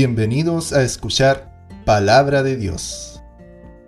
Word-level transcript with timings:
Bienvenidos 0.00 0.72
a 0.72 0.84
escuchar 0.84 1.66
Palabra 1.84 2.44
de 2.44 2.56
Dios. 2.56 3.20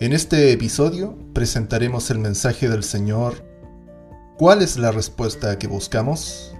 En 0.00 0.12
este 0.12 0.50
episodio 0.50 1.16
presentaremos 1.32 2.10
el 2.10 2.18
mensaje 2.18 2.68
del 2.68 2.82
Señor. 2.82 3.44
¿Cuál 4.36 4.60
es 4.60 4.76
la 4.76 4.90
respuesta 4.90 5.56
que 5.56 5.68
buscamos? 5.68 6.52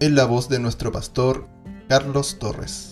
En 0.00 0.14
la 0.14 0.24
voz 0.24 0.48
de 0.48 0.60
nuestro 0.60 0.90
pastor 0.90 1.46
Carlos 1.90 2.38
Torres. 2.38 2.91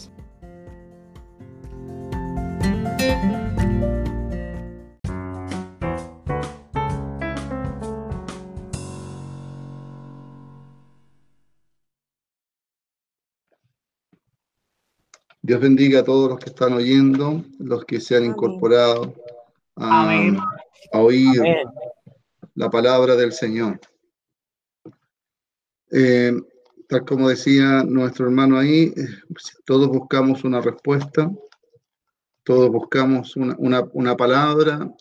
Dios 15.50 15.62
bendiga 15.62 15.98
a 15.98 16.04
todos 16.04 16.30
los 16.30 16.38
que 16.38 16.50
están 16.50 16.74
oyendo, 16.74 17.44
los 17.58 17.84
que 17.84 18.00
se 18.00 18.16
han 18.16 18.24
incorporado 18.24 19.12
a, 19.74 20.08
oír 20.92 21.42
la 22.54 22.70
palabra 22.70 23.16
del 23.16 23.32
Señor. 23.32 23.80
Eh, 25.90 26.40
tal 26.86 27.04
como 27.04 27.28
decía 27.28 27.82
nuestro 27.82 28.26
hermano 28.26 28.58
ahí, 28.58 28.94
eh, 28.96 29.08
todos 29.64 29.88
buscamos 29.88 30.44
una 30.44 30.60
respuesta, 30.60 31.28
todos 32.44 32.70
buscamos 32.70 33.34
una, 33.34 34.16
palabra 34.16 34.94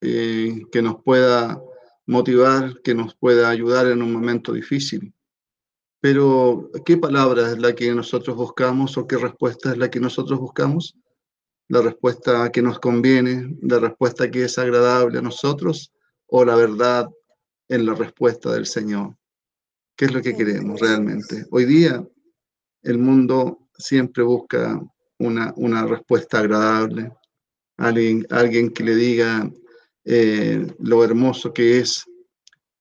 eh, 0.00 0.62
que 0.72 0.80
nos 0.80 1.02
pueda 1.02 1.60
motivar, 2.06 2.80
que 2.80 2.94
nos 2.94 3.14
pueda 3.16 3.50
ayudar 3.50 3.88
en 3.88 4.00
un 4.00 4.14
momento 4.14 4.54
difícil. 4.54 5.13
Pero, 6.04 6.70
¿qué 6.84 6.98
palabra 6.98 7.50
es 7.50 7.58
la 7.58 7.74
que 7.74 7.94
nosotros 7.94 8.36
buscamos 8.36 8.98
o 8.98 9.06
qué 9.06 9.16
respuesta 9.16 9.70
es 9.72 9.78
la 9.78 9.90
que 9.90 10.00
nosotros 10.00 10.38
buscamos? 10.38 10.98
¿La 11.68 11.80
respuesta 11.80 12.52
que 12.52 12.60
nos 12.60 12.78
conviene, 12.78 13.56
la 13.62 13.78
respuesta 13.78 14.30
que 14.30 14.44
es 14.44 14.58
agradable 14.58 15.16
a 15.16 15.22
nosotros 15.22 15.94
o 16.26 16.44
la 16.44 16.56
verdad 16.56 17.08
en 17.70 17.86
la 17.86 17.94
respuesta 17.94 18.52
del 18.52 18.66
Señor? 18.66 19.16
¿Qué 19.96 20.04
es 20.04 20.12
lo 20.12 20.20
que 20.20 20.36
queremos 20.36 20.78
realmente? 20.78 21.46
Hoy 21.50 21.64
día 21.64 22.06
el 22.82 22.98
mundo 22.98 23.70
siempre 23.72 24.22
busca 24.24 24.78
una, 25.18 25.54
una 25.56 25.86
respuesta 25.86 26.40
agradable, 26.40 27.14
alguien, 27.78 28.26
alguien 28.28 28.74
que 28.74 28.84
le 28.84 28.94
diga 28.94 29.50
eh, 30.04 30.66
lo 30.80 31.02
hermoso 31.02 31.54
que 31.54 31.78
es 31.78 32.04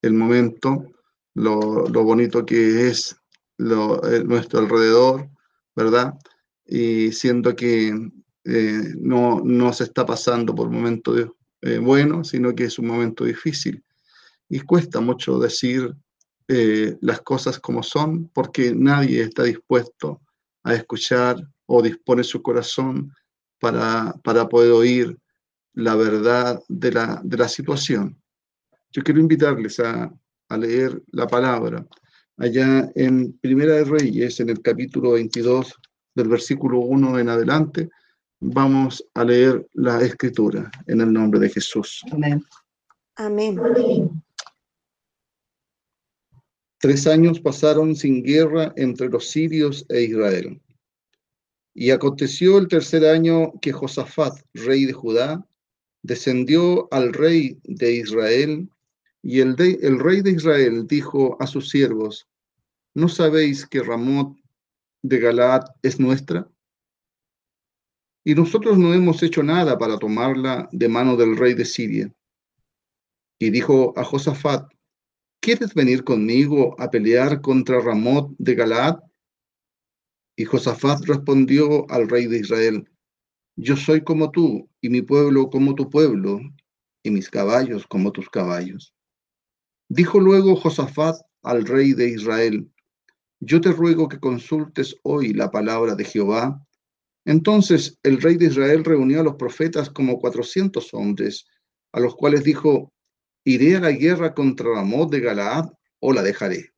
el 0.02 0.12
momento, 0.12 0.90
lo, 1.36 1.88
bonito 2.04 2.46
que 2.46 2.88
es 2.88 3.16
lo, 3.58 4.04
eh, 4.08 4.24
nuestro 4.24 4.60
alrededor, 4.60 5.30
¿verdad? 5.76 6.14
Y 6.66 7.12
siendo 7.12 7.56
que 7.56 7.94
eh, 8.46 8.94
no, 8.98 9.42
no, 9.44 9.74
se 9.74 9.86
está 9.86 10.06
pasando 10.06 10.54
por 10.54 10.70
momentos 10.70 11.30
eh, 11.62 11.78
buenos, 11.78 12.30
sino 12.30 12.54
que 12.54 12.66
es 12.66 12.78
un 12.80 12.88
momento 12.88 13.26
difícil. 13.26 13.84
Y 14.50 14.60
cuesta 14.62 15.00
mucho 15.00 15.40
decir 15.40 15.94
las 16.46 17.22
cosas 17.22 17.58
como 17.58 17.82
son, 17.82 18.28
porque 18.28 18.76
nadie 18.76 19.24
está 19.24 19.44
dispuesto 19.44 20.22
a 20.64 20.76
escuchar 20.76 21.38
o 21.66 21.82
dispone 21.82 22.24
su 22.24 22.44
corazón 22.44 23.12
para, 23.60 24.14
para 24.24 24.48
poder 24.48 24.74
oír 24.74 25.18
la 25.74 25.96
verdad 25.96 26.62
de 26.68 26.92
la, 26.92 27.22
de 27.24 27.38
la 27.38 27.48
situación. 27.48 28.22
Yo 28.92 29.02
quiero 29.02 29.20
invitarles 29.20 29.80
a, 29.80 30.14
a 30.54 30.58
leer 30.58 31.02
la 31.12 31.28
palabra. 31.28 31.86
Allá 32.38 32.92
en 32.96 33.34
Primera 33.40 33.76
de 33.76 33.86
Reyes, 33.86 34.40
en 34.40 34.50
el 34.50 34.62
capítulo 34.62 35.12
22, 35.14 35.74
del 36.16 36.28
versículo 36.28 36.80
1 36.80 37.20
en 37.20 37.30
adelante, 37.30 37.90
vamos 38.40 39.04
a 39.14 39.24
leer 39.24 39.68
la 39.74 40.02
escritura 40.02 40.72
en 40.88 41.02
el 41.02 41.12
nombre 41.12 41.40
de 41.40 41.50
Jesús. 41.50 42.02
Amén. 42.12 42.44
Amén. 43.16 43.60
Tres 46.80 47.08
años 47.08 47.40
pasaron 47.40 47.96
sin 47.96 48.24
guerra 48.24 48.74
entre 48.76 49.08
los 49.08 49.30
sirios 49.30 49.86
e 49.90 50.04
Israel. 50.04 50.62
Y 51.74 51.92
aconteció 51.92 52.58
el 52.58 52.68
tercer 52.68 53.06
año 53.06 53.54
que 53.62 53.72
Josafat, 53.72 54.38
rey 54.54 54.86
de 54.86 54.94
Judá, 54.94 55.48
descendió 56.04 56.88
al 56.92 57.14
rey 57.14 57.58
de 57.64 57.94
Israel 57.94 58.70
y 59.26 59.40
el, 59.40 59.56
rey 59.56 60.22
de 60.22 60.32
Israel 60.32 60.86
dijo 60.86 61.38
a 61.42 61.48
sus 61.48 61.70
siervos, 61.70 62.28
¿no 62.94 63.08
sabéis 63.08 63.66
que 63.66 63.82
Ramot 63.82 64.38
de 65.02 65.18
Galaad 65.18 65.64
es 65.82 65.98
nuestra? 65.98 66.52
Y 68.26 68.36
nosotros 68.36 68.78
no 68.78 68.94
hemos 68.94 69.24
hecho 69.24 69.42
nada 69.42 69.78
para 69.78 69.98
tomarla 69.98 70.68
de 70.74 70.90
mano 70.90 71.16
del 71.16 71.38
rey 71.38 71.54
de 71.54 71.64
Siria. 71.64 72.14
Y 73.40 73.50
dijo 73.50 73.94
a 73.98 74.04
Josafat, 74.04 74.70
¿quieres 75.40 75.74
venir 75.74 76.04
conmigo 76.04 76.76
a 76.78 76.92
pelear 76.92 77.40
contra 77.40 77.80
Ramot 77.80 78.30
de 78.38 78.56
Galaad? 78.56 79.00
Y 80.36 80.44
Josafat 80.44 81.00
respondió 81.06 81.90
al 81.90 82.10
rey 82.10 82.28
de 82.28 82.40
Israel, 82.40 82.90
yo 83.56 83.78
soy 83.78 84.04
como 84.04 84.32
tú, 84.32 84.70
y 84.82 84.90
mi 84.90 85.02
pueblo 85.02 85.50
como 85.50 85.76
tu 85.76 85.90
pueblo, 85.90 86.42
y 87.04 87.12
mis 87.12 87.30
caballos 87.30 87.88
como 87.88 88.12
tus 88.12 88.30
caballos. 88.30 88.94
Dijo 89.96 90.20
luego 90.20 90.56
Josafat 90.56 91.18
al 91.44 91.68
rey 91.68 91.94
de 91.94 92.10
Israel, 92.10 92.68
yo 93.40 93.62
te 93.62 93.72
ruego 93.72 94.08
que 94.08 94.20
consultes 94.20 94.96
hoy 95.04 95.34
la 95.34 95.52
palabra 95.52 95.94
de 95.94 96.04
Jehová. 96.04 96.66
Entonces 97.26 98.00
el 98.02 98.20
rey 98.20 98.38
de 98.38 98.48
Israel 98.48 98.84
reunió 98.84 99.20
a 99.20 99.24
los 99.24 99.36
profetas 99.36 99.92
como 99.92 100.18
cuatrocientos 100.18 100.96
hombres, 100.96 101.46
a 101.92 102.00
los 102.00 102.16
cuales 102.16 102.44
dijo, 102.44 102.92
¿iré 103.46 103.76
a 103.76 103.82
la 103.82 103.92
guerra 103.92 104.34
contra 104.34 104.74
Ramot 104.74 105.12
de 105.12 105.20
Galaad 105.20 105.70
o 106.00 106.12
la 106.12 106.24
dejaré? 106.24 106.72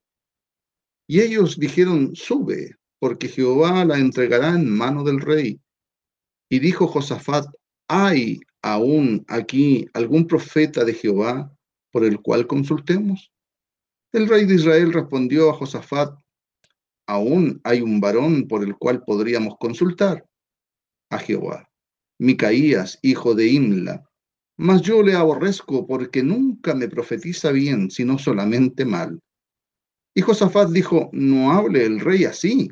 Y 1.07 1.21
ellos 1.21 1.57
dijeron, 1.57 2.13
sube, 2.17 2.75
porque 2.99 3.29
Jehová 3.29 3.85
la 3.85 3.97
entregará 3.97 4.49
en 4.49 4.69
mano 4.69 5.05
del 5.05 5.21
rey. 5.21 5.61
Y 6.49 6.59
dijo 6.59 6.85
Josafat, 6.85 7.45
¿hay 7.87 8.41
aún 8.61 9.23
aquí 9.29 9.87
algún 9.93 10.27
profeta 10.27 10.83
de 10.83 10.93
Jehová 10.93 11.54
por 11.95 12.03
el 12.03 12.21
cual 12.21 12.45
consultemos? 12.45 13.31
El 14.11 14.27
rey 14.27 14.43
de 14.43 14.55
Israel 14.55 14.91
respondió 14.91 15.49
a 15.49 15.53
Josafat, 15.53 16.19
aún 17.07 17.61
hay 17.63 17.79
un 17.79 18.01
varón 18.01 18.49
por 18.49 18.65
el 18.65 18.75
cual 18.75 19.01
podríamos 19.05 19.55
consultar, 19.57 20.27
a 21.09 21.19
Jehová, 21.19 21.71
Micaías, 22.19 22.99
hijo 23.01 23.33
de 23.33 23.47
Imla, 23.47 24.03
mas 24.57 24.81
yo 24.81 25.01
le 25.03 25.13
aborrezco 25.13 25.87
porque 25.87 26.21
nunca 26.21 26.75
me 26.75 26.89
profetiza 26.89 27.53
bien, 27.53 27.89
sino 27.89 28.19
solamente 28.19 28.83
mal. 28.83 29.17
Y 30.13 30.19
Josafat 30.19 30.71
dijo, 30.71 31.09
no 31.13 31.53
hable 31.53 31.85
el 31.85 32.01
rey 32.01 32.25
así. 32.25 32.69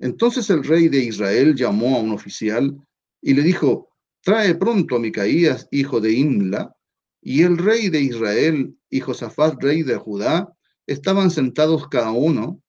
Entonces 0.00 0.50
el 0.50 0.64
rey 0.64 0.88
de 0.88 1.04
Israel 1.04 1.54
llamó 1.54 1.98
a 1.98 2.00
un 2.00 2.10
oficial 2.10 2.76
y 3.22 3.32
le 3.32 3.42
dijo, 3.42 3.90
trae 4.24 4.56
pronto 4.56 4.96
a 4.96 4.98
Micaías, 4.98 5.68
hijo 5.70 6.00
de 6.00 6.14
Imla, 6.14 6.74
y 7.26 7.42
el 7.42 7.56
rey 7.56 7.88
de 7.88 8.02
Israel 8.02 8.76
y 8.90 9.00
Josafat, 9.00 9.60
rey 9.62 9.82
de 9.82 9.96
Judá, 9.96 10.52
estaban 10.86 11.30
sentados 11.30 11.88
cada 11.88 12.10
uno 12.10 12.60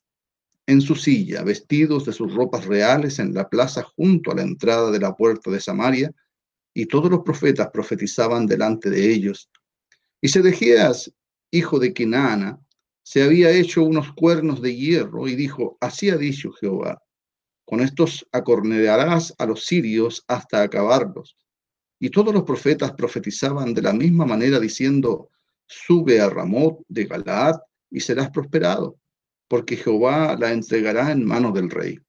en 0.66 0.80
su 0.80 0.96
silla, 0.96 1.44
vestidos 1.44 2.06
de 2.06 2.14
sus 2.14 2.34
ropas 2.34 2.66
reales 2.66 3.20
en 3.20 3.34
la 3.34 3.50
plaza 3.50 3.84
junto 3.84 4.32
a 4.32 4.36
la 4.36 4.44
entrada 4.44 4.92
de 4.92 5.00
la 5.00 5.14
puerta 5.14 5.52
de 5.52 5.60
Samaria, 5.60 6.10
y 6.74 6.86
todos 6.86 7.12
los 7.12 7.20
profetas 7.24 7.70
profetizaban 7.72 8.48
delante 8.48 8.90
de 8.90 9.12
ellos. 9.12 9.50
Y 10.22 10.30
Sedejías, 10.30 11.12
hijo 11.52 11.78
de 11.78 11.94
Kenana, 11.94 12.58
se 13.04 13.24
había 13.24 13.52
hecho 13.52 13.84
unos 13.84 14.14
cuernos 14.14 14.62
de 14.62 14.74
hierro 14.74 15.28
y 15.28 15.36
dijo, 15.36 15.78
así 15.82 16.10
ha 16.10 16.18
dicho 16.18 16.54
Jehová, 16.54 17.04
con 17.66 17.82
estos 17.82 18.26
acornearás 18.32 19.36
a 19.38 19.46
los 19.46 19.66
sirios 19.66 20.24
hasta 20.28 20.62
acabarlos 20.62 21.36
y 22.00 22.10
todos 22.10 22.34
los 22.34 22.44
profetas 22.44 22.94
profetizaban 22.94 23.74
de 23.74 23.82
la 23.82 23.94
misma 23.94 24.26
manera 24.26 24.60
diciendo, 24.60 25.30
sube 25.66 26.20
a 26.20 26.30
Ramot 26.30 26.80
de 26.88 27.06
Galaad 27.06 27.56
y 27.90 28.00
serás 28.00 28.30
prosperado, 28.30 28.98
porque 29.48 29.78
Jehová 29.78 30.36
la 30.38 30.52
entregará 30.52 31.12
en 31.12 31.26
mano 31.26 31.52
del 31.52 31.70
rey. 31.70 32.00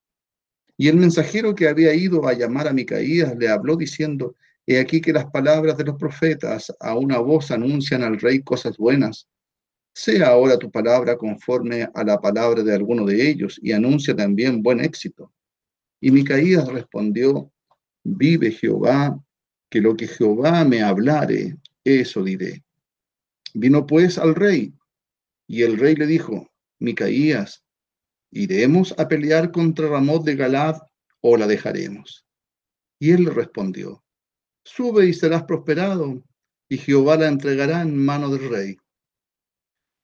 Y 0.76 0.88
el 0.88 0.96
mensajero 0.96 1.54
que 1.54 1.68
había 1.68 1.94
ido 1.94 2.26
a 2.26 2.34
llamar 2.34 2.68
a 2.68 2.72
Micaías 2.72 3.34
le 3.36 3.48
habló 3.48 3.76
diciendo, 3.76 4.34
he 4.66 4.78
aquí 4.78 5.00
que 5.00 5.12
las 5.12 5.26
palabras 5.26 5.76
de 5.76 5.84
los 5.84 5.96
profetas 5.96 6.74
a 6.80 6.96
una 6.96 7.18
voz 7.18 7.50
anuncian 7.50 8.02
al 8.02 8.18
rey 8.18 8.42
cosas 8.42 8.76
buenas. 8.76 9.28
Sea 9.94 10.28
ahora 10.28 10.58
tu 10.58 10.70
palabra 10.70 11.16
conforme 11.16 11.88
a 11.94 12.04
la 12.04 12.20
palabra 12.20 12.62
de 12.62 12.74
alguno 12.74 13.06
de 13.06 13.26
ellos 13.26 13.58
y 13.62 13.72
anuncia 13.72 14.14
también 14.14 14.62
buen 14.62 14.80
éxito. 14.80 15.32
Y 16.00 16.10
Micaías 16.10 16.68
respondió, 16.68 17.50
vive 18.04 18.50
Jehová 18.50 19.18
que 19.76 19.82
lo 19.82 19.94
que 19.94 20.08
Jehová 20.08 20.64
me 20.64 20.81
hablare, 20.81 21.58
eso 21.84 22.25
diré. 22.25 22.64
Vino 23.52 23.84
pues 23.84 24.17
al 24.17 24.34
rey, 24.34 24.73
y 25.46 25.64
el 25.64 25.76
rey 25.76 25.94
le 25.94 26.06
dijo, 26.06 26.50
Micaías, 26.78 27.62
¿iremos 28.31 28.94
a 28.96 29.06
pelear 29.06 29.52
contra 29.52 29.90
Ramot 29.90 30.25
de 30.25 30.34
Galad 30.34 30.78
o 31.20 31.37
la 31.37 31.46
dejaremos? 31.46 32.25
Y 32.99 33.11
él 33.11 33.25
le 33.25 33.31
respondió, 33.32 34.02
sube 34.64 35.08
y 35.08 35.12
serás 35.12 35.44
prosperado, 35.44 36.25
y 36.70 36.78
Jehová 36.78 37.19
la 37.19 37.28
entregará 37.28 37.82
en 37.82 38.02
mano 38.02 38.31
del 38.31 38.49
rey. 38.49 38.78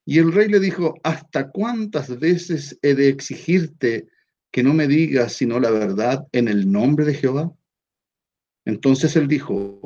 Y 0.05 0.19
el 0.19 0.35
rey 0.35 0.49
le 0.49 0.61
dijo, 0.61 1.01
¿hasta 1.03 1.51
cuántas 1.51 2.19
veces 2.19 2.79
he 2.83 2.95
de 2.95 3.09
exigirte 3.09 4.07
que 4.51 4.63
no 4.63 4.75
me 4.75 4.87
digas 4.87 5.33
sino 5.33 5.59
la 5.59 5.71
verdad 5.71 6.29
en 6.33 6.49
el 6.49 6.71
nombre 6.71 7.07
de 7.07 7.15
Jehová? 7.15 7.51
Entonces 8.65 9.17
él 9.17 9.29
dijo, 9.29 9.81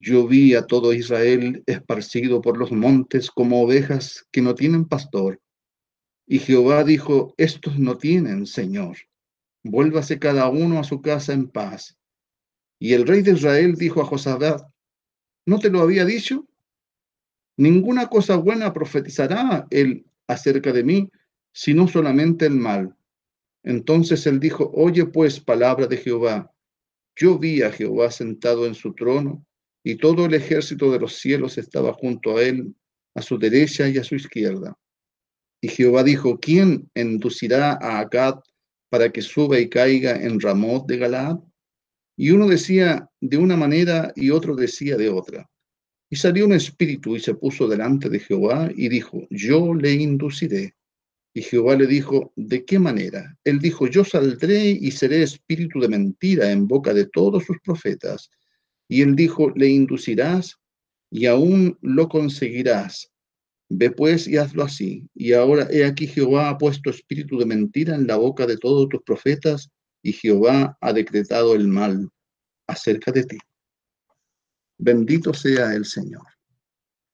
yo 0.00 0.26
vi 0.26 0.54
a 0.54 0.66
todo 0.66 0.92
Israel 0.92 1.62
esparcido 1.66 2.40
por 2.40 2.56
los 2.56 2.72
montes 2.72 3.30
como 3.30 3.62
ovejas 3.62 4.26
que 4.30 4.40
no 4.40 4.54
tienen 4.54 4.84
pastor. 4.84 5.40
Y 6.26 6.38
Jehová 6.38 6.84
dijo, 6.84 7.34
estos 7.36 7.78
no 7.78 7.98
tienen 7.98 8.46
Señor. 8.46 8.96
Vuélvase 9.64 10.18
cada 10.18 10.48
uno 10.48 10.78
a 10.78 10.84
su 10.84 11.02
casa 11.02 11.32
en 11.32 11.48
paz. 11.48 11.98
Y 12.78 12.92
el 12.92 13.06
rey 13.06 13.22
de 13.22 13.32
Israel 13.32 13.74
dijo 13.74 14.00
a 14.00 14.04
Josabad, 14.04 14.68
¿no 15.46 15.58
te 15.58 15.68
lo 15.68 15.80
había 15.80 16.04
dicho? 16.04 16.46
Ninguna 17.56 18.06
cosa 18.06 18.36
buena 18.36 18.72
profetizará 18.72 19.66
él 19.70 20.06
acerca 20.28 20.72
de 20.72 20.84
mí, 20.84 21.10
sino 21.52 21.88
solamente 21.88 22.46
el 22.46 22.54
mal. 22.54 22.94
Entonces 23.64 24.26
él 24.26 24.38
dijo, 24.38 24.70
oye 24.74 25.06
pues 25.06 25.40
palabra 25.40 25.88
de 25.88 25.96
Jehová. 25.96 26.54
Yo 27.20 27.36
vi 27.36 27.62
a 27.62 27.72
Jehová 27.72 28.12
sentado 28.12 28.64
en 28.64 28.76
su 28.76 28.94
trono, 28.94 29.44
y 29.82 29.96
todo 29.96 30.26
el 30.26 30.34
ejército 30.34 30.92
de 30.92 31.00
los 31.00 31.14
cielos 31.16 31.58
estaba 31.58 31.92
junto 31.92 32.36
a 32.36 32.42
él, 32.42 32.74
a 33.14 33.22
su 33.22 33.38
derecha 33.38 33.88
y 33.88 33.98
a 33.98 34.04
su 34.04 34.14
izquierda. 34.14 34.78
Y 35.60 35.68
Jehová 35.68 36.04
dijo, 36.04 36.38
¿quién 36.38 36.88
inducirá 36.94 37.72
a 37.72 37.98
Acad 37.98 38.36
para 38.88 39.10
que 39.10 39.22
suba 39.22 39.58
y 39.58 39.68
caiga 39.68 40.14
en 40.22 40.38
Ramot 40.38 40.86
de 40.86 40.98
Galaad? 40.98 41.38
Y 42.16 42.30
uno 42.30 42.46
decía 42.46 43.08
de 43.20 43.36
una 43.36 43.56
manera 43.56 44.12
y 44.14 44.30
otro 44.30 44.54
decía 44.54 44.96
de 44.96 45.08
otra. 45.08 45.50
Y 46.10 46.16
salió 46.16 46.46
un 46.46 46.52
espíritu 46.52 47.16
y 47.16 47.20
se 47.20 47.34
puso 47.34 47.66
delante 47.66 48.08
de 48.08 48.20
Jehová 48.20 48.70
y 48.74 48.88
dijo, 48.88 49.26
yo 49.30 49.74
le 49.74 49.92
induciré. 49.92 50.74
Y 51.34 51.42
Jehová 51.42 51.76
le 51.76 51.86
dijo, 51.86 52.32
¿de 52.36 52.64
qué 52.64 52.78
manera? 52.78 53.36
Él 53.44 53.58
dijo, 53.58 53.86
yo 53.86 54.04
saldré 54.04 54.70
y 54.70 54.90
seré 54.90 55.22
espíritu 55.22 55.80
de 55.80 55.88
mentira 55.88 56.50
en 56.50 56.66
boca 56.66 56.94
de 56.94 57.06
todos 57.06 57.44
sus 57.44 57.58
profetas. 57.60 58.30
Y 58.88 59.02
él 59.02 59.14
dijo, 59.14 59.50
le 59.50 59.68
inducirás 59.68 60.56
y 61.10 61.26
aún 61.26 61.78
lo 61.82 62.08
conseguirás. 62.08 63.10
Ve 63.70 63.90
pues 63.90 64.26
y 64.26 64.38
hazlo 64.38 64.64
así. 64.64 65.08
Y 65.14 65.34
ahora 65.34 65.68
he 65.70 65.84
aquí 65.84 66.06
Jehová 66.06 66.48
ha 66.48 66.58
puesto 66.58 66.90
espíritu 66.90 67.38
de 67.38 67.46
mentira 67.46 67.94
en 67.94 68.06
la 68.06 68.16
boca 68.16 68.46
de 68.46 68.56
todos 68.56 68.88
tus 68.88 69.02
profetas 69.02 69.70
y 70.02 70.12
Jehová 70.12 70.78
ha 70.80 70.92
decretado 70.92 71.54
el 71.54 71.68
mal 71.68 72.08
acerca 72.66 73.12
de 73.12 73.24
ti. 73.24 73.38
Bendito 74.78 75.34
sea 75.34 75.74
el 75.74 75.84
Señor. 75.84 76.26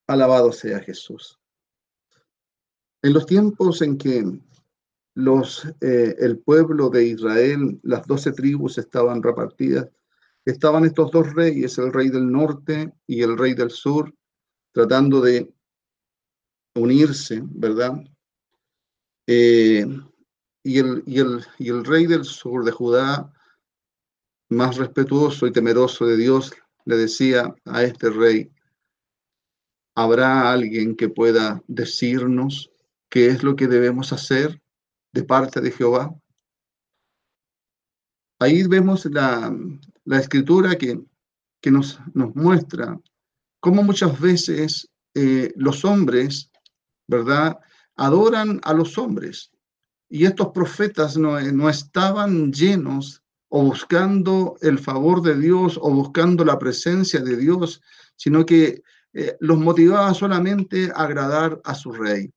Alabado 0.06 0.52
sea 0.52 0.80
Jesús. 0.80 1.38
En 3.04 3.12
los 3.12 3.26
tiempos 3.26 3.82
en 3.82 3.98
que 3.98 4.24
los, 5.14 5.66
eh, 5.82 6.16
el 6.20 6.38
pueblo 6.38 6.88
de 6.88 7.04
Israel, 7.04 7.78
las 7.82 8.06
doce 8.06 8.32
tribus 8.32 8.78
estaban 8.78 9.22
repartidas, 9.22 9.90
estaban 10.46 10.86
estos 10.86 11.10
dos 11.10 11.34
reyes, 11.34 11.76
el 11.76 11.92
rey 11.92 12.08
del 12.08 12.32
norte 12.32 12.94
y 13.06 13.20
el 13.20 13.36
rey 13.36 13.52
del 13.52 13.70
sur, 13.70 14.10
tratando 14.72 15.20
de 15.20 15.52
unirse, 16.76 17.42
¿verdad? 17.44 17.92
Eh, 19.26 19.84
y, 20.62 20.78
el, 20.78 21.02
y, 21.06 21.18
el, 21.18 21.44
y 21.58 21.68
el 21.68 21.84
rey 21.84 22.06
del 22.06 22.24
sur 22.24 22.64
de 22.64 22.72
Judá, 22.72 23.30
más 24.48 24.78
respetuoso 24.78 25.46
y 25.46 25.52
temeroso 25.52 26.06
de 26.06 26.16
Dios, 26.16 26.54
le 26.86 26.96
decía 26.96 27.54
a 27.66 27.82
este 27.82 28.08
rey, 28.08 28.50
¿habrá 29.94 30.50
alguien 30.50 30.96
que 30.96 31.10
pueda 31.10 31.62
decirnos 31.68 32.70
qué 33.14 33.28
es 33.28 33.44
lo 33.44 33.54
que 33.54 33.68
debemos 33.68 34.12
hacer 34.12 34.60
de 35.12 35.22
parte 35.22 35.60
de 35.60 35.70
Jehová? 35.70 36.12
Ahí 38.40 38.66
vemos 38.66 39.04
la, 39.04 39.56
escritura 40.18 40.74
que, 40.74 41.00
que 41.62 41.70
nos, 41.70 42.00
nos, 42.12 42.34
muestra 42.34 43.00
cómo 43.60 43.84
muchas 43.84 44.18
veces 44.18 44.90
eh, 45.14 45.52
los 45.54 45.84
hombres, 45.84 46.50
¿verdad?, 47.06 47.56
adoran 47.94 48.60
a 48.64 48.74
los 48.74 48.98
hombres. 48.98 49.52
Y 50.08 50.24
estos 50.24 50.48
profetas 50.48 51.16
no, 51.16 51.40
no 51.40 51.70
estaban 51.70 52.52
llenos 52.52 53.22
o 53.48 53.62
buscando 53.62 54.56
el 54.60 54.80
favor 54.80 55.22
de 55.22 55.38
Dios 55.38 55.78
o 55.80 55.88
buscando 55.92 56.44
la 56.44 56.58
presencia 56.58 57.20
de 57.20 57.36
Dios, 57.36 57.80
sino 58.16 58.44
que 58.44 58.82
eh, 59.12 59.36
los 59.38 59.58
motivaba 59.58 60.12
solamente 60.14 60.90
a 60.90 61.04
agradar 61.04 61.60
a 61.62 61.76
su 61.76 61.92
rey. 61.92 62.34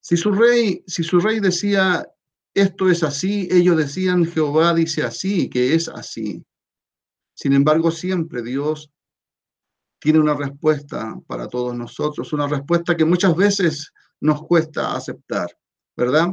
Si 0.00 0.16
su 0.16 0.32
rey, 0.32 0.82
si 0.86 1.02
su 1.02 1.20
rey 1.20 1.40
decía 1.40 2.06
esto 2.54 2.90
es 2.90 3.02
así, 3.02 3.48
ellos 3.50 3.76
decían 3.76 4.26
Jehová 4.26 4.74
dice 4.74 5.02
así, 5.02 5.48
que 5.48 5.74
es 5.74 5.88
así. 5.88 6.44
Sin 7.34 7.52
embargo, 7.52 7.90
siempre 7.90 8.42
Dios 8.42 8.90
tiene 10.00 10.18
una 10.18 10.34
respuesta 10.34 11.18
para 11.26 11.46
todos 11.46 11.76
nosotros, 11.76 12.32
una 12.32 12.48
respuesta 12.48 12.96
que 12.96 13.04
muchas 13.04 13.36
veces 13.36 13.92
nos 14.20 14.42
cuesta 14.42 14.96
aceptar, 14.96 15.48
¿verdad? 15.96 16.30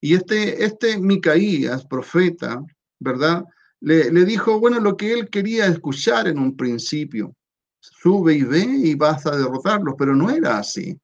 Y 0.00 0.14
este, 0.14 0.64
este 0.64 0.98
Micaías, 0.98 1.84
profeta, 1.86 2.62
¿verdad? 2.98 3.44
le, 3.80 4.24
dijo, 4.24 4.60
bueno, 4.60 4.78
lo 4.78 4.96
que 4.96 5.12
él 5.12 5.28
quería 5.30 5.66
escuchar 5.66 6.28
en 6.28 6.38
un 6.38 6.56
principio, 6.56 7.34
sube 7.80 8.34
y 8.34 8.42
ve 8.42 8.60
y 8.60 8.94
vas 8.94 9.26
a 9.26 9.36
derrotarlos, 9.36 9.94
pero 9.98 10.14
no 10.14 10.30
era 10.30 10.58
así. 10.58 10.98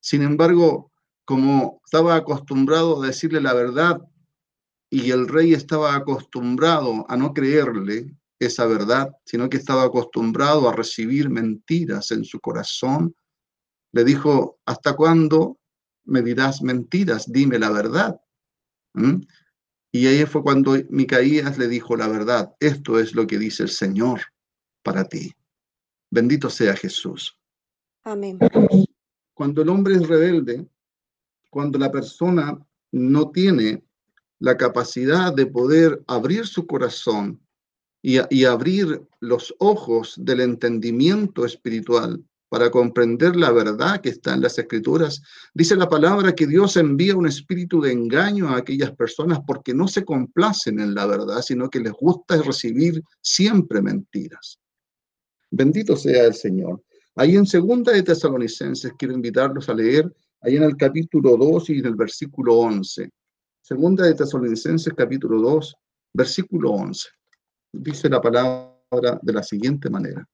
Sin 0.00 0.22
embargo, 0.22 0.90
como 1.26 1.82
estaba 1.84 2.14
acostumbrado 2.14 3.02
a 3.02 3.08
decirle 3.08 3.40
la 3.40 3.52
verdad 3.52 4.00
y 4.88 5.10
el 5.10 5.28
rey 5.28 5.52
estaba 5.52 5.94
acostumbrado 5.94 7.04
a 7.08 7.16
no 7.16 7.34
creerle 7.34 8.16
esa 8.38 8.66
verdad, 8.66 9.10
sino 9.24 9.48
que 9.48 9.56
estaba 9.56 9.82
acostumbrado 9.82 10.68
a 10.68 10.72
recibir 10.72 11.28
mentiras 11.28 12.12
en 12.12 12.24
su 12.24 12.38
corazón, 12.40 13.14
le 13.92 14.04
dijo, 14.04 14.60
¿hasta 14.66 14.94
cuándo 14.94 15.58
me 16.04 16.22
dirás 16.22 16.62
mentiras? 16.62 17.30
Dime 17.30 17.58
la 17.58 17.70
verdad. 17.70 18.20
¿Mm? 18.94 19.22
Y 19.92 20.06
ahí 20.06 20.24
fue 20.26 20.42
cuando 20.42 20.76
Micaías 20.90 21.58
le 21.58 21.66
dijo 21.66 21.96
la 21.96 22.06
verdad, 22.06 22.54
esto 22.60 23.00
es 23.00 23.14
lo 23.14 23.26
que 23.26 23.38
dice 23.38 23.64
el 23.64 23.70
Señor 23.70 24.20
para 24.82 25.04
ti. 25.04 25.32
Bendito 26.10 26.50
sea 26.50 26.76
Jesús. 26.76 27.36
Amén. 28.04 28.38
Cuando 29.34 29.62
el 29.62 29.68
hombre 29.70 29.94
es 29.94 30.06
rebelde, 30.06 30.68
cuando 31.56 31.78
la 31.78 31.90
persona 31.90 32.54
no 32.92 33.30
tiene 33.30 33.82
la 34.40 34.58
capacidad 34.58 35.32
de 35.32 35.46
poder 35.46 36.02
abrir 36.06 36.46
su 36.46 36.66
corazón 36.66 37.40
y, 38.02 38.44
abrir 38.44 39.00
los 39.20 39.54
ojos 39.58 40.16
del 40.18 40.42
entendimiento 40.42 41.46
espiritual 41.46 42.22
para 42.50 42.70
comprender 42.70 43.36
la 43.36 43.52
verdad 43.52 44.02
que 44.02 44.10
está 44.10 44.34
en 44.34 44.42
las 44.42 44.58
escrituras. 44.58 45.22
Dice 45.54 45.76
la 45.76 45.88
palabra 45.88 46.34
que 46.34 46.46
Dios 46.46 46.76
envía 46.76 47.16
un 47.16 47.26
espíritu 47.26 47.80
de 47.80 47.92
engaño 47.92 48.50
a 48.50 48.58
aquellas 48.58 48.94
personas 48.94 49.38
porque 49.46 49.72
no 49.72 49.88
se 49.88 50.04
complacen 50.04 50.78
en 50.78 50.94
la 50.94 51.06
verdad, 51.06 51.40
sino 51.40 51.70
que 51.70 51.80
les 51.80 51.92
gusta 51.92 52.36
recibir 52.42 53.02
siempre 53.22 53.80
mentiras. 53.80 54.60
Bendito 55.50 55.96
sea 55.96 56.24
el 56.24 56.34
Señor. 56.34 56.82
Ahí 57.14 57.34
en 57.34 57.46
segunda 57.46 57.92
de 57.92 58.02
Tesalonicenses 58.02 58.92
quiero 58.98 59.14
invitarlos 59.14 59.70
a 59.70 59.74
leer, 59.74 60.14
ahí 60.40 60.56
en 60.56 60.62
el 60.62 60.76
capítulo 60.76 61.36
2 61.36 61.70
y 61.70 61.78
en 61.78 61.86
el 61.86 61.94
versículo 61.94 62.54
11. 62.54 63.10
Segunda 63.62 64.06
de 64.06 64.14
Tesalonicenses 64.14 64.92
capítulo 64.94 65.40
2, 65.40 65.76
versículo 66.12 66.70
11. 66.70 67.08
Dice 67.72 68.08
la 68.08 68.20
palabra 68.20 69.18
de 69.22 69.32
la 69.32 69.42
siguiente 69.42 69.90
manera. 69.90 70.26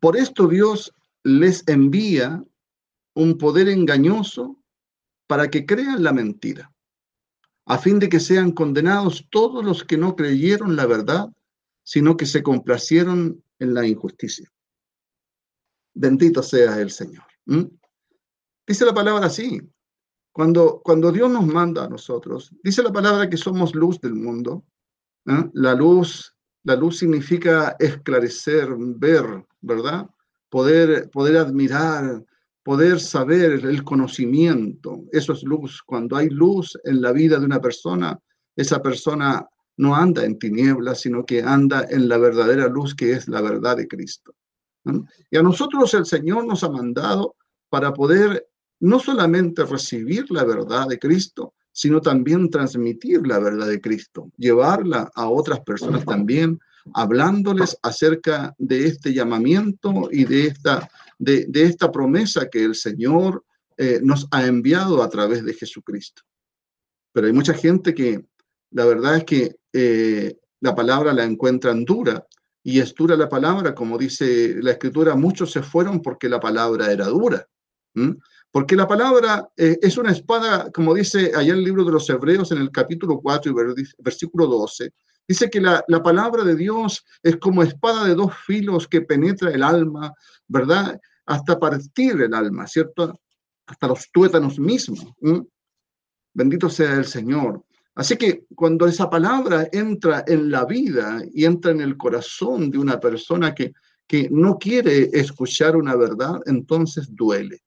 Por 0.00 0.16
esto 0.16 0.48
Dios 0.48 0.92
les 1.22 1.66
envía 1.68 2.44
un 3.14 3.38
poder 3.38 3.68
engañoso 3.68 4.58
para 5.26 5.48
que 5.48 5.64
crean 5.64 6.02
la 6.02 6.12
mentira, 6.12 6.70
a 7.66 7.78
fin 7.78 7.98
de 7.98 8.08
que 8.08 8.20
sean 8.20 8.52
condenados 8.52 9.26
todos 9.30 9.64
los 9.64 9.84
que 9.84 9.96
no 9.96 10.16
creyeron 10.16 10.76
la 10.76 10.86
verdad, 10.86 11.28
sino 11.82 12.16
que 12.16 12.26
se 12.26 12.42
complacieron 12.42 13.42
en 13.58 13.74
la 13.74 13.86
injusticia. 13.86 14.50
Bendito 15.94 16.42
sea 16.42 16.80
el 16.80 16.90
Señor. 16.90 17.24
Dice 18.66 18.84
la 18.84 18.94
palabra 18.94 19.26
así. 19.26 19.60
Cuando, 20.32 20.80
cuando 20.82 21.12
Dios 21.12 21.30
nos 21.30 21.46
manda 21.46 21.84
a 21.84 21.88
nosotros, 21.88 22.50
dice 22.62 22.82
la 22.82 22.92
palabra 22.92 23.30
que 23.30 23.36
somos 23.36 23.74
luz 23.74 24.00
del 24.00 24.14
mundo. 24.14 24.64
La 25.52 25.74
luz, 25.74 26.34
la 26.64 26.74
luz 26.76 26.98
significa 26.98 27.76
esclarecer, 27.78 28.68
ver, 28.76 29.46
¿verdad? 29.60 30.08
poder, 30.54 31.10
poder 31.10 31.36
admirar, 31.36 32.24
poder 32.62 33.00
saber 33.00 33.66
el 33.66 33.82
conocimiento. 33.82 35.02
Eso 35.10 35.32
es 35.32 35.42
luz. 35.42 35.82
Cuando 35.84 36.16
hay 36.16 36.28
luz 36.28 36.78
en 36.84 37.02
la 37.02 37.10
vida 37.10 37.40
de 37.40 37.46
una 37.46 37.60
persona, 37.60 38.16
esa 38.54 38.80
persona 38.80 39.44
no 39.78 39.96
anda 39.96 40.24
en 40.24 40.38
tinieblas, 40.38 41.00
sino 41.00 41.26
que 41.26 41.42
anda 41.42 41.84
en 41.90 42.08
la 42.08 42.18
verdadera 42.18 42.68
luz 42.68 42.94
que 42.94 43.14
es 43.14 43.26
la 43.26 43.40
verdad 43.40 43.78
de 43.78 43.88
Cristo. 43.88 44.32
Y 45.28 45.36
a 45.36 45.42
nosotros 45.42 45.92
el 45.94 46.06
Señor 46.06 46.46
nos 46.46 46.62
ha 46.62 46.70
mandado 46.70 47.34
para 47.68 47.92
poder 47.92 48.46
no 48.80 48.98
solamente 48.98 49.64
recibir 49.64 50.30
la 50.30 50.44
verdad 50.44 50.88
de 50.88 50.98
Cristo, 50.98 51.54
sino 51.72 52.00
también 52.00 52.50
transmitir 52.50 53.26
la 53.26 53.38
verdad 53.38 53.66
de 53.66 53.80
Cristo, 53.80 54.30
llevarla 54.36 55.10
a 55.14 55.28
otras 55.28 55.60
personas 55.60 56.04
también, 56.04 56.60
hablándoles 56.92 57.76
acerca 57.82 58.54
de 58.58 58.86
este 58.86 59.12
llamamiento 59.12 60.08
y 60.10 60.24
de 60.24 60.46
esta, 60.46 60.88
de, 61.18 61.48
esta 61.52 61.90
promesa 61.90 62.48
que 62.48 62.62
el 62.62 62.74
Señor 62.74 63.44
eh, 63.76 63.98
nos 64.02 64.28
ha 64.30 64.46
enviado 64.46 65.02
a 65.02 65.08
través 65.08 65.44
de 65.44 65.54
Jesucristo. 65.54 66.22
Pero 67.12 67.26
hay 67.26 67.32
mucha 67.32 67.54
gente 67.54 67.94
que 67.94 68.24
la 68.70 68.84
verdad 68.84 69.16
es 69.16 69.24
que 69.24 69.56
eh, 69.72 70.36
la 70.60 70.74
palabra 70.74 71.12
la 71.12 71.24
encuentran 71.24 71.84
dura 71.84 72.24
y 72.62 72.80
es 72.80 72.94
dura 72.94 73.16
la 73.16 73.28
palabra, 73.28 73.74
como 73.74 73.98
dice 73.98 74.56
la 74.62 74.72
escritura, 74.72 75.14
muchos 75.14 75.50
se 75.50 75.62
fueron 75.62 76.00
porque 76.00 76.28
la 76.28 76.40
palabra 76.40 76.92
era 76.92 77.06
dura. 77.06 77.46
Porque 78.54 78.76
la 78.76 78.86
palabra 78.86 79.50
eh, 79.56 79.80
es 79.82 79.98
una 79.98 80.12
espada, 80.12 80.70
como 80.70 80.94
dice 80.94 81.32
allá 81.34 81.54
el 81.54 81.64
libro 81.64 81.82
de 81.84 81.90
los 81.90 82.08
Hebreos 82.08 82.52
en 82.52 82.58
el 82.58 82.70
capítulo 82.70 83.18
4 83.20 83.50
y 83.50 83.84
versículo 83.98 84.46
12, 84.46 84.92
dice 85.26 85.50
que 85.50 85.60
la, 85.60 85.84
la, 85.88 86.00
palabra 86.00 86.44
de 86.44 86.54
Dios 86.54 87.04
es 87.20 87.36
como 87.38 87.64
espada 87.64 88.04
de 88.04 88.14
dos 88.14 88.32
filos 88.46 88.86
que 88.86 89.00
penetra 89.00 89.50
el 89.50 89.64
alma, 89.64 90.14
¿verdad? 90.46 91.00
Hasta 91.26 91.58
partir 91.58 92.22
el 92.22 92.32
alma, 92.32 92.68
¿cierto? 92.68 93.18
Hasta 93.66 93.88
los 93.88 94.08
tuétanos 94.12 94.56
mismos. 94.56 95.04
Bendito 96.32 96.70
sea 96.70 96.94
el 96.94 97.06
Señor. 97.06 97.60
Así 97.96 98.16
que 98.16 98.44
cuando 98.54 98.86
esa 98.86 99.10
palabra 99.10 99.68
entra 99.72 100.22
en 100.28 100.48
la 100.52 100.64
vida 100.64 101.24
y 101.32 101.44
entra 101.44 101.72
en 101.72 101.80
el 101.80 101.96
corazón 101.96 102.70
de 102.70 102.78
una 102.78 103.00
persona 103.00 103.52
que, 103.52 103.72
que 104.06 104.28
no 104.30 104.58
quiere 104.60 105.10
escuchar 105.12 105.74
una 105.74 105.96
verdad, 105.96 106.40
entonces 106.46 107.08
duele. 107.10 107.63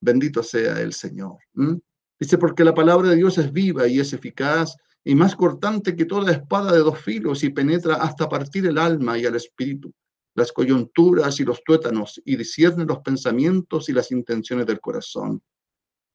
Bendito 0.00 0.42
sea 0.42 0.80
el 0.80 0.92
Señor. 0.92 1.38
Dice, 2.18 2.38
porque 2.38 2.64
la 2.64 2.74
palabra 2.74 3.10
de 3.10 3.16
Dios 3.16 3.38
es 3.38 3.52
viva 3.52 3.86
y 3.86 4.00
es 4.00 4.12
eficaz 4.12 4.76
y 5.04 5.14
más 5.14 5.34
cortante 5.34 5.96
que 5.96 6.04
toda 6.04 6.32
espada 6.32 6.72
de 6.72 6.80
dos 6.80 6.98
filos 6.98 7.42
y 7.42 7.50
penetra 7.50 7.96
hasta 7.96 8.28
partir 8.28 8.66
el 8.66 8.78
alma 8.78 9.18
y 9.18 9.24
el 9.24 9.34
espíritu, 9.34 9.92
las 10.34 10.52
coyunturas 10.52 11.40
y 11.40 11.44
los 11.44 11.62
tuétanos 11.64 12.20
y 12.24 12.36
discierne 12.36 12.84
los 12.84 12.98
pensamientos 13.00 13.88
y 13.88 13.92
las 13.92 14.10
intenciones 14.10 14.66
del 14.66 14.80
corazón. 14.80 15.42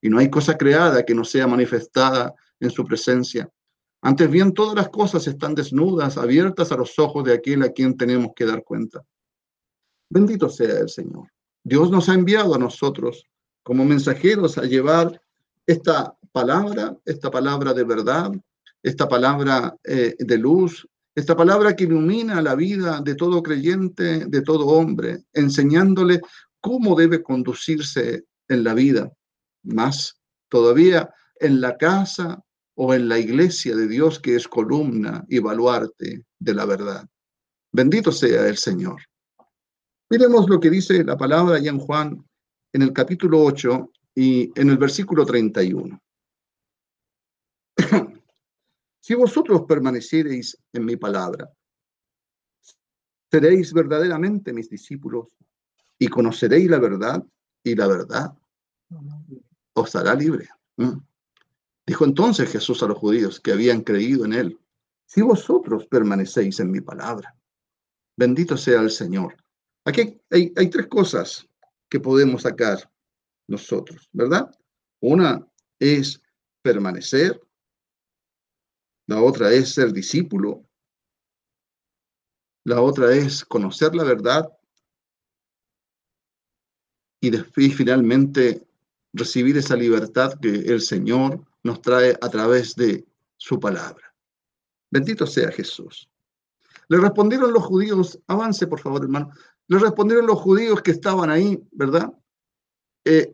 Y 0.02 0.10
no 0.10 0.20
hay 0.20 0.30
cosa 0.30 0.58
creada 0.58 1.04
que 1.04 1.16
no 1.16 1.24
sea 1.24 1.48
manifestada 1.48 2.34
en 2.60 2.70
su 2.70 2.84
presencia. 2.84 3.50
Antes 4.02 4.30
bien, 4.30 4.54
todas 4.54 4.76
las 4.76 4.90
cosas 4.90 5.26
están 5.26 5.56
desnudas, 5.56 6.18
abiertas 6.18 6.72
a 6.72 6.78
los 6.78 7.00
ojos 7.00 7.24
de 7.24 7.34
aquel 7.34 7.64
a 7.64 7.72
quien 7.72 7.98
tenemos 7.98 8.34
que 8.36 8.46
dar 8.46 8.64
cuenta. 8.64 9.04
Bendito 10.12 10.48
sea 10.50 10.78
el 10.80 10.90
Señor. 10.90 11.32
Dios 11.64 11.90
nos 11.90 12.08
ha 12.10 12.14
enviado 12.14 12.54
a 12.54 12.60
nosotros 12.60 13.26
como 13.66 13.84
mensajeros 13.84 14.60
a 14.60 14.66
llevar 14.66 15.20
esta 15.66 16.16
palabra, 16.32 16.96
esta 17.04 17.32
palabra 17.32 17.74
de 17.74 17.84
verdad, 17.84 18.32
esta 18.84 19.10
palabra 19.10 19.76
eh, 19.84 20.16
de 20.20 20.38
luz, 20.38 20.88
esta 21.16 21.36
palabra 21.36 21.76
que 21.76 21.86
ilumina 21.86 22.44
la 22.44 22.54
vida 22.54 23.02
de 23.04 23.16
todo 23.16 23.42
creyente, 23.42 24.26
de 24.28 24.42
todo 24.44 24.68
hombre, 24.68 25.24
enseñándole 25.34 26.22
cómo 26.62 26.96
debe 26.96 27.24
conducirse 27.24 28.26
en 28.48 28.64
la 28.64 28.76
vida. 28.76 29.12
Más 29.64 30.16
todavía 30.48 31.10
en 31.40 31.60
la 31.60 31.76
casa 31.76 32.44
o 32.76 32.94
en 32.94 33.10
la 33.10 33.18
iglesia 33.18 33.76
de 33.76 33.88
Dios 33.88 34.20
que 34.20 34.36
es 34.36 34.48
columna 34.48 35.26
y 35.28 35.40
baluarte 35.40 36.24
de 36.38 36.54
la 36.54 36.66
verdad. 36.66 37.04
Bendito 37.72 38.12
sea 38.12 38.48
el 38.48 38.58
Señor. 38.58 39.02
Miremos 40.12 40.48
lo 40.48 40.60
que 40.60 40.70
dice 40.70 41.04
la 41.04 41.18
palabra 41.18 41.56
allá 41.56 41.72
en 41.72 41.80
Juan, 41.80 42.24
en 42.76 42.82
el 42.82 42.92
capítulo 42.92 43.42
8 43.42 43.90
y 44.16 44.52
en 44.60 44.70
el 44.70 44.78
versículo 44.78 45.26
31. 45.26 45.98
si 49.00 49.14
vosotros 49.14 49.62
permaneciereis 49.66 50.58
en 50.74 50.84
mi 50.84 50.98
palabra, 50.98 51.50
seréis 53.32 53.72
verdaderamente 53.72 54.52
mis 54.52 54.70
discípulos 54.70 55.28
y 55.98 56.10
conoceréis 56.10 56.70
la 56.70 56.80
verdad 56.80 57.24
y 57.64 57.76
la 57.76 57.88
verdad 57.88 58.38
os 59.74 59.96
hará 59.96 60.14
libre. 60.14 60.50
¿Mm? 60.76 60.98
Dijo 61.88 62.04
entonces 62.04 62.52
Jesús 62.52 62.84
a 62.84 62.88
los 62.88 62.98
judíos 62.98 63.40
que 63.40 63.54
habían 63.54 63.84
creído 63.84 64.26
en 64.26 64.34
él, 64.34 64.60
si 65.06 65.22
vosotros 65.22 65.86
permanecéis 65.86 66.60
en 66.60 66.72
mi 66.72 66.82
palabra, 66.82 67.34
bendito 68.18 68.58
sea 68.58 68.82
el 68.82 68.92
Señor. 68.92 69.38
Aquí 69.86 70.20
hay, 70.30 70.70
tres 70.70 70.88
cosas 70.88 71.48
que 71.90 72.00
podemos 72.00 72.44
sacar 72.44 72.92
nosotros, 73.48 74.10
¿verdad? 74.12 74.50
Una 75.00 75.46
es 75.80 76.22
permanecer, 76.62 77.40
la 79.08 79.22
otra 79.22 79.52
es 79.52 79.74
ser 79.74 79.94
discípulo, 79.94 80.66
la 82.64 82.82
otra 82.82 83.14
es 83.14 83.46
conocer 83.46 83.96
la 83.96 84.04
verdad 84.04 84.52
y 87.22 87.70
finalmente 87.70 88.68
recibir 89.14 89.58
esa 89.58 89.76
libertad 89.76 90.34
que 90.40 90.50
el 90.50 90.82
Señor 90.82 91.46
nos 91.64 91.82
trae 91.82 92.18
a 92.22 92.30
través 92.30 92.76
de 92.76 93.06
su 93.38 93.60
palabra. 93.60 94.14
Bendito 94.92 95.26
sea 95.26 95.52
Jesús. 95.52 96.10
Le 96.88 96.98
respondieron 96.98 97.52
los 97.52 97.64
judíos, 97.64 98.20
avance 98.28 98.68
por 98.68 98.80
favor 98.80 99.04
hermano, 99.04 99.32
le 99.68 99.80
respondieron 99.80 100.28
los 100.28 100.40
judíos 100.40 100.82
que 100.82 100.92
estaban 100.92 101.30
ahí, 101.30 101.62
¿verdad? 101.72 102.14
Eh, 103.06 103.34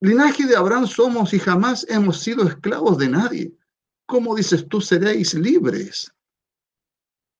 linaje 0.00 0.46
de 0.46 0.56
Abraham 0.56 0.86
somos 0.86 1.34
y 1.34 1.38
jamás 1.38 1.86
hemos 1.88 2.20
sido 2.20 2.46
esclavos 2.46 2.98
de 2.98 3.08
nadie. 3.08 3.56
¿Cómo 4.06 4.34
dices 4.34 4.68
tú 4.68 4.80
seréis 4.80 5.34
libres? 5.34 6.12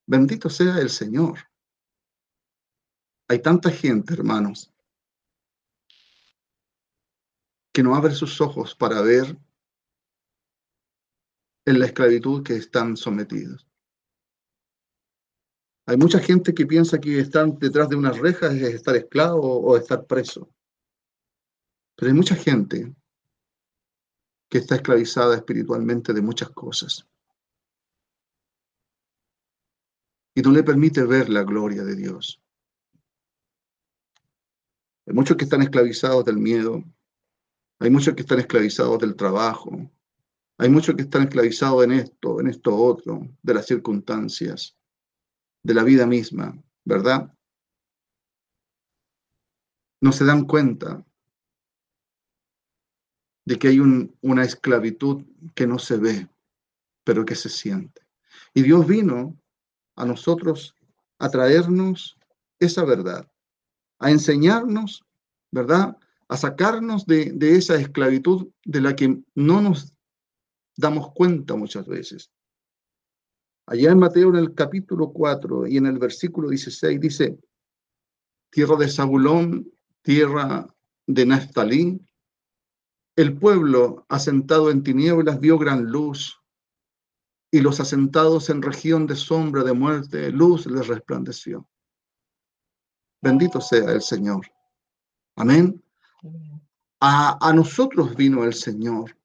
Bendito 0.06 0.48
sea 0.50 0.78
el 0.78 0.90
Señor. 0.90 1.38
Hay 3.28 3.40
tanta 3.42 3.70
gente, 3.70 4.14
hermanos, 4.14 4.72
que 7.72 7.82
no 7.82 7.94
abre 7.94 8.14
sus 8.14 8.40
ojos 8.40 8.74
para 8.74 9.02
ver 9.02 9.38
en 11.66 11.78
la 11.78 11.86
esclavitud 11.86 12.42
que 12.42 12.56
están 12.56 12.96
sometidos. 12.96 13.68
Hay 15.88 15.96
mucha 15.96 16.18
gente 16.18 16.52
que 16.52 16.66
piensa 16.66 17.00
que 17.00 17.18
estar 17.18 17.50
detrás 17.58 17.88
de 17.88 17.96
unas 17.96 18.18
rejas 18.18 18.52
es 18.52 18.74
estar 18.74 18.94
esclavo 18.94 19.58
o 19.58 19.74
estar 19.74 20.04
preso. 20.04 20.52
Pero 21.96 22.10
hay 22.10 22.14
mucha 22.14 22.34
gente 22.34 22.94
que 24.50 24.58
está 24.58 24.74
esclavizada 24.74 25.34
espiritualmente 25.34 26.12
de 26.12 26.20
muchas 26.20 26.50
cosas. 26.50 27.08
Y 30.34 30.42
no 30.42 30.50
le 30.50 30.62
permite 30.62 31.04
ver 31.04 31.30
la 31.30 31.42
gloria 31.42 31.82
de 31.84 31.96
Dios. 31.96 32.38
Hay 35.06 35.14
muchos 35.14 35.38
que 35.38 35.44
están 35.44 35.62
esclavizados 35.62 36.22
del 36.26 36.36
miedo. 36.36 36.84
Hay 37.78 37.88
muchos 37.88 38.14
que 38.14 38.20
están 38.20 38.40
esclavizados 38.40 38.98
del 38.98 39.16
trabajo. 39.16 39.90
Hay 40.58 40.68
muchos 40.68 40.96
que 40.96 41.02
están 41.04 41.22
esclavizados 41.22 41.82
en 41.84 41.92
esto, 41.92 42.40
en 42.40 42.48
esto 42.48 42.76
otro, 42.76 43.26
de 43.42 43.54
las 43.54 43.64
circunstancias, 43.64 44.77
de 45.68 45.74
la 45.74 45.84
vida 45.84 46.06
misma, 46.06 46.58
¿verdad? 46.86 47.30
No 50.00 50.12
se 50.12 50.24
dan 50.24 50.46
cuenta 50.46 51.04
de 53.44 53.58
que 53.58 53.68
hay 53.68 53.78
una 53.78 54.44
esclavitud 54.44 55.26
que 55.54 55.66
no 55.66 55.78
se 55.78 55.98
ve, 55.98 56.26
pero 57.04 57.26
que 57.26 57.34
se 57.34 57.50
siente. 57.50 58.00
Y 58.54 58.62
Dios 58.62 58.86
vino 58.86 59.38
a 59.94 60.06
nosotros 60.06 60.74
a 61.18 61.28
traernos 61.28 62.16
esa 62.58 62.86
verdad, 62.86 63.30
a 63.98 64.10
enseñarnos, 64.10 65.04
¿verdad? 65.50 65.98
A 66.28 66.38
sacarnos 66.38 67.04
de, 67.04 67.32
de 67.32 67.56
esa 67.56 67.74
esclavitud 67.74 68.48
de 68.64 68.80
la 68.80 68.96
que 68.96 69.22
no 69.34 69.60
nos 69.60 69.92
damos 70.78 71.12
cuenta 71.12 71.56
muchas 71.56 71.86
veces. 71.86 72.30
Allá 73.70 73.90
en 73.90 73.98
Mateo 73.98 74.30
en 74.30 74.36
el 74.36 74.54
capítulo 74.54 75.12
4 75.12 75.66
y 75.66 75.76
en 75.76 75.84
el 75.84 75.98
versículo 75.98 76.48
16 76.48 76.98
dice, 76.98 77.38
tierra 78.50 78.76
de 78.76 78.88
Zabulón, 78.88 79.70
tierra 80.00 80.66
de 81.06 81.26
Naftalí, 81.26 82.00
el 83.14 83.36
pueblo 83.36 84.06
asentado 84.08 84.70
en 84.70 84.82
tinieblas 84.82 85.38
vio 85.38 85.58
gran 85.58 85.84
luz, 85.84 86.40
y 87.50 87.60
los 87.60 87.78
asentados 87.78 88.48
en 88.48 88.62
región 88.62 89.06
de 89.06 89.16
sombra 89.16 89.62
de 89.64 89.74
muerte, 89.74 90.30
luz 90.30 90.64
les 90.64 90.86
resplandeció. 90.86 91.68
Bendito 93.20 93.60
sea 93.60 93.92
el 93.92 94.00
Señor. 94.00 94.46
Amén. 95.36 95.82
A, 97.00 97.36
a 97.46 97.52
nosotros 97.52 98.16
vino 98.16 98.44
el 98.44 98.54
Señor 98.54 99.17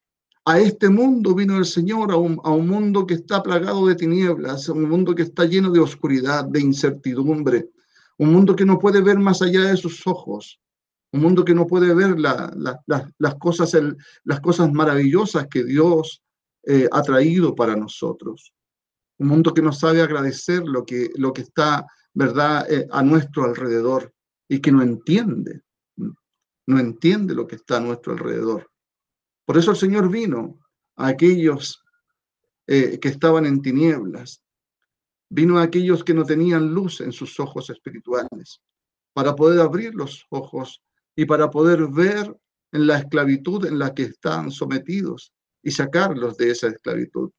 A 0.46 0.60
este 0.60 0.90
mundo 0.90 1.34
vino 1.34 1.58
el 1.58 1.66
Señor, 1.66 2.12
a 2.12 2.18
un, 2.18 2.40
a 2.44 2.52
un 2.52 2.68
mundo 2.68 3.08
que 3.08 3.14
está 3.14 3.42
plagado 3.42 3.88
de 3.88 3.96
tinieblas, 3.96 4.68
a 4.68 4.74
un 4.74 4.90
mundo 4.90 5.16
que 5.16 5.22
está 5.22 5.46
lleno 5.46 5.72
de 5.72 5.80
oscuridad, 5.80 6.44
de 6.44 6.60
incertidumbre, 6.60 7.70
un 8.18 8.34
mundo 8.34 8.54
que 8.54 8.66
no 8.66 8.78
puede 8.78 9.02
ver 9.02 9.18
más 9.20 9.42
allá 9.42 9.62
de 9.62 9.78
sus 9.78 10.06
ojos, 10.06 10.60
un 11.14 11.22
mundo 11.22 11.46
que 11.46 11.56
no 11.56 11.66
puede 11.66 11.94
ver 11.96 12.20
las, 12.20 13.36
cosas, 13.40 13.72
las 14.26 14.42
cosas 14.42 14.74
maravillosas 14.74 15.48
que 15.48 15.64
Dios 15.64 16.22
eh, 16.64 16.90
ha 16.92 17.02
traído 17.04 17.56
para 17.56 17.78
nosotros, 17.78 18.54
un 19.20 19.28
mundo 19.28 19.54
que 19.54 19.62
no 19.62 19.72
sabe 19.72 20.02
agradecer 20.02 20.64
lo 20.66 20.84
que, 20.84 21.10
lo 21.16 21.32
que 21.32 21.44
está, 21.44 21.86
¿verdad?, 22.14 22.70
eh, 22.70 22.86
a 22.92 23.02
nuestro 23.02 23.46
alrededor 23.46 24.14
y 24.50 24.60
que 24.60 24.74
no 24.74 24.82
entiende, 24.82 25.62
no 25.96 26.80
entiende 26.80 27.34
lo 27.34 27.48
que 27.48 27.56
está 27.56 27.78
a 27.78 27.82
nuestro 27.82 28.12
alrededor. 28.12 28.73
Por 29.46 29.58
eso 29.58 29.72
el 29.72 29.78
Señor 29.78 30.10
vino 30.10 30.60
a 30.96 31.08
aquellos 31.08 31.84
eh, 32.68 33.00
que 33.00 33.10
estaban 33.10 33.46
en 33.46 33.62
tinieblas, 33.62 34.42
vino 35.30 35.58
a 35.58 35.64
aquellos 35.64 36.04
que 36.04 36.14
no 36.14 36.24
tenían 36.24 36.74
luz 36.74 37.02
en 37.02 37.12
sus 37.12 37.40
ojos 37.40 37.70
espirituales, 37.70 38.62
para 39.14 39.36
poder 39.36 39.60
abrir 39.60 39.94
los 39.96 40.26
ojos 40.30 40.82
y 41.16 41.26
para 41.26 41.50
poder 41.50 41.88
ver 41.88 42.36
en 42.72 42.88
la 42.88 43.00
esclavitud 43.00 43.66
en 43.66 43.80
la 43.80 43.94
que 43.94 44.04
están 44.04 44.50
sometidos 44.50 45.34
y 45.62 45.72
sacarlos 45.72 46.38
de 46.38 46.52
esa 46.52 46.68
esclavitud. 46.68 47.32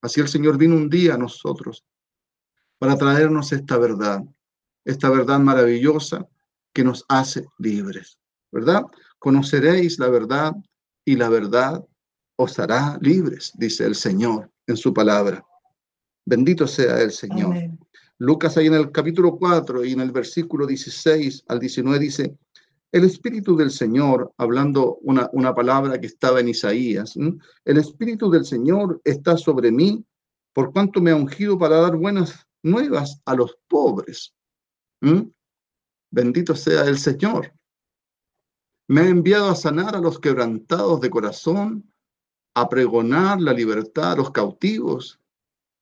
Así 0.00 0.20
el 0.20 0.28
Señor 0.28 0.58
vino 0.58 0.76
un 0.76 0.88
día 0.88 1.14
a 1.14 1.18
nosotros 1.18 1.84
para 2.78 2.96
traernos 2.96 3.52
esta 3.52 3.78
verdad, 3.78 4.22
esta 4.84 5.10
verdad 5.10 5.38
maravillosa 5.38 6.26
que 6.72 6.82
nos 6.82 7.04
hace 7.08 7.46
libres, 7.58 8.18
¿verdad? 8.50 8.82
Conoceréis 9.18 9.98
la 9.98 10.08
verdad 10.08 10.52
y 11.04 11.16
la 11.16 11.28
verdad 11.28 11.84
os 12.36 12.58
hará 12.58 12.98
libres, 13.00 13.52
dice 13.56 13.84
el 13.84 13.94
Señor 13.94 14.50
en 14.66 14.76
su 14.76 14.92
palabra. 14.92 15.44
Bendito 16.24 16.66
sea 16.66 17.00
el 17.00 17.10
Señor. 17.10 17.56
Lucas 18.18 18.56
ahí 18.56 18.66
en 18.66 18.74
el 18.74 18.92
capítulo 18.92 19.36
4 19.36 19.84
y 19.84 19.92
en 19.92 20.00
el 20.00 20.12
versículo 20.12 20.66
16 20.66 21.44
al 21.48 21.58
19 21.58 21.98
dice, 21.98 22.36
el 22.92 23.04
Espíritu 23.04 23.56
del 23.56 23.70
Señor, 23.70 24.32
hablando 24.36 24.98
una, 25.02 25.28
una 25.32 25.54
palabra 25.54 25.98
que 25.98 26.06
estaba 26.06 26.40
en 26.40 26.48
Isaías, 26.48 27.16
el 27.16 27.78
Espíritu 27.78 28.30
del 28.30 28.44
Señor 28.44 29.00
está 29.02 29.36
sobre 29.36 29.72
mí 29.72 30.04
por 30.52 30.72
cuanto 30.72 31.00
me 31.00 31.10
ha 31.10 31.16
ungido 31.16 31.58
para 31.58 31.80
dar 31.80 31.96
buenas 31.96 32.46
nuevas 32.62 33.20
a 33.24 33.34
los 33.34 33.58
pobres. 33.68 34.34
Bendito 36.10 36.54
sea 36.54 36.84
el 36.84 36.98
Señor. 36.98 37.52
Me 38.88 39.02
ha 39.02 39.08
enviado 39.08 39.48
a 39.48 39.54
sanar 39.54 39.96
a 39.96 40.00
los 40.00 40.18
quebrantados 40.18 41.00
de 41.00 41.10
corazón, 41.10 41.92
a 42.54 42.68
pregonar 42.68 43.40
la 43.40 43.52
libertad 43.52 44.12
a 44.12 44.16
los 44.16 44.30
cautivos 44.30 45.20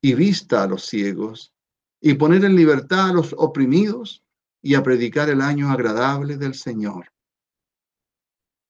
y 0.01 0.15
vista 0.15 0.63
a 0.63 0.67
los 0.67 0.87
ciegos, 0.87 1.53
y 2.01 2.15
poner 2.15 2.45
en 2.45 2.57
libertad 2.57 3.11
a 3.11 3.13
los 3.13 3.35
oprimidos 3.37 4.25
y 4.63 4.75
a 4.75 4.83
predicar 4.83 5.29
el 5.29 5.41
año 5.41 5.71
agradable 5.71 6.37
del 6.37 6.55
Señor. 6.55 7.13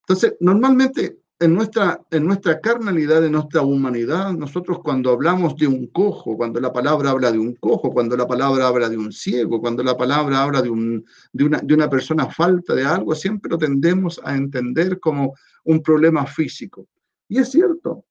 Entonces, 0.03 0.37
normalmente 0.41 1.20
en 1.41 1.55
nuestra, 1.55 1.99
en 2.11 2.27
nuestra 2.27 2.61
carnalidad, 2.61 3.25
en 3.25 3.33
nuestra 3.33 3.63
humanidad, 3.63 4.33
nosotros 4.33 4.81
cuando 4.85 5.11
hablamos 5.11 5.57
de 5.57 5.67
un 5.67 5.87
cojo, 5.87 6.37
cuando 6.37 6.61
la 6.61 6.71
palabra 6.71 7.11
habla 7.11 7.33
de 7.33 7.39
un 7.39 7.55
cojo, 7.55 7.91
cuando 7.91 8.15
la 8.15 8.29
palabra 8.29 8.69
habla 8.69 8.91
de 8.91 8.99
un 8.99 9.11
ciego, 9.11 9.59
cuando 9.59 9.83
la 9.83 9.97
palabra 9.97 10.43
habla 10.43 10.61
de, 10.61 10.69
un, 10.69 11.03
de, 11.33 11.45
una, 11.45 11.59
de 11.61 11.73
una 11.73 11.89
persona 11.89 12.29
falta 12.31 12.75
de 12.75 12.85
algo, 12.85 13.15
siempre 13.15 13.51
lo 13.51 13.57
tendemos 13.57 14.21
a 14.23 14.37
entender 14.37 15.01
como 15.01 15.35
un 15.65 15.83
problema 15.83 16.27
físico. 16.27 16.87
Y 17.27 17.39
es 17.39 17.51
cierto, 17.51 18.05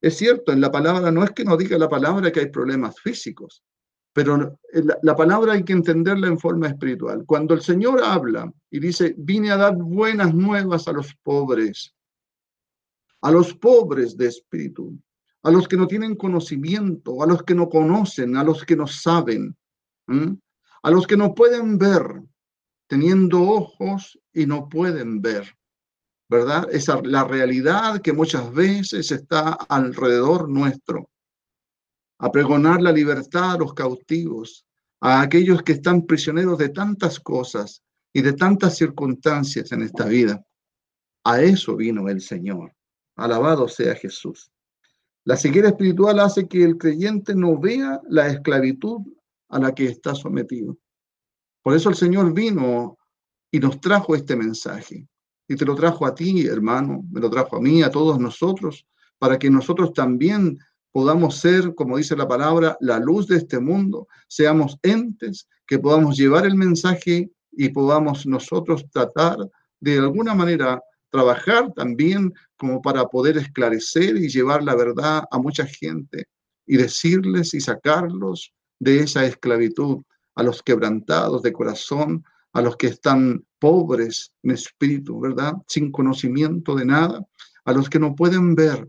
es 0.00 0.16
cierto, 0.16 0.52
en 0.52 0.60
la 0.60 0.70
palabra 0.70 1.10
no 1.10 1.24
es 1.24 1.32
que 1.32 1.42
nos 1.42 1.58
diga 1.58 1.76
la 1.78 1.88
palabra 1.88 2.30
que 2.30 2.40
hay 2.40 2.50
problemas 2.50 3.00
físicos, 3.00 3.64
pero 4.12 4.56
la, 4.72 4.98
la, 5.02 5.16
palabra 5.16 5.54
hay 5.54 5.64
que 5.64 5.72
entenderla 5.72 6.28
en 6.28 6.38
forma 6.38 6.68
espiritual. 6.68 7.24
Cuando 7.26 7.54
el 7.54 7.60
Señor 7.60 8.00
habla 8.04 8.52
y 8.70 8.78
dice, 8.78 9.16
vine 9.18 9.50
a 9.50 9.56
dar 9.56 9.74
buenas 9.76 10.32
nuevas 10.32 10.86
a 10.86 10.92
los 10.92 11.12
pobres, 11.24 11.92
a 13.20 13.30
los 13.30 13.54
pobres 13.54 14.16
de 14.16 14.26
espíritu, 14.26 14.98
a 15.42 15.50
los 15.50 15.66
que 15.68 15.76
no 15.76 15.86
tienen 15.86 16.16
conocimiento, 16.16 17.22
a 17.22 17.26
los 17.26 17.42
que 17.42 17.54
no 17.54 17.68
conocen, 17.68 18.36
a 18.36 18.44
los 18.44 18.64
que 18.64 18.76
no 18.76 18.86
saben, 18.86 19.56
a 20.82 20.90
los 20.90 21.06
que 21.06 21.16
no 21.16 21.34
pueden 21.34 21.78
ver, 21.78 22.22
teniendo 22.86 23.42
ojos 23.42 24.18
y 24.32 24.46
no 24.46 24.68
pueden 24.68 25.20
ver. 25.20 25.54
¿Verdad? 26.30 26.68
Esa 26.70 27.00
la 27.02 27.24
realidad 27.24 28.02
que 28.02 28.12
muchas 28.12 28.52
veces 28.52 29.10
está 29.10 29.52
alrededor 29.52 30.48
nuestro. 30.48 31.08
A 32.18 32.30
pregonar 32.30 32.82
la 32.82 32.92
libertad 32.92 33.52
a 33.52 33.58
los 33.58 33.72
cautivos, 33.72 34.66
a 35.00 35.22
aquellos 35.22 35.62
que 35.62 35.72
están 35.72 36.02
prisioneros 36.02 36.58
de 36.58 36.68
tantas 36.68 37.18
cosas 37.18 37.82
y 38.12 38.20
de 38.20 38.34
tantas 38.34 38.76
circunstancias 38.76 39.72
en 39.72 39.82
esta 39.82 40.04
vida. 40.04 40.44
A 41.24 41.40
eso 41.40 41.76
vino 41.76 42.08
el 42.08 42.20
Señor. 42.20 42.74
Alabado 43.18 43.66
sea 43.66 43.96
Jesús. 43.96 44.50
La 45.24 45.36
ceguera 45.36 45.68
espiritual 45.68 46.20
hace 46.20 46.46
que 46.46 46.62
el 46.62 46.78
creyente 46.78 47.34
no 47.34 47.58
vea 47.58 48.00
la 48.08 48.28
esclavitud 48.28 49.00
a 49.48 49.58
la 49.58 49.74
que 49.74 49.86
está 49.86 50.14
sometido. 50.14 50.78
Por 51.62 51.74
eso 51.74 51.90
el 51.90 51.96
Señor 51.96 52.32
vino 52.32 52.96
y 53.50 53.58
nos 53.58 53.80
trajo 53.80 54.14
este 54.14 54.36
mensaje. 54.36 55.06
Y 55.48 55.56
te 55.56 55.64
lo 55.64 55.74
trajo 55.74 56.06
a 56.06 56.14
ti, 56.14 56.46
hermano, 56.46 57.04
me 57.10 57.20
lo 57.20 57.28
trajo 57.28 57.56
a 57.56 57.60
mí, 57.60 57.82
a 57.82 57.90
todos 57.90 58.20
nosotros, 58.20 58.86
para 59.18 59.36
que 59.36 59.50
nosotros 59.50 59.92
también 59.92 60.56
podamos 60.92 61.38
ser, 61.38 61.74
como 61.74 61.96
dice 61.96 62.14
la 62.14 62.28
palabra, 62.28 62.76
la 62.80 63.00
luz 63.00 63.26
de 63.26 63.38
este 63.38 63.58
mundo, 63.58 64.06
seamos 64.28 64.78
entes 64.82 65.48
que 65.66 65.78
podamos 65.78 66.16
llevar 66.16 66.46
el 66.46 66.54
mensaje 66.54 67.30
y 67.50 67.68
podamos 67.70 68.26
nosotros 68.26 68.88
tratar 68.90 69.38
de 69.80 69.98
alguna 69.98 70.34
manera 70.34 70.80
trabajar 71.10 71.72
también 71.74 72.32
como 72.56 72.82
para 72.82 73.06
poder 73.06 73.38
esclarecer 73.38 74.16
y 74.16 74.28
llevar 74.28 74.62
la 74.62 74.74
verdad 74.74 75.24
a 75.30 75.38
mucha 75.38 75.66
gente 75.66 76.26
y 76.66 76.76
decirles 76.76 77.54
y 77.54 77.60
sacarlos 77.60 78.52
de 78.78 79.00
esa 79.00 79.24
esclavitud 79.24 80.02
a 80.34 80.42
los 80.42 80.62
quebrantados 80.62 81.42
de 81.42 81.52
corazón, 81.52 82.24
a 82.52 82.62
los 82.62 82.76
que 82.76 82.88
están 82.88 83.44
pobres 83.58 84.32
en 84.42 84.52
espíritu, 84.52 85.18
¿verdad? 85.20 85.54
Sin 85.66 85.90
conocimiento 85.90 86.74
de 86.74 86.84
nada, 86.84 87.26
a 87.64 87.72
los 87.72 87.90
que 87.90 87.98
no 87.98 88.14
pueden 88.14 88.54
ver 88.54 88.88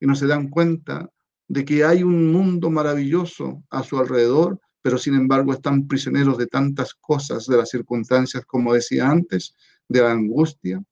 y 0.00 0.06
no 0.06 0.14
se 0.14 0.26
dan 0.26 0.48
cuenta 0.48 1.10
de 1.48 1.64
que 1.64 1.84
hay 1.84 2.02
un 2.02 2.32
mundo 2.32 2.70
maravilloso 2.70 3.62
a 3.70 3.82
su 3.82 3.98
alrededor, 3.98 4.60
pero 4.82 4.98
sin 4.98 5.14
embargo 5.14 5.52
están 5.52 5.86
prisioneros 5.86 6.38
de 6.38 6.46
tantas 6.46 6.94
cosas, 6.94 7.46
de 7.46 7.56
las 7.56 7.70
circunstancias, 7.70 8.44
como 8.46 8.74
decía 8.74 9.08
antes, 9.08 9.54
de 9.88 10.02
la 10.02 10.12
angustia, 10.12 10.82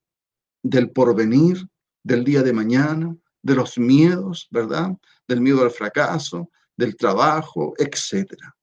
del 0.65 0.91
porvenir, 0.91 1.69
del 2.03 2.25
día 2.25 2.43
de 2.43 2.53
mañana, 2.53 3.17
de 3.43 3.55
los 3.55 3.79
miedos, 3.79 4.49
¿verdad? 4.51 4.97
Del 5.29 5.41
miedo 5.41 5.63
al 5.63 5.71
fracaso, 5.71 6.51
del 6.77 6.97
trabajo, 6.97 7.75
etcétera. 7.79 8.57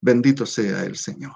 Bendito 0.00 0.46
sea 0.46 0.84
el 0.84 0.96
Señor. 0.96 1.34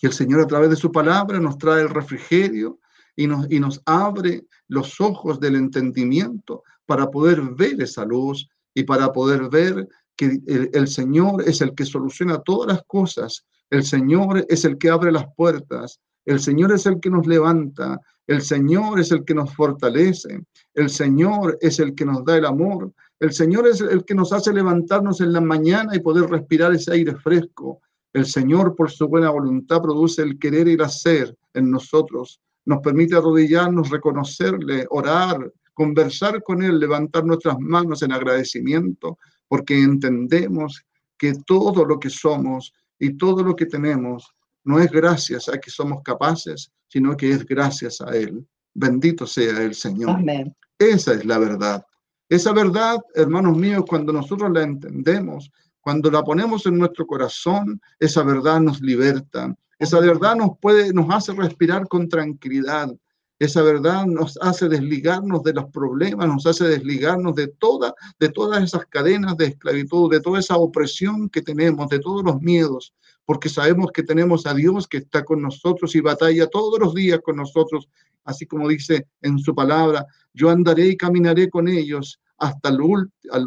Y 0.00 0.06
el 0.06 0.12
Señor 0.12 0.40
a 0.40 0.46
través 0.46 0.70
de 0.70 0.76
su 0.76 0.90
palabra 0.90 1.38
nos 1.38 1.58
trae 1.58 1.82
el 1.82 1.90
refrigerio 1.90 2.80
y 3.14 3.26
nos, 3.26 3.46
y 3.50 3.60
nos 3.60 3.82
abre 3.84 4.46
los 4.66 5.00
ojos 5.00 5.38
del 5.38 5.56
entendimiento 5.56 6.62
para 6.86 7.10
poder 7.10 7.42
ver 7.54 7.80
esa 7.82 8.04
luz 8.04 8.48
y 8.74 8.84
para 8.84 9.12
poder 9.12 9.50
ver 9.50 9.86
que 10.16 10.40
el 10.46 10.88
Señor 10.88 11.42
es 11.46 11.60
el 11.60 11.74
que 11.74 11.84
soluciona 11.84 12.40
todas 12.40 12.68
las 12.74 12.82
cosas. 12.86 13.44
El 13.68 13.84
Señor 13.84 14.46
es 14.48 14.64
el 14.64 14.78
que 14.78 14.88
abre 14.88 15.12
las 15.12 15.26
puertas. 15.36 16.00
El 16.30 16.38
Señor 16.38 16.70
es 16.70 16.86
el 16.86 17.00
que 17.00 17.10
nos 17.10 17.26
levanta. 17.26 18.00
El 18.24 18.40
Señor 18.40 19.00
es 19.00 19.10
el 19.10 19.24
que 19.24 19.34
nos 19.34 19.52
fortalece. 19.52 20.44
El 20.74 20.88
Señor 20.88 21.58
es 21.60 21.80
el 21.80 21.92
que 21.96 22.04
nos 22.04 22.24
da 22.24 22.36
el 22.36 22.46
amor. 22.46 22.92
El 23.18 23.32
Señor 23.32 23.66
es 23.66 23.80
el 23.80 24.04
que 24.04 24.14
nos 24.14 24.32
hace 24.32 24.52
levantarnos 24.52 25.20
en 25.20 25.32
la 25.32 25.40
mañana 25.40 25.96
y 25.96 25.98
poder 25.98 26.30
respirar 26.30 26.72
ese 26.72 26.92
aire 26.92 27.16
fresco. 27.16 27.80
El 28.12 28.26
Señor, 28.26 28.76
por 28.76 28.92
su 28.92 29.08
buena 29.08 29.30
voluntad, 29.30 29.82
produce 29.82 30.22
el 30.22 30.38
querer 30.38 30.68
y 30.68 30.74
el 30.74 30.82
hacer 30.82 31.36
en 31.52 31.68
nosotros. 31.68 32.40
Nos 32.64 32.78
permite 32.78 33.16
arrodillarnos, 33.16 33.90
reconocerle, 33.90 34.86
orar, 34.90 35.52
conversar 35.74 36.44
con 36.44 36.62
Él, 36.62 36.78
levantar 36.78 37.24
nuestras 37.24 37.58
manos 37.58 38.04
en 38.04 38.12
agradecimiento, 38.12 39.18
porque 39.48 39.82
entendemos 39.82 40.80
que 41.18 41.34
todo 41.44 41.84
lo 41.84 41.98
que 41.98 42.08
somos 42.08 42.72
y 43.00 43.16
todo 43.16 43.42
lo 43.42 43.56
que 43.56 43.66
tenemos 43.66 44.32
no 44.64 44.78
es 44.78 44.90
gracias 44.90 45.48
a 45.48 45.58
que 45.58 45.70
somos 45.70 46.02
capaces, 46.02 46.70
sino 46.88 47.16
que 47.16 47.30
es 47.30 47.44
gracias 47.46 48.00
a 48.00 48.14
Él. 48.16 48.46
Bendito 48.74 49.26
sea 49.26 49.62
el 49.62 49.74
Señor. 49.74 50.10
Amén. 50.10 50.54
Esa 50.78 51.14
es 51.14 51.24
la 51.24 51.38
verdad. 51.38 51.84
Esa 52.28 52.52
verdad, 52.52 52.98
hermanos 53.14 53.56
míos, 53.56 53.84
cuando 53.88 54.12
nosotros 54.12 54.50
la 54.52 54.62
entendemos, 54.62 55.50
cuando 55.80 56.10
la 56.10 56.22
ponemos 56.22 56.64
en 56.66 56.78
nuestro 56.78 57.06
corazón, 57.06 57.80
esa 57.98 58.22
verdad 58.22 58.60
nos 58.60 58.80
liberta. 58.80 59.54
Esa 59.78 59.98
verdad 59.98 60.36
nos 60.36 60.58
puede, 60.60 60.92
nos 60.92 61.12
hace 61.12 61.32
respirar 61.32 61.88
con 61.88 62.08
tranquilidad. 62.08 62.94
Esa 63.38 63.62
verdad 63.62 64.04
nos 64.04 64.38
hace 64.42 64.68
desligarnos 64.68 65.42
de 65.42 65.54
los 65.54 65.64
problemas, 65.70 66.28
nos 66.28 66.46
hace 66.46 66.64
desligarnos 66.64 67.34
de, 67.34 67.48
toda, 67.48 67.94
de 68.18 68.28
todas 68.28 68.62
esas 68.62 68.84
cadenas 68.86 69.36
de 69.38 69.46
esclavitud, 69.46 70.10
de 70.10 70.20
toda 70.20 70.40
esa 70.40 70.58
opresión 70.58 71.30
que 71.30 71.40
tenemos, 71.40 71.88
de 71.88 71.98
todos 71.98 72.22
los 72.22 72.40
miedos, 72.42 72.94
porque 73.24 73.48
sabemos 73.48 73.90
que 73.92 74.02
tenemos 74.02 74.46
a 74.46 74.54
Dios 74.54 74.88
que 74.88 74.98
está 74.98 75.24
con 75.24 75.40
nosotros 75.40 75.94
y 75.94 76.00
batalla 76.00 76.48
todos 76.48 76.78
los 76.80 76.94
días 76.94 77.20
con 77.22 77.36
nosotros, 77.36 77.88
así 78.24 78.46
como 78.46 78.68
dice 78.68 79.06
en 79.22 79.38
su 79.38 79.54
palabra, 79.54 80.06
yo 80.32 80.50
andaré 80.50 80.88
y 80.88 80.96
caminaré 80.96 81.48
con 81.48 81.68
ellos 81.68 82.20
hasta 82.38 82.70
lo, 82.70 82.86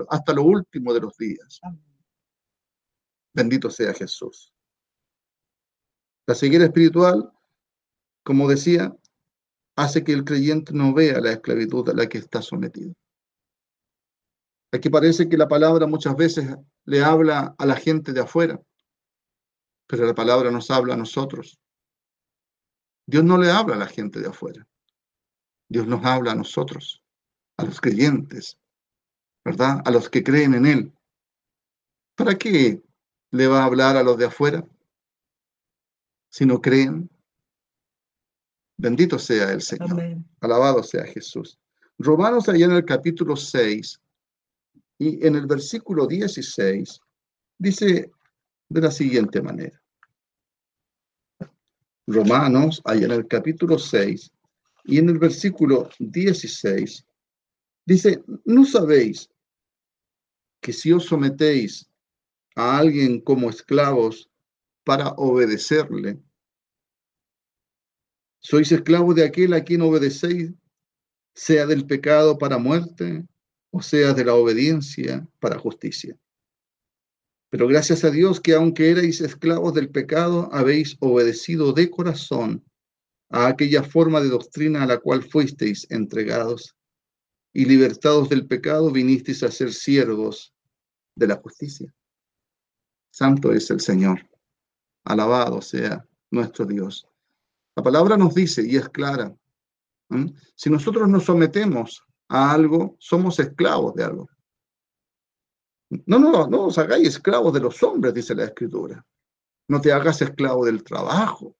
hasta 0.09 0.33
lo 0.33 0.43
último 0.43 0.93
de 0.93 1.01
los 1.01 1.17
días. 1.17 1.59
Bendito 3.33 3.69
sea 3.69 3.93
Jesús. 3.93 4.53
La 6.27 6.36
ceguera 6.36 6.65
espiritual, 6.65 7.31
como 8.23 8.47
decía, 8.47 8.95
hace 9.75 10.03
que 10.03 10.13
el 10.13 10.23
creyente 10.23 10.71
no 10.73 10.93
vea 10.93 11.19
la 11.19 11.31
esclavitud 11.31 11.89
a 11.89 11.93
la 11.93 12.07
que 12.07 12.19
está 12.19 12.41
sometido. 12.41 12.93
Aquí 14.71 14.89
parece 14.89 15.27
que 15.27 15.38
la 15.38 15.47
palabra 15.47 15.86
muchas 15.88 16.15
veces 16.15 16.55
le 16.86 17.03
habla 17.03 17.55
a 17.57 17.65
la 17.65 17.75
gente 17.75 18.13
de 18.13 18.21
afuera, 18.21 18.62
pero 19.93 20.08
la 20.08 20.15
palabra 20.15 20.49
nos 20.49 20.71
habla 20.71 20.95
a 20.95 20.97
nosotros. 20.97 21.62
Dios 23.06 23.23
no 23.23 23.38
le 23.38 23.51
habla 23.51 23.75
a 23.75 23.77
la 23.77 23.86
gente 23.86 24.19
de 24.19 24.27
afuera. 24.27 24.67
Dios 25.69 25.86
nos 25.86 26.03
habla 26.03 26.32
a 26.32 26.36
nosotros, 26.36 27.03
a 27.58 27.63
los 27.63 27.79
creyentes, 27.79 28.58
¿verdad? 29.45 29.84
A 29.86 29.91
los 29.91 30.10
que 30.10 30.23
creen 30.23 30.56
en 30.56 30.65
Él. 30.65 30.93
¿Para 32.15 32.34
qué 32.34 32.82
le 33.29 33.45
va 33.45 33.62
a 33.62 33.65
hablar 33.65 33.95
a 33.95 34.01
los 34.01 34.17
de 34.17 34.25
afuera 34.25 34.65
si 36.32 36.47
no 36.47 36.60
creen? 36.60 37.08
Bendito 38.75 39.19
sea 39.19 39.51
el 39.51 39.62
Señor. 39.62 40.17
Alabado 40.41 40.82
sea 40.82 41.06
Jesús. 41.06 41.60
Romanos 41.99 42.49
allá 42.49 42.65
en 42.65 42.71
el 42.71 42.86
capítulo 42.86 43.36
6 43.36 44.01
y 44.97 45.23
en 45.23 45.36
el 45.36 45.45
versículo 45.45 46.08
16 46.08 46.99
dice 47.60 48.12
de 48.69 48.82
la 48.82 48.89
siguiente 48.89 49.39
manera. 49.39 49.82
Romanos 52.07 52.81
allá 52.85 53.05
en 53.05 53.11
el 53.11 53.27
capítulo 53.27 53.79
6 53.79 54.31
y 54.85 54.97
en 54.97 55.09
el 55.09 55.17
versículo 55.17 55.89
16 55.99 57.05
dice, 57.85 58.21
¿no 58.45 58.65
sabéis 58.65 59.29
que 60.61 60.73
si 60.73 60.91
os 60.91 61.05
sometéis 61.05 61.89
a 62.55 62.77
alguien 62.77 63.21
como 63.21 63.49
esclavos 63.49 64.29
para 64.83 65.09
obedecerle, 65.17 66.19
sois 68.39 68.71
esclavos 68.71 69.15
de 69.15 69.25
aquel 69.25 69.53
a 69.53 69.63
quien 69.63 69.81
obedecéis, 69.81 70.51
sea 71.33 71.65
del 71.65 71.85
pecado 71.85 72.37
para 72.37 72.57
muerte 72.57 73.25
o 73.71 73.81
sea 73.81 74.13
de 74.13 74.25
la 74.25 74.35
obediencia 74.35 75.27
para 75.39 75.57
justicia. 75.57 76.15
Pero 77.53 77.67
gracias 77.67 78.03
a 78.03 78.09
Dios 78.09 78.41
que 78.41 78.55
aunque 78.55 78.89
erais 78.89 79.21
esclavos 79.21 79.75
del 79.75 79.91
pecado, 79.91 80.49
habéis 80.51 80.97
obedecido 81.01 81.71
de 81.71 81.91
corazón 81.91 82.65
a 83.29 83.45
aquella 83.45 83.83
forma 83.83 84.21
de 84.21 84.29
doctrina 84.29 84.81
a 84.81 84.87
la 84.87 84.97
cual 84.97 85.21
fuisteis 85.21 85.85
entregados 85.91 86.75
y 87.53 87.65
libertados 87.65 88.27
del 88.29 88.47
pecado 88.47 88.89
vinisteis 88.89 89.43
a 89.43 89.51
ser 89.51 89.71
siervos 89.71 90.51
de 91.15 91.27
la 91.27 91.35
justicia. 91.35 91.93
Santo 93.11 93.53
es 93.53 93.69
el 93.69 93.81
Señor. 93.81 94.27
Alabado 95.03 95.61
sea 95.61 96.03
nuestro 96.31 96.65
Dios. 96.65 97.07
La 97.75 97.83
palabra 97.83 98.17
nos 98.17 98.33
dice, 98.33 98.65
y 98.65 98.77
es 98.77 98.89
clara, 98.89 99.31
si 100.55 100.71
nosotros 100.71 101.07
nos 101.07 101.25
sometemos 101.25 102.03
a 102.29 102.51
algo, 102.51 102.95
somos 102.97 103.37
esclavos 103.37 103.93
de 103.93 104.05
algo. 104.05 104.32
No, 106.06 106.19
no, 106.19 106.47
no 106.47 106.65
os 106.65 106.77
hagáis 106.77 107.08
esclavos 107.08 107.53
de 107.53 107.60
los 107.60 107.82
hombres, 107.84 108.13
dice 108.13 108.36
la 108.36 108.45
Escritura. 108.45 109.06
No 109.67 109.82
te 109.82 109.91
hagas 109.91 110.21
esclavo 110.21 110.65
del 110.65 110.84
trabajo. 110.84 111.56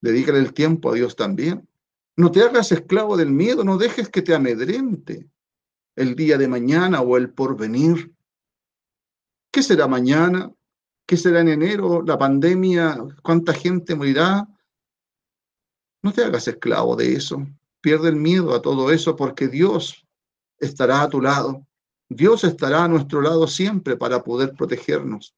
Dedícale 0.00 0.38
el 0.38 0.52
tiempo 0.52 0.90
a 0.90 0.94
Dios 0.94 1.16
también. 1.16 1.68
No 2.16 2.30
te 2.30 2.42
hagas 2.42 2.72
esclavo 2.72 3.16
del 3.16 3.30
miedo, 3.30 3.64
no 3.64 3.76
dejes 3.76 4.08
que 4.08 4.22
te 4.22 4.34
amedrente 4.34 5.28
el 5.96 6.14
día 6.14 6.38
de 6.38 6.48
mañana 6.48 7.00
o 7.00 7.16
el 7.16 7.30
porvenir. 7.30 8.14
¿Qué 9.50 9.62
será 9.62 9.86
mañana? 9.86 10.52
¿Qué 11.06 11.16
será 11.16 11.40
en 11.40 11.48
enero? 11.48 12.02
¿La 12.02 12.18
pandemia? 12.18 12.98
¿Cuánta 13.22 13.52
gente 13.52 13.94
morirá? 13.94 14.46
No 16.02 16.12
te 16.12 16.24
hagas 16.24 16.48
esclavo 16.48 16.96
de 16.96 17.14
eso. 17.14 17.46
Pierde 17.80 18.10
el 18.10 18.16
miedo 18.16 18.54
a 18.54 18.62
todo 18.62 18.90
eso 18.90 19.16
porque 19.16 19.48
Dios 19.48 20.06
estará 20.58 21.02
a 21.02 21.08
tu 21.08 21.20
lado. 21.20 21.65
Dios 22.08 22.44
estará 22.44 22.84
a 22.84 22.88
nuestro 22.88 23.20
lado 23.20 23.46
siempre 23.46 23.96
para 23.96 24.22
poder 24.22 24.54
protegernos. 24.54 25.34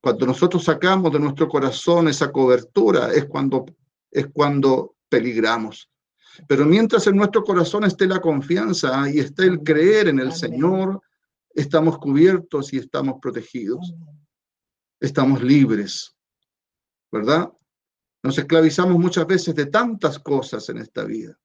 Cuando 0.00 0.26
nosotros 0.26 0.64
sacamos 0.64 1.12
de 1.12 1.20
nuestro 1.20 1.48
corazón 1.48 2.08
esa 2.08 2.32
cobertura 2.32 3.12
es 3.12 3.26
cuando, 3.26 3.66
es 4.10 4.28
cuando 4.32 4.94
peligramos. 5.08 5.90
Pero 6.46 6.64
mientras 6.64 7.06
en 7.06 7.16
nuestro 7.16 7.42
corazón 7.42 7.84
esté 7.84 8.06
la 8.06 8.20
confianza 8.20 9.10
y 9.10 9.18
esté 9.18 9.44
el 9.44 9.60
creer 9.62 10.08
en 10.08 10.20
el 10.20 10.32
Señor, 10.32 11.02
estamos 11.54 11.98
cubiertos 11.98 12.72
y 12.72 12.78
estamos 12.78 13.16
protegidos. 13.20 13.92
Estamos 15.00 15.42
libres, 15.42 16.14
¿verdad? 17.10 17.50
Nos 18.22 18.38
esclavizamos 18.38 18.98
muchas 18.98 19.26
veces 19.26 19.54
de 19.54 19.66
tantas 19.66 20.18
cosas 20.18 20.68
en 20.68 20.78
esta 20.78 21.04
vida. 21.04 21.38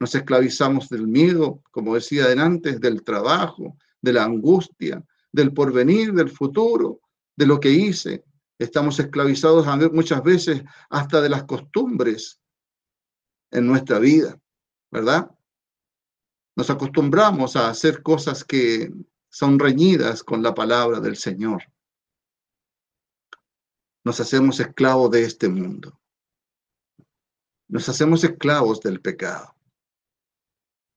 Nos 0.00 0.14
esclavizamos 0.14 0.88
del 0.88 1.06
miedo, 1.06 1.62
como 1.70 1.94
decía 1.94 2.26
antes, 2.32 2.80
del 2.80 3.02
trabajo, 3.02 3.76
de 4.00 4.12
la 4.12 4.24
angustia, 4.24 5.02
del 5.32 5.52
porvenir, 5.52 6.12
del 6.12 6.30
futuro, 6.30 7.00
de 7.36 7.46
lo 7.46 7.60
que 7.60 7.70
hice. 7.70 8.24
Estamos 8.58 8.98
esclavizados 9.00 9.66
muchas 9.92 10.22
veces 10.22 10.62
hasta 10.90 11.20
de 11.20 11.28
las 11.28 11.44
costumbres 11.44 12.40
en 13.50 13.66
nuestra 13.66 13.98
vida, 13.98 14.38
¿verdad? 14.90 15.30
Nos 16.56 16.70
acostumbramos 16.70 17.56
a 17.56 17.68
hacer 17.68 18.02
cosas 18.02 18.44
que 18.44 18.92
son 19.28 19.58
reñidas 19.58 20.22
con 20.22 20.42
la 20.42 20.54
palabra 20.54 21.00
del 21.00 21.16
Señor. 21.16 21.64
Nos 24.04 24.20
hacemos 24.20 24.60
esclavos 24.60 25.10
de 25.10 25.24
este 25.24 25.48
mundo. 25.48 25.98
Nos 27.68 27.88
hacemos 27.88 28.22
esclavos 28.22 28.80
del 28.80 29.00
pecado. 29.00 29.53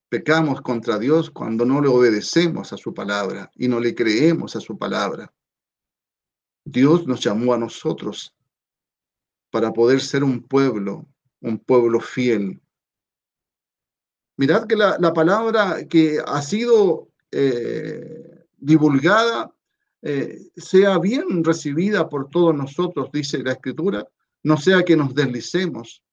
Pecamos 0.09 0.61
contra 0.61 0.97
Dios 0.97 1.29
cuando 1.29 1.65
no 1.65 1.81
le 1.81 1.89
obedecemos 1.89 2.71
a 2.71 2.77
su 2.77 2.93
palabra 2.93 3.51
y 3.55 3.67
no 3.67 3.79
le 3.79 3.93
creemos 3.93 4.55
a 4.55 4.61
su 4.61 4.77
palabra. 4.77 5.33
Dios 6.63 7.05
nos 7.07 7.21
llamó 7.21 7.53
a 7.53 7.57
nosotros 7.57 8.33
para 9.49 9.71
poder 9.71 10.01
ser 10.01 10.23
un 10.23 10.43
pueblo, 10.43 11.05
un 11.41 11.59
pueblo 11.59 11.99
fiel. 11.99 12.61
Mirad 14.37 14.67
que 14.67 14.75
la, 14.75 15.13
palabra 15.13 15.85
que 15.87 16.19
ha 16.25 16.41
sido 16.41 17.09
eh, 17.31 18.45
divulgada 18.57 19.51
eh, 20.01 20.51
sea 20.55 20.99
bien 20.99 21.43
recibida 21.43 22.07
por 22.07 22.29
todos 22.29 22.55
nosotros, 22.55 23.09
dice 23.11 23.39
la 23.39 23.53
Escritura, 23.53 24.07
no 24.43 24.57
sea 24.57 24.83
que 24.83 24.95
nos 24.95 25.13
deslicemos, 25.15 26.03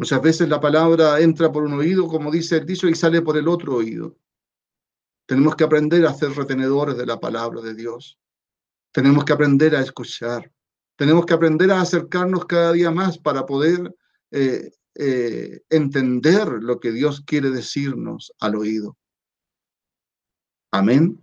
Muchas 0.00 0.22
veces 0.22 0.48
la 0.48 0.58
palabra 0.58 1.20
entra 1.20 1.52
por 1.52 1.62
un 1.62 1.74
oído, 1.74 2.08
como 2.08 2.30
dice 2.30 2.56
el 2.56 2.64
dicho, 2.64 2.88
y 2.88 2.94
sale 2.94 3.20
por 3.20 3.36
el 3.36 3.46
otro 3.46 3.74
oído. 3.74 4.16
Tenemos 5.26 5.54
que 5.54 5.64
aprender 5.64 6.06
a 6.06 6.14
ser 6.14 6.30
retenedores 6.30 6.96
de 6.96 7.04
la 7.04 7.20
palabra 7.20 7.60
de 7.60 7.74
Dios. 7.74 8.18
Tenemos 8.92 9.26
que 9.26 9.34
aprender 9.34 9.76
a 9.76 9.80
escuchar. 9.82 10.50
Tenemos 10.96 11.26
que 11.26 11.34
aprender 11.34 11.70
a 11.70 11.82
acercarnos 11.82 12.46
cada 12.46 12.72
día 12.72 12.90
más 12.90 13.18
para 13.18 13.44
poder 13.44 13.94
eh, 14.30 14.70
eh, 14.94 15.60
entender 15.68 16.48
lo 16.48 16.80
que 16.80 16.92
Dios 16.92 17.20
quiere 17.26 17.50
decirnos 17.50 18.32
al 18.40 18.54
oído. 18.54 18.96
Amén. 20.70 21.22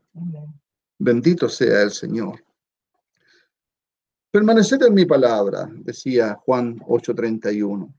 Bendito 1.00 1.50
sea 1.50 1.82
el 1.82 1.90
Señor. 1.90 2.46
Permanecer 4.30 4.84
en 4.84 4.94
mi 4.94 5.08
palabra, 5.08 5.68
decía 5.80 6.36
Juan 6.36 6.78
8:31. 6.86 7.97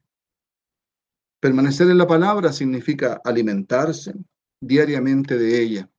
Permanecer 1.41 1.89
en 1.89 1.99
la 1.99 2.07
palabra 2.07 2.53
significa 2.53 3.21
alimentarse 3.25 4.13
diariamente 4.61 5.39
de 5.39 5.63
ella. 5.63 5.91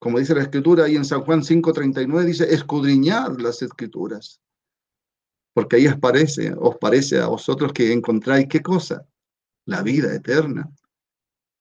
Como 0.00 0.18
dice 0.18 0.34
la 0.34 0.42
escritura 0.42 0.84
ahí 0.84 0.96
en 0.96 1.04
San 1.04 1.22
Juan 1.22 1.42
5:39, 1.42 2.24
dice, 2.24 2.52
escudriñar 2.52 3.40
las 3.40 3.62
escrituras. 3.62 4.40
Porque 5.54 5.76
ahí 5.76 5.86
os 5.86 5.98
parece, 5.98 6.52
os 6.58 6.76
parece 6.76 7.20
a 7.20 7.28
vosotros 7.28 7.72
que 7.72 7.92
encontráis 7.92 8.48
qué 8.48 8.60
cosa? 8.62 9.06
La 9.64 9.82
vida 9.82 10.12
eterna. 10.12 10.70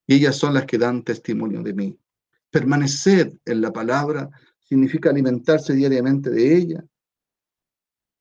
Y 0.08 0.16
ellas 0.16 0.36
son 0.36 0.56
las 0.56 0.66
que 0.66 0.80
dan 0.80 1.04
testimonio 1.04 1.62
de 1.62 1.74
mí. 1.74 2.00
Permanecer 2.50 3.40
en 3.46 3.62
la 3.62 3.72
palabra 3.72 4.30
significa 4.60 5.12
alimentarse 5.12 5.74
diariamente 5.74 6.32
de 6.32 6.56
ella, 6.56 6.86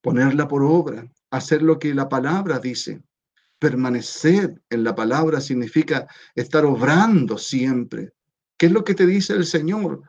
ponerla 0.01 0.47
por 0.47 0.63
obra, 0.63 1.11
hacer 1.31 1.63
lo 1.63 1.79
que 1.79 1.93
la 1.95 2.07
palabra 2.07 2.59
dice 2.59 3.01
Permanecer 3.59 4.61
en 4.69 4.83
la 4.83 4.93
palabra 4.95 5.39
significa 5.39 6.07
estar 6.33 6.65
obrando 6.65 7.37
siempre. 7.37 8.13
¿Qué 8.57 8.67
es 8.67 8.71
lo 8.71 8.83
que 8.83 8.95
te 8.95 9.05
dice 9.05 9.33
el 9.33 9.45
Señor? 9.45 10.01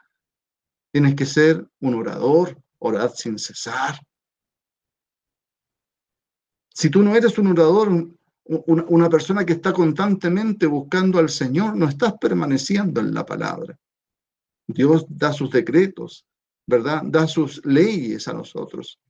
Tienes 0.92 1.14
que 1.14 1.26
ser 1.26 1.66
un 1.80 1.94
orador, 1.94 2.60
orar 2.78 3.10
sin 3.10 3.38
cesar. 3.38 3.98
Si 6.72 6.90
tú 6.90 7.02
no 7.02 7.16
eres 7.16 7.38
un 7.38 7.46
orador, 7.48 8.08
una 8.44 9.08
persona 9.08 9.44
que 9.44 9.54
está 9.54 9.72
constantemente 9.72 10.66
buscando 10.66 11.18
al 11.18 11.28
Señor, 11.28 11.76
no 11.76 11.88
estás 11.88 12.14
permaneciendo 12.20 13.00
en 13.00 13.14
la 13.14 13.24
palabra. 13.24 13.78
Dios 14.68 15.06
da 15.08 15.32
sus 15.32 15.50
decretos, 15.50 16.26
¿verdad? 16.66 17.02
Da 17.04 17.26
sus 17.26 17.64
leyes 17.64 18.28
a 18.28 18.32
nosotros. 18.32 19.00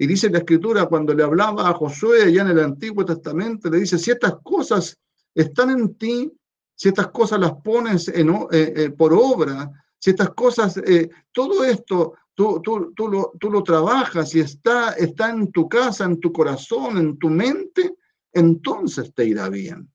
Y 0.00 0.06
dice 0.06 0.30
la 0.30 0.38
escritura, 0.38 0.86
cuando 0.86 1.12
le 1.12 1.22
hablaba 1.22 1.68
a 1.68 1.74
Josué 1.74 2.22
allá 2.22 2.40
en 2.40 2.48
el 2.48 2.60
Antiguo 2.60 3.04
Testamento, 3.04 3.68
le 3.68 3.80
dice, 3.80 3.98
si 3.98 4.10
estas 4.10 4.36
cosas 4.42 4.98
están 5.34 5.68
en 5.68 5.94
ti, 5.96 6.32
si 6.74 6.88
estas 6.88 7.08
cosas 7.08 7.38
las 7.38 7.52
pones 7.62 8.08
en, 8.08 8.30
eh, 8.30 8.72
eh, 8.76 8.90
por 8.96 9.12
obra, 9.12 9.70
si 9.98 10.08
estas 10.08 10.30
cosas, 10.30 10.78
eh, 10.78 11.10
todo 11.32 11.62
esto 11.64 12.14
tú, 12.34 12.62
tú, 12.62 12.94
tú, 12.96 13.08
lo, 13.08 13.32
tú 13.38 13.50
lo 13.50 13.62
trabajas 13.62 14.34
y 14.34 14.40
está, 14.40 14.92
está 14.92 15.28
en 15.28 15.52
tu 15.52 15.68
casa, 15.68 16.06
en 16.06 16.18
tu 16.18 16.32
corazón, 16.32 16.96
en 16.96 17.18
tu 17.18 17.28
mente, 17.28 17.94
entonces 18.32 19.12
te 19.12 19.26
irá 19.26 19.50
bien. 19.50 19.92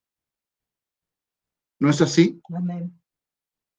¿No 1.79 1.89
es 1.89 1.99
así? 1.99 2.39
Amén. 2.55 2.95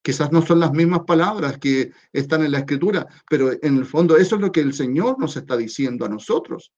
Quizás 0.07 0.31
no 0.31 0.41
son 0.41 0.61
las 0.61 0.71
mismas 0.71 1.01
palabras 1.01 1.57
que 1.57 1.91
están 2.13 2.41
en 2.41 2.53
la 2.53 2.59
escritura, 2.59 3.05
pero 3.29 3.51
en 3.51 3.75
el 3.75 3.85
fondo 3.85 4.15
eso 4.15 4.35
es 4.35 4.41
lo 4.41 4.53
que 4.53 4.61
el 4.61 4.73
Señor 4.73 5.19
nos 5.19 5.35
está 5.35 5.57
diciendo 5.57 6.05
a 6.05 6.07
nosotros. 6.07 6.71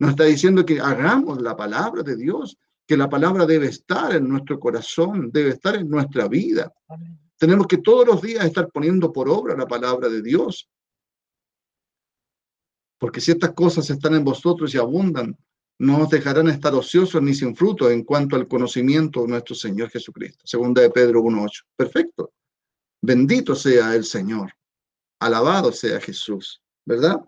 Nos 0.00 0.10
está 0.10 0.24
diciendo 0.24 0.66
que 0.66 0.80
hagamos 0.80 1.40
la 1.40 1.54
palabra 1.56 2.02
de 2.02 2.16
Dios, 2.16 2.58
que 2.84 2.96
la 2.96 3.08
palabra 3.08 3.46
debe 3.46 3.66
estar 3.66 4.16
en 4.16 4.28
nuestro 4.28 4.58
corazón, 4.58 5.30
debe 5.32 5.50
estar 5.50 5.76
en 5.76 5.88
nuestra 5.88 6.26
vida. 6.26 6.72
Tenemos 7.38 7.68
que 7.68 7.78
todos 7.78 8.08
los 8.08 8.20
días 8.20 8.44
estar 8.44 8.68
poniendo 8.72 9.12
por 9.12 9.28
obra 9.28 9.56
la 9.56 9.68
palabra 9.68 10.08
de 10.08 10.20
Dios. 10.20 10.68
Porque 12.98 13.20
si 13.20 13.30
estas 13.30 13.52
cosas 13.52 13.88
están 13.88 14.16
en 14.16 14.24
vosotros 14.24 14.74
y 14.74 14.78
abundan, 14.78 15.38
no 15.78 16.02
os 16.02 16.10
dejarán 16.10 16.48
estar 16.48 16.74
ociosos 16.74 17.22
ni 17.22 17.34
sin 17.34 17.54
fruto 17.54 17.88
en 17.88 18.02
cuanto 18.02 18.34
al 18.34 18.48
conocimiento 18.48 19.22
de 19.22 19.28
nuestro 19.28 19.54
Señor 19.54 19.90
Jesucristo. 19.90 20.44
Segunda 20.44 20.82
de 20.82 20.90
Pedro 20.90 21.22
1.8. 21.22 21.62
Perfecto. 21.76 22.32
Bendito 23.06 23.54
sea 23.54 23.94
el 23.94 24.02
Señor. 24.02 24.50
Alabado 25.20 25.72
sea 25.72 26.00
Jesús, 26.00 26.62
¿verdad? 26.86 27.22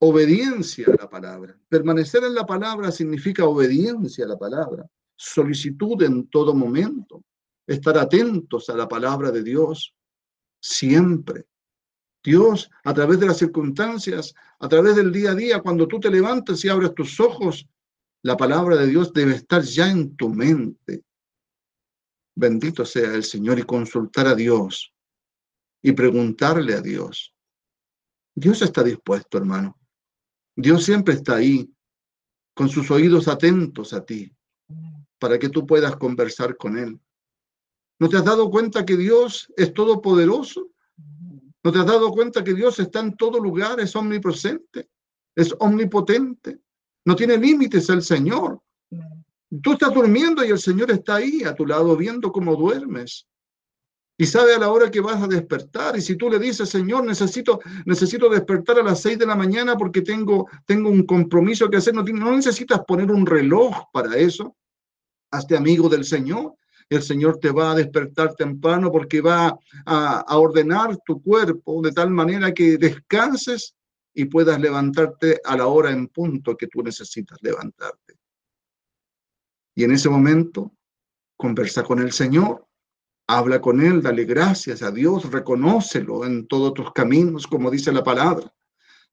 Obediencia 0.00 0.86
a 0.88 1.02
la 1.02 1.10
palabra. 1.10 1.58
Permanecer 1.68 2.24
en 2.24 2.34
la 2.34 2.46
palabra 2.46 2.90
significa 2.90 3.44
obediencia 3.44 4.24
a 4.24 4.28
la 4.28 4.38
palabra, 4.38 4.86
solicitud 5.14 6.02
en 6.02 6.26
todo 6.28 6.54
momento, 6.54 7.22
estar 7.66 7.98
atentos 7.98 8.70
a 8.70 8.76
la 8.76 8.88
palabra 8.88 9.30
de 9.30 9.42
Dios 9.42 9.94
siempre. 10.58 11.44
Dios, 12.24 12.70
a 12.84 12.94
través 12.94 13.20
de 13.20 13.26
las 13.26 13.36
circunstancias, 13.36 14.34
a 14.58 14.68
través 14.70 14.96
del 14.96 15.12
día 15.12 15.32
a 15.32 15.34
día, 15.34 15.60
cuando 15.60 15.86
tú 15.86 16.00
te 16.00 16.10
levantas 16.10 16.64
y 16.64 16.70
abres 16.70 16.94
tus 16.94 17.20
ojos, 17.20 17.68
la 18.22 18.38
palabra 18.38 18.76
de 18.76 18.86
Dios 18.86 19.12
debe 19.12 19.34
estar 19.34 19.60
ya 19.60 19.90
en 19.90 20.16
tu 20.16 20.30
mente, 20.30 21.04
bendito 22.40 22.84
sea 22.84 23.14
el 23.14 23.22
Señor, 23.22 23.58
y 23.58 23.62
consultar 23.62 24.26
a 24.26 24.34
Dios 24.34 24.92
y 25.82 25.92
preguntarle 25.92 26.74
a 26.74 26.80
Dios. 26.80 27.34
Dios 28.34 28.62
está 28.62 28.82
dispuesto, 28.82 29.38
hermano. 29.38 29.78
Dios 30.56 30.84
siempre 30.84 31.14
está 31.14 31.36
ahí, 31.36 31.70
con 32.54 32.68
sus 32.68 32.90
oídos 32.90 33.28
atentos 33.28 33.92
a 33.92 34.04
ti, 34.04 34.34
para 35.18 35.38
que 35.38 35.48
tú 35.48 35.66
puedas 35.66 35.96
conversar 35.96 36.56
con 36.56 36.78
Él. 36.78 36.98
¿No 37.98 38.08
te 38.08 38.16
has 38.16 38.24
dado 38.24 38.50
cuenta 38.50 38.84
que 38.84 38.96
Dios 38.96 39.52
es 39.56 39.72
todopoderoso? 39.74 40.70
¿No 41.62 41.72
te 41.72 41.78
has 41.78 41.86
dado 41.86 42.10
cuenta 42.10 42.42
que 42.42 42.54
Dios 42.54 42.78
está 42.78 43.00
en 43.00 43.16
todo 43.16 43.38
lugar, 43.38 43.80
es 43.80 43.94
omnipresente, 43.94 44.88
es 45.34 45.54
omnipotente? 45.58 46.60
No 47.04 47.14
tiene 47.14 47.36
límites 47.36 47.88
el 47.90 48.02
Señor. 48.02 48.62
Tú 49.62 49.72
estás 49.72 49.92
durmiendo 49.92 50.44
y 50.44 50.50
el 50.50 50.60
Señor 50.60 50.90
está 50.92 51.16
ahí 51.16 51.42
a 51.42 51.54
tu 51.54 51.66
lado 51.66 51.96
viendo 51.96 52.30
cómo 52.30 52.54
duermes. 52.54 53.26
Y 54.16 54.26
sabe 54.26 54.54
a 54.54 54.58
la 54.58 54.70
hora 54.70 54.90
que 54.90 55.00
vas 55.00 55.20
a 55.22 55.26
despertar. 55.26 55.96
Y 55.96 56.02
si 56.02 56.14
tú 56.14 56.30
le 56.30 56.38
dices, 56.38 56.68
Señor, 56.68 57.04
necesito, 57.04 57.58
necesito 57.86 58.28
despertar 58.28 58.78
a 58.78 58.82
las 58.82 59.00
seis 59.00 59.18
de 59.18 59.26
la 59.26 59.34
mañana 59.34 59.76
porque 59.76 60.02
tengo, 60.02 60.46
tengo 60.66 60.90
un 60.90 61.04
compromiso 61.04 61.68
que 61.68 61.78
hacer, 61.78 61.94
no, 61.94 62.04
necesitas 62.04 62.80
poner 62.86 63.10
un 63.10 63.26
reloj 63.26 63.74
para 63.92 64.16
eso. 64.16 64.54
Hazte 65.32 65.56
amigo 65.56 65.88
del 65.88 66.04
Señor. 66.04 66.54
El 66.88 67.02
Señor 67.02 67.38
te 67.38 67.50
va 67.50 67.72
a 67.72 67.74
despertar 67.74 68.34
temprano 68.34 68.92
porque 68.92 69.20
va 69.20 69.58
a, 69.86 70.20
a 70.20 70.38
ordenar 70.38 70.98
tu 71.04 71.22
cuerpo 71.22 71.80
de 71.82 71.92
tal 71.92 72.10
manera 72.10 72.52
que 72.52 72.76
descanses 72.76 73.74
y 74.12 74.26
puedas 74.26 74.60
levantarte 74.60 75.40
a 75.44 75.56
la 75.56 75.66
hora 75.66 75.90
en 75.90 76.08
punto 76.08 76.56
que 76.56 76.66
tú 76.66 76.82
necesitas 76.82 77.38
levantarte. 77.40 78.09
Y 79.74 79.84
en 79.84 79.92
ese 79.92 80.08
momento, 80.08 80.72
conversa 81.36 81.82
con 81.82 82.00
el 82.00 82.12
Señor, 82.12 82.66
habla 83.26 83.60
con 83.60 83.80
Él, 83.80 84.02
dale 84.02 84.24
gracias 84.24 84.82
a 84.82 84.90
Dios, 84.90 85.30
reconócelo 85.30 86.24
en 86.24 86.46
todos 86.46 86.74
tus 86.74 86.92
caminos, 86.92 87.46
como 87.46 87.70
dice 87.70 87.92
la 87.92 88.02
palabra. 88.02 88.52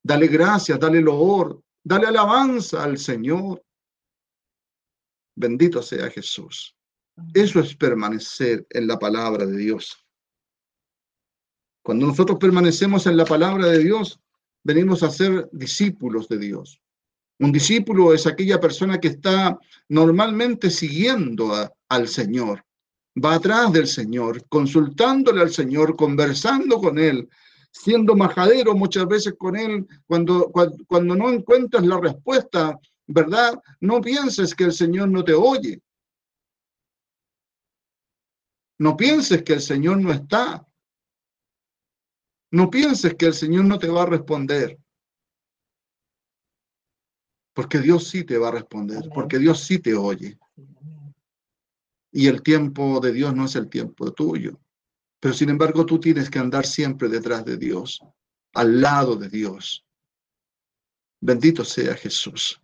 Dale 0.03 0.27
gracias, 0.27 0.79
dale 0.79 1.01
loor, 1.01 1.61
dale 1.83 2.07
alabanza 2.07 2.83
al 2.83 2.97
Señor. 2.97 3.63
Bendito 5.35 5.81
sea 5.81 6.09
Jesús. 6.09 6.75
Eso 7.33 7.59
es 7.59 7.75
permanecer 7.75 8.65
en 8.69 8.87
la 8.87 8.97
palabra 8.97 9.45
de 9.45 9.57
Dios. 9.57 10.03
Cuando 11.83 12.07
nosotros 12.07 12.37
permanecemos 12.39 13.07
en 13.07 13.17
la 13.17 13.25
palabra 13.25 13.67
de 13.67 13.79
Dios, 13.79 14.19
venimos 14.63 15.03
a 15.03 15.09
ser 15.09 15.47
discípulos 15.51 16.27
de 16.27 16.37
Dios. 16.37 16.81
Un 17.39 17.51
discípulo 17.51 18.13
es 18.13 18.25
aquella 18.25 18.59
persona 18.59 18.99
que 18.99 19.09
está 19.09 19.57
normalmente 19.89 20.71
siguiendo 20.71 21.53
al 21.87 22.07
Señor, 22.07 22.65
va 23.23 23.35
atrás 23.35 23.71
del 23.71 23.87
Señor, 23.87 24.47
consultándole 24.47 25.41
al 25.41 25.51
Señor, 25.51 25.95
conversando 25.95 26.77
con 26.79 26.97
Él, 26.97 27.29
siendo 27.71 28.15
majadero 28.15 28.73
muchas 28.75 29.07
veces 29.07 29.35
con 29.37 29.55
Él. 29.55 29.87
Cuando, 30.07 30.49
cuando, 30.51 30.77
cuando 30.87 31.15
no 31.15 31.29
encuentras 31.29 31.85
la 31.85 31.99
respuesta, 31.99 32.79
¿verdad? 33.05 33.61
No 33.81 34.01
pienses 34.01 34.55
que 34.55 34.65
el 34.65 34.73
Señor 34.73 35.09
no 35.09 35.23
te 35.23 35.33
oye. 35.33 35.81
No 38.79 38.95
pienses 38.95 39.43
que 39.43 39.53
el 39.53 39.61
Señor 39.61 39.97
no 39.97 40.11
está. 40.11 40.65
No 42.51 42.69
pienses 42.69 43.15
que 43.15 43.27
el 43.27 43.33
Señor 43.33 43.65
no 43.65 43.77
te 43.77 43.89
va 43.89 44.03
a 44.03 44.07
responder. 44.07 44.77
Porque 47.57 47.79
Dios 47.79 48.07
sí 48.07 48.23
te 48.23 48.37
va 48.37 48.49
a 48.49 48.51
responder, 48.51 49.09
porque 49.11 49.39
Dios 49.39 49.61
sí 49.63 49.79
te 49.79 49.95
oye. 49.95 50.37
Y 52.11 52.27
el 52.27 52.43
tiempo 52.43 52.99
de 52.99 53.11
Dios 53.11 53.35
no 53.35 53.45
es 53.45 53.55
el 53.55 53.67
tiempo 53.67 54.13
tuyo. 54.13 54.59
Pero 55.19 55.33
sin 55.33 55.49
embargo 55.49 55.83
tú 55.83 55.99
tienes 55.99 56.29
que 56.29 56.37
andar 56.37 56.67
siempre 56.67 57.09
detrás 57.09 57.43
de 57.45 57.57
Dios, 57.57 57.99
al 58.53 58.79
lado 58.79 59.15
de 59.15 59.27
Dios. 59.27 59.83
Bendito 61.19 61.65
sea 61.65 61.95
Jesús. 61.95 62.61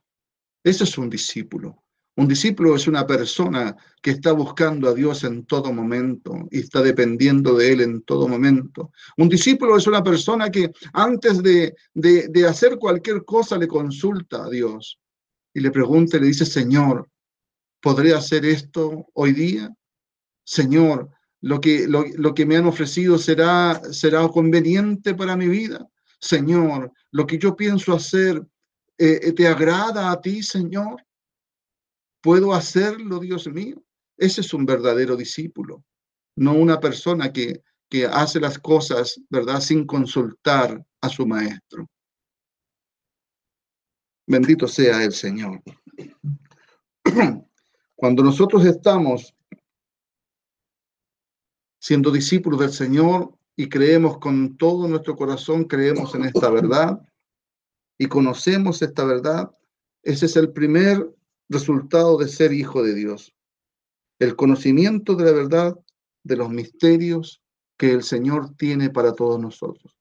Ese 0.63 0.83
es 0.83 0.95
un 0.99 1.09
discípulo. 1.09 1.82
Un 2.15 2.27
discípulo 2.27 2.75
es 2.75 2.87
una 2.87 3.07
persona 3.07 3.75
que 4.01 4.11
está 4.11 4.33
buscando 4.33 4.87
a 4.87 4.93
Dios 4.93 5.23
en 5.23 5.45
todo 5.45 5.73
momento 5.73 6.47
y 6.51 6.59
está 6.59 6.81
dependiendo 6.83 7.55
de 7.55 7.73
Él 7.73 7.81
en 7.81 8.03
todo 8.03 8.27
momento. 8.27 8.91
Un 9.17 9.29
discípulo 9.29 9.77
es 9.77 9.87
una 9.87 10.03
persona 10.03 10.51
que 10.51 10.71
antes 10.93 11.41
de, 11.41 11.75
de, 11.95 12.47
hacer 12.47 12.77
cualquier 12.77 13.25
cosa 13.25 13.57
le 13.57 13.67
consulta 13.67 14.45
a 14.45 14.49
Dios 14.49 14.99
y 15.55 15.59
le 15.59 15.71
pregunta 15.71 16.17
y 16.17 16.19
le 16.19 16.27
dice, 16.27 16.45
Señor, 16.45 17.09
¿podré 17.81 18.13
hacer 18.13 18.45
esto 18.45 19.07
hoy 19.13 19.33
día? 19.33 19.73
Señor, 20.45 21.09
lo 21.41 21.59
que, 21.59 21.87
lo, 21.87 22.33
que 22.35 22.45
me 22.45 22.57
han 22.57 22.67
ofrecido 22.67 23.17
será, 23.17 23.81
será 23.91 24.27
conveniente 24.27 25.15
para 25.15 25.35
mi 25.35 25.47
vida. 25.47 25.87
Señor, 26.19 26.91
lo 27.09 27.25
que 27.25 27.39
yo 27.39 27.55
pienso 27.55 27.91
hacer, 27.91 28.45
eh, 28.99 29.33
¿te 29.33 29.47
agrada 29.47 30.11
a 30.11 30.21
ti, 30.21 30.43
Señor? 30.43 31.03
¿Puedo 32.23 32.53
hacerlo, 32.53 33.19
Dios 33.19 33.47
mío? 33.49 33.83
Ese 34.17 34.39
es 34.39 34.53
un 34.53 34.65
verdadero 34.65 35.17
discípulo, 35.17 35.83
no 36.37 36.53
una 36.53 36.79
persona 36.79 37.33
que, 37.33 37.61
que 37.89 38.05
hace 38.05 38.39
las 38.39 38.57
cosas, 38.57 39.19
¿verdad?, 39.29 39.59
sin 39.59 39.85
consultar 39.85 40.81
a 41.01 41.09
su 41.09 41.27
maestro. 41.27 41.85
Bendito 44.25 44.69
sea 44.69 45.03
el 45.03 45.11
Señor. 45.11 45.61
Cuando 47.95 48.23
nosotros 48.23 48.65
estamos 48.65 49.35
siendo 51.77 52.09
discípulos 52.09 52.61
del 52.61 52.71
Señor 52.71 53.37
y 53.57 53.67
creemos 53.67 54.17
con 54.19 54.55
todo 54.55 54.87
nuestro 54.87 55.17
corazón, 55.17 55.65
creemos 55.65 56.15
en 56.15 56.23
esta 56.23 56.49
verdad 56.49 57.05
y 57.97 58.07
conocemos 58.07 58.81
esta 58.81 59.03
verdad, 59.03 59.51
ese 60.03 60.27
es 60.27 60.37
el 60.37 60.53
primer 60.53 61.13
resultado 61.49 62.17
de 62.17 62.27
ser 62.27 62.53
hijo 62.53 62.83
de 62.83 62.93
Dios. 62.93 63.33
El 64.19 64.35
conocimiento 64.35 65.15
de 65.15 65.25
la 65.25 65.31
verdad, 65.31 65.79
de 66.23 66.37
los 66.37 66.49
misterios 66.49 67.41
que 67.77 67.91
el 67.91 68.03
Señor 68.03 68.55
tiene 68.55 68.89
para 68.89 69.13
todos 69.13 69.39
nosotros. 69.39 69.95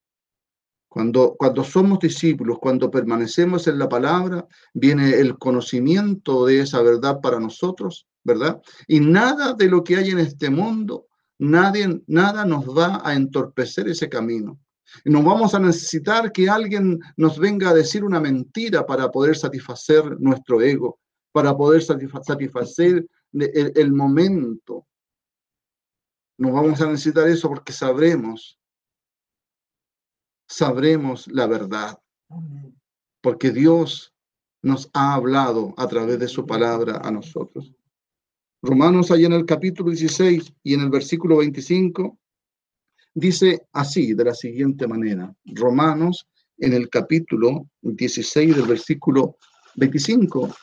Cuando, 0.88 1.36
cuando 1.38 1.64
somos 1.64 2.00
discípulos, 2.00 2.58
cuando 2.60 2.90
permanecemos 2.90 3.66
en 3.66 3.78
la 3.78 3.88
palabra, 3.88 4.46
viene 4.74 5.18
el 5.18 5.38
conocimiento 5.38 6.44
de 6.44 6.60
esa 6.60 6.82
verdad 6.82 7.20
para 7.22 7.40
nosotros, 7.40 8.06
¿verdad? 8.22 8.60
Y 8.86 9.00
nada 9.00 9.54
de 9.54 9.68
lo 9.68 9.82
que 9.82 9.96
hay 9.96 10.10
en 10.10 10.18
este 10.18 10.50
mundo, 10.50 11.06
nadie, 11.38 12.02
nada 12.06 12.44
nos 12.44 12.66
va 12.66 13.00
a 13.02 13.14
entorpecer 13.14 13.88
ese 13.88 14.08
camino. 14.08 14.60
Y 15.04 15.10
nos 15.10 15.24
vamos 15.24 15.54
a 15.54 15.58
necesitar 15.58 16.30
que 16.30 16.50
alguien 16.50 17.00
nos 17.16 17.38
venga 17.38 17.70
a 17.70 17.74
decir 17.74 18.04
una 18.04 18.20
mentira 18.20 18.84
para 18.84 19.10
poder 19.10 19.36
satisfacer 19.36 20.20
nuestro 20.20 20.60
ego, 20.60 21.00
para 21.32 21.56
poder 21.56 21.82
satisfacer 21.82 23.06
el, 23.32 23.72
el 23.74 23.92
momento. 23.92 24.86
Nos 26.38 26.52
vamos 26.52 26.80
a 26.80 26.86
necesitar 26.86 27.26
eso 27.28 27.48
porque 27.48 27.72
sabremos, 27.72 28.58
sabremos 30.48 31.26
la 31.28 31.46
verdad. 31.46 31.98
Porque 33.20 33.50
Dios 33.50 34.12
nos 34.62 34.90
ha 34.94 35.14
hablado 35.14 35.74
a 35.76 35.86
través 35.88 36.18
de 36.18 36.28
su 36.28 36.46
palabra 36.46 37.00
a 37.02 37.10
nosotros. 37.10 37.72
Romanos, 38.62 39.10
allá 39.10 39.26
en 39.26 39.32
el 39.32 39.44
capítulo 39.44 39.90
16 39.90 40.52
y 40.62 40.74
en 40.74 40.80
el 40.82 40.90
versículo 40.90 41.38
25, 41.38 42.16
dice 43.12 43.66
así, 43.72 44.14
de 44.14 44.24
la 44.24 44.34
siguiente 44.34 44.86
manera. 44.86 45.34
Romanos, 45.46 46.28
en 46.58 46.72
el 46.72 46.88
capítulo 46.88 47.66
16 47.80 48.56
del 48.56 48.66
versículo 48.66 49.36
25 49.74 50.54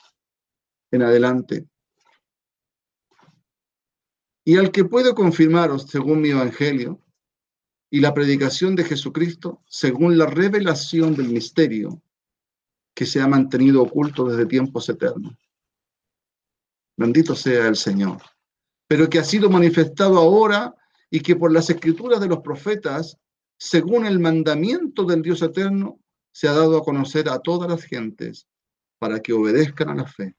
en 0.91 1.02
adelante. 1.02 1.67
Y 4.43 4.58
al 4.58 4.71
que 4.71 4.86
puedo 4.86 5.13
confirmaros, 5.13 5.84
según 5.84 6.21
mi 6.21 6.30
evangelio, 6.30 6.99
y 7.91 7.99
la 7.99 8.13
predicación 8.13 8.75
de 8.75 8.84
Jesucristo, 8.84 9.63
según 9.67 10.17
la 10.17 10.28
revelación 10.28 11.15
del 11.15 11.30
misterio 11.30 12.02
que 12.93 13.06
se 13.06 13.21
ha 13.21 13.28
mantenido 13.28 13.82
oculto 13.82 14.25
desde 14.25 14.45
tiempos 14.45 14.89
eternos. 14.89 15.36
Bendito 16.97 17.36
sea 17.36 17.67
el 17.67 17.75
Señor. 17.75 18.21
Pero 18.88 19.10
que 19.10 19.19
ha 19.19 19.23
sido 19.23 19.49
manifestado 19.49 20.17
ahora 20.17 20.75
y 21.10 21.21
que 21.21 21.36
por 21.36 21.52
las 21.52 21.69
escrituras 21.69 22.19
de 22.19 22.28
los 22.28 22.39
profetas, 22.39 23.17
según 23.58 24.06
el 24.06 24.19
mandamiento 24.19 25.06
del 25.06 25.21
Dios 25.21 25.41
eterno, 25.41 25.99
se 26.32 26.47
ha 26.47 26.54
dado 26.54 26.78
a 26.78 26.84
conocer 26.84 27.30
a 27.30 27.39
todas 27.39 27.69
las 27.69 27.84
gentes 27.84 28.47
para 28.99 29.19
que 29.19 29.34
obedezcan 29.34 29.89
a 29.89 29.95
la 29.95 30.06
fe. 30.06 30.36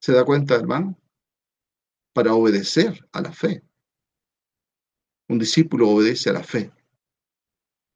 ¿Se 0.00 0.12
da 0.12 0.24
cuenta, 0.24 0.54
hermano? 0.54 0.96
Para 2.12 2.34
obedecer 2.34 3.06
a 3.12 3.20
la 3.20 3.32
fe. 3.32 3.62
Un 5.28 5.38
discípulo 5.38 5.90
obedece 5.90 6.30
a 6.30 6.34
la 6.34 6.42
fe. 6.42 6.72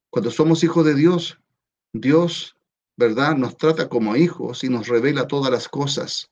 Cuando 0.09 0.29
somos 0.29 0.63
hijos 0.63 0.85
de 0.85 0.95
Dios, 0.95 1.39
Dios, 1.93 2.55
¿verdad? 2.97 3.35
Nos 3.35 3.57
trata 3.57 3.89
como 3.89 4.15
hijos 4.15 4.63
y 4.63 4.69
nos 4.69 4.87
revela 4.87 5.27
todas 5.27 5.51
las 5.51 5.67
cosas. 5.67 6.29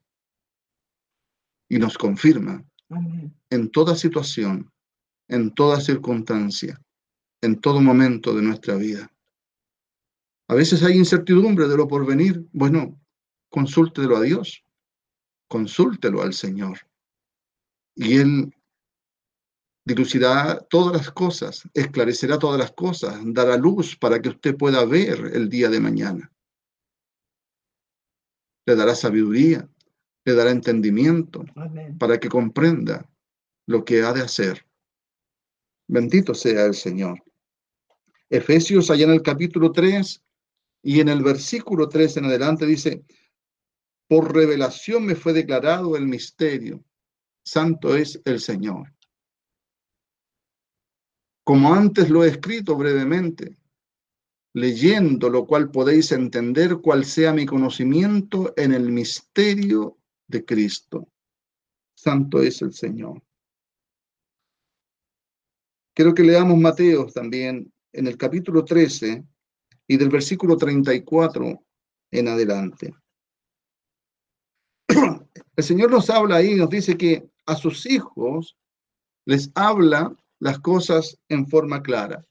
Y 1.70 1.80
nos 1.80 1.98
confirma 1.98 2.64
en 3.50 3.72
toda 3.72 3.96
situación, 3.96 4.72
en 5.30 5.54
toda 5.54 5.80
circunstancia, 5.80 6.80
en 7.42 7.60
todo 7.60 7.80
momento 7.82 8.36
de 8.36 8.42
nuestra 8.42 8.76
vida. 8.76 9.12
A 10.50 10.54
veces 10.54 10.84
hay 10.84 10.98
incertidumbre 10.98 11.70
de 11.70 11.78
lo 11.78 11.88
por 11.88 12.06
venir. 12.06 12.46
Bueno, 12.52 13.00
consúltelo 13.50 14.18
a 14.18 14.22
Dios 14.22 14.66
consúltelo 15.52 16.22
al 16.22 16.34
Señor. 16.34 16.80
Y 17.94 18.20
Él 18.20 18.56
dilucidará 19.86 20.60
todas 20.70 20.96
las 20.96 21.12
cosas, 21.12 21.68
esclarecerá 21.74 22.40
todas 22.40 22.58
las 22.58 22.72
cosas, 22.72 23.20
dará 23.26 23.58
luz 23.58 23.98
para 23.98 24.22
que 24.22 24.30
usted 24.30 24.56
pueda 24.56 24.86
ver 24.86 25.32
el 25.34 25.50
día 25.50 25.70
de 25.70 25.82
mañana. 25.82 26.32
Le 28.66 28.76
dará 28.76 28.96
sabiduría, 28.96 29.68
le 30.24 30.34
dará 30.34 30.52
entendimiento 30.52 31.44
para 32.00 32.18
que 32.18 32.30
comprenda 32.30 33.10
lo 33.68 33.84
que 33.84 34.04
ha 34.04 34.14
de 34.14 34.22
hacer. 34.22 34.66
Bendito 35.88 36.34
sea 36.34 36.66
el 36.66 36.76
Señor. 36.76 37.22
Efesios, 38.30 38.90
allá 38.90 39.04
en 39.04 39.12
el 39.12 39.22
capítulo 39.22 39.74
3 39.74 40.24
y 40.84 41.02
en 41.02 41.10
el 41.10 41.22
versículo 41.22 41.90
3 41.90 42.18
en 42.18 42.26
adelante 42.26 42.66
dice, 42.66 43.04
por 44.12 44.36
revelación 44.36 45.06
me 45.06 45.16
fue 45.16 45.32
declarado 45.32 45.96
el 45.96 46.06
misterio. 46.06 46.84
Santo 47.46 47.96
es 47.96 48.22
el 48.26 48.42
Señor. 48.42 48.94
Como 51.46 51.74
antes 51.74 52.10
lo 52.10 52.26
he 52.26 52.28
escrito 52.28 52.76
brevemente, 52.76 53.58
leyendo 54.54 55.30
lo 55.30 55.48
cual 55.48 55.72
podéis 55.72 56.12
entender 56.12 56.80
cuál 56.82 57.06
sea 57.06 57.32
mi 57.32 57.46
conocimiento 57.46 58.54
en 58.58 58.74
el 58.74 58.92
misterio 58.92 59.98
de 60.28 60.44
Cristo. 60.44 61.08
Santo 61.96 62.42
es 62.42 62.62
el 62.62 62.74
Señor. 62.74 63.24
Quiero 65.96 66.14
que 66.14 66.24
leamos 66.24 66.58
Mateo 66.58 67.06
también 67.06 67.72
en 67.94 68.08
el 68.08 68.18
capítulo 68.18 68.66
13 68.66 69.24
y 69.88 69.96
del 69.96 70.10
versículo 70.10 70.58
34 70.58 71.64
en 72.12 72.28
adelante. 72.28 72.94
El 75.56 75.64
Señor 75.64 75.92
nos 75.92 76.10
habla 76.10 76.38
ahí, 76.38 76.56
nos 76.56 76.70
dice 76.70 76.98
que 76.98 77.30
a 77.46 77.56
sus 77.56 77.86
hijos 77.86 78.58
les 79.26 79.52
habla 79.56 80.16
las 80.40 80.60
cosas 80.60 81.18
en 81.30 81.48
forma 81.48 81.82
clara. 81.84 82.26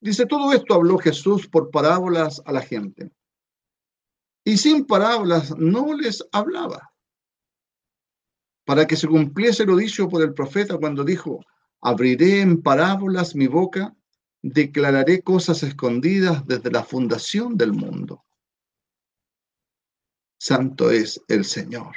Dice, 0.00 0.26
todo 0.26 0.52
esto 0.52 0.74
habló 0.74 0.98
Jesús 0.98 1.48
por 1.48 1.70
parábolas 1.70 2.42
a 2.44 2.52
la 2.52 2.60
gente. 2.60 3.10
Y 4.44 4.58
sin 4.58 4.84
parábolas 4.84 5.56
no 5.56 5.94
les 5.94 6.22
hablaba. 6.32 6.92
Para 8.66 8.86
que 8.86 8.96
se 8.96 9.08
cumpliese 9.08 9.64
lo 9.64 9.76
dicho 9.76 10.08
por 10.08 10.22
el 10.22 10.34
profeta 10.34 10.76
cuando 10.76 11.04
dijo, 11.04 11.40
abriré 11.80 12.40
en 12.40 12.60
parábolas 12.62 13.34
mi 13.34 13.46
boca, 13.46 13.94
declararé 14.42 15.22
cosas 15.22 15.62
escondidas 15.62 16.46
desde 16.46 16.70
la 16.70 16.82
fundación 16.82 17.56
del 17.56 17.72
mundo. 17.72 18.24
Santo 20.46 20.90
es 20.90 21.22
el 21.28 21.46
Señor. 21.46 21.96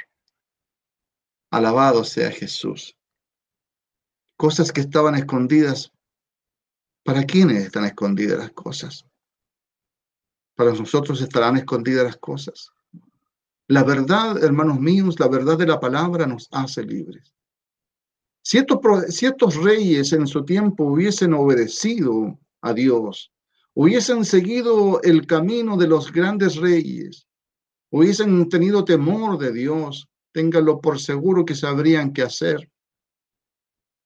Alabado 1.50 2.02
sea 2.02 2.30
Jesús. 2.30 2.96
Cosas 4.38 4.72
que 4.72 4.80
estaban 4.80 5.14
escondidas. 5.16 5.92
¿Para 7.04 7.24
quiénes 7.24 7.66
están 7.66 7.84
escondidas 7.84 8.38
las 8.38 8.52
cosas? 8.52 9.04
Para 10.54 10.72
nosotros 10.72 11.20
estarán 11.20 11.58
escondidas 11.58 12.06
las 12.06 12.16
cosas. 12.16 12.70
La 13.66 13.84
verdad, 13.84 14.42
hermanos 14.42 14.80
míos, 14.80 15.20
la 15.20 15.28
verdad 15.28 15.58
de 15.58 15.66
la 15.66 15.78
palabra 15.78 16.26
nos 16.26 16.48
hace 16.50 16.82
libres. 16.82 17.34
Si 18.40 18.56
estos, 18.56 18.78
si 19.14 19.26
estos 19.26 19.56
reyes 19.56 20.14
en 20.14 20.26
su 20.26 20.42
tiempo 20.46 20.84
hubiesen 20.84 21.34
obedecido 21.34 22.38
a 22.62 22.72
Dios, 22.72 23.30
hubiesen 23.74 24.24
seguido 24.24 25.02
el 25.02 25.26
camino 25.26 25.76
de 25.76 25.88
los 25.88 26.10
grandes 26.10 26.56
reyes, 26.56 27.27
hubiesen 27.90 28.48
tenido 28.48 28.84
temor 28.84 29.38
de 29.38 29.52
Dios, 29.52 30.08
ténganlo 30.32 30.80
por 30.80 31.00
seguro 31.00 31.44
que 31.44 31.54
sabrían 31.54 32.12
qué 32.12 32.22
hacer. 32.22 32.70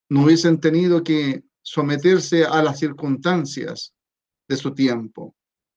No 0.08 0.24
hubiesen 0.24 0.60
tenido 0.60 1.02
que 1.02 1.42
someterse 1.62 2.44
a 2.44 2.62
las 2.62 2.78
circunstancias 2.78 3.94
de 4.48 4.56
su 4.56 4.74
tiempo, 4.74 5.34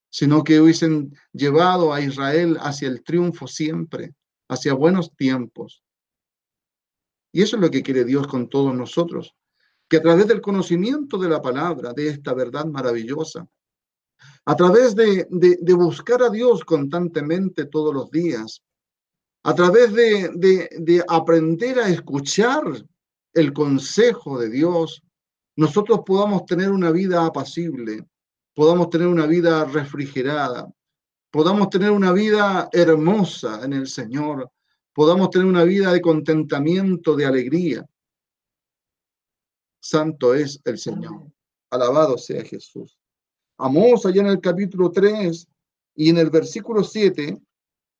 sino 0.09 0.43
que 0.43 0.59
hubiesen 0.59 1.15
llevado 1.31 1.93
a 1.93 2.01
Israel 2.01 2.57
hacia 2.61 2.87
el 2.87 3.03
triunfo 3.03 3.47
siempre, 3.47 4.13
hacia 4.49 4.73
buenos 4.73 5.15
tiempos. 5.15 5.83
Y 7.31 7.41
eso 7.41 7.57
es 7.57 7.61
lo 7.61 7.69
que 7.69 7.83
quiere 7.83 8.05
Dios 8.05 8.27
con 8.27 8.49
todos 8.49 8.73
nosotros, 8.73 9.35
que 9.89 9.97
a 9.97 10.01
través 10.01 10.27
del 10.27 10.41
conocimiento 10.41 11.17
de 11.17 11.29
la 11.29 11.41
palabra, 11.41 11.93
de 11.93 12.07
esta 12.07 12.33
verdad 12.33 12.65
maravillosa, 12.65 13.47
a 14.45 14.55
través 14.55 14.95
de, 14.95 15.27
buscar 15.75 16.21
a 16.23 16.29
Dios 16.29 16.63
constantemente 16.63 17.65
todos 17.65 17.93
los 17.93 18.11
días, 18.11 18.61
a 19.43 19.53
través 19.53 19.93
de, 19.93 20.29
de 20.79 21.03
aprender 21.07 21.79
a 21.79 21.89
escuchar 21.89 22.63
el 23.33 23.53
consejo 23.53 24.39
de 24.39 24.49
Dios, 24.49 25.03
nosotros 25.57 26.01
podamos 26.05 26.45
tener 26.45 26.71
una 26.71 26.91
vida 26.91 27.25
apacible, 27.25 28.07
podamos 28.53 28.89
tener 28.89 29.07
una 29.07 29.25
vida 29.25 29.65
refrigerada, 29.65 30.71
podamos 31.31 31.69
tener 31.69 31.91
una 31.91 32.11
vida 32.11 32.69
hermosa 32.71 33.63
en 33.63 33.73
el 33.73 33.87
Señor, 33.87 34.51
podamos 34.93 35.29
tener 35.29 35.47
una 35.47 35.63
vida 35.63 35.91
de 35.91 36.01
contentamiento, 36.01 37.15
de 37.15 37.25
alegría. 37.25 37.85
Santo 39.81 40.33
es 40.33 40.59
el 40.63 40.77
Señor. 40.77 41.27
Alabado 41.69 42.17
sea 42.17 42.43
Jesús. 42.43 42.97
Amós, 43.57 44.05
allá 44.05 44.21
en 44.21 44.27
el 44.27 44.41
capítulo 44.41 44.91
3 44.91 45.47
Y 45.95 46.09
en 46.09 46.17
el 46.17 46.29
versículo 46.29 46.83
7 46.83 47.41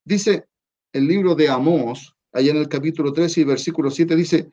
dice 0.03 0.47
el 0.93 1.08
libro 1.08 1.36
de 1.36 1.49
Amós, 1.49 2.16
allá 2.32 2.51
en 2.51 2.58
el 2.58 2.70
capítulo 2.70 3.12
13 3.12 3.41
y 3.41 3.43
versículo 3.43 3.91
7 3.91 4.16
dice, 4.16 4.51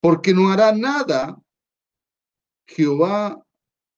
porque 0.00 0.32
no 0.32 0.50
hará 0.50 0.72
nada 0.72 1.38
Jehová 2.66 3.44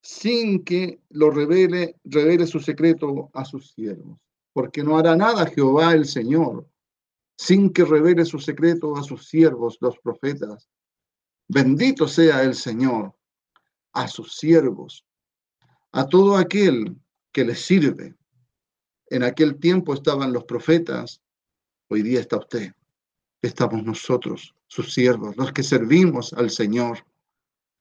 sin 0.03 0.64
que 0.64 1.01
lo 1.11 1.30
revele, 1.30 1.97
revele 2.05 2.47
su 2.47 2.59
secreto 2.59 3.30
a 3.32 3.45
sus 3.45 3.72
siervos. 3.72 4.20
Porque 4.53 4.82
no 4.82 4.99
hará 4.99 5.14
nada 5.14 5.47
Jehová 5.47 5.95
el 5.95 6.07
Señor 6.07 6.66
sin 7.36 7.72
que 7.72 7.84
revele 7.84 8.24
su 8.24 8.38
secreto 8.38 8.97
a 8.97 9.03
sus 9.03 9.28
siervos, 9.28 9.78
los 9.80 9.99
profetas. 9.99 10.68
Bendito 11.49 12.07
sea 12.07 12.43
el 12.43 12.55
Señor 12.55 13.14
a 13.93 14.07
sus 14.09 14.36
siervos, 14.36 15.05
a 15.93 16.09
todo 16.09 16.36
aquel 16.36 16.97
que 17.32 17.45
les 17.45 17.61
sirve. 17.61 18.14
En 19.09 19.22
aquel 19.22 19.57
tiempo 19.59 19.93
estaban 19.95 20.32
los 20.32 20.45
profetas, 20.45 21.20
hoy 21.88 22.03
día 22.03 22.20
está 22.20 22.38
usted. 22.38 22.72
Estamos 23.43 23.84
nosotros, 23.84 24.55
sus 24.66 24.93
siervos, 24.93 25.36
los 25.36 25.53
que 25.53 25.62
servimos 25.62 26.32
al 26.32 26.51
Señor, 26.51 27.05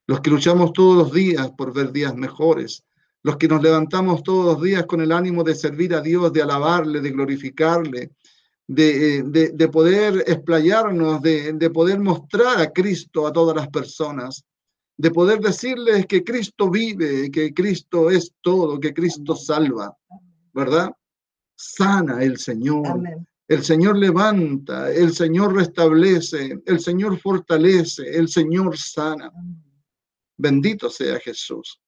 los 0.07 0.19
que 0.19 0.29
luchamos 0.29 0.73
todos 0.73 0.97
los 0.97 1.13
días 1.13 1.51
por 1.51 1.73
ver 1.73 1.91
días 1.91 2.15
mejores, 2.15 2.83
los 3.23 3.37
que 3.37 3.47
nos 3.47 3.61
levantamos 3.61 4.23
todos 4.23 4.45
los 4.45 4.61
días 4.61 4.85
con 4.85 4.99
el 4.99 5.11
ánimo 5.11 5.43
de 5.43 5.55
servir 5.55 5.93
a 5.93 6.01
Dios, 6.01 6.33
de 6.33 6.41
alabarle, 6.41 6.99
de 6.99 7.11
glorificarle, 7.11 8.11
de, 8.67 9.23
de, 9.23 9.67
poder 9.67 10.23
explayarnos, 10.27 11.21
de 11.21 11.69
poder 11.73 11.99
mostrar 11.99 12.59
a 12.59 12.71
Cristo 12.71 13.27
a 13.27 13.33
todas 13.33 13.55
las 13.55 13.67
personas, 13.67 14.45
de 15.01 15.09
poder 15.09 15.39
decirles 15.39 16.05
que 16.05 16.23
Cristo 16.23 16.69
vive, 16.69 17.31
que 17.31 17.51
Cristo 17.55 18.11
es 18.11 18.35
todo, 18.39 18.79
que 18.79 18.93
Cristo 18.93 19.35
salva, 19.35 19.97
¿verdad? 20.53 20.91
Sana 21.55 22.21
el 22.21 22.37
Señor. 22.37 23.01
El 23.47 23.63
Señor 23.63 23.97
levanta, 23.97 24.91
el 24.91 25.11
Señor 25.11 25.55
restablece, 25.55 26.61
el 26.67 26.79
Señor 26.79 27.17
fortalece, 27.19 28.15
el 28.15 28.27
Señor 28.29 28.77
sana. 28.77 29.31
Bendito 30.37 30.87
sea 30.87 31.19
Jesús. 31.19 31.81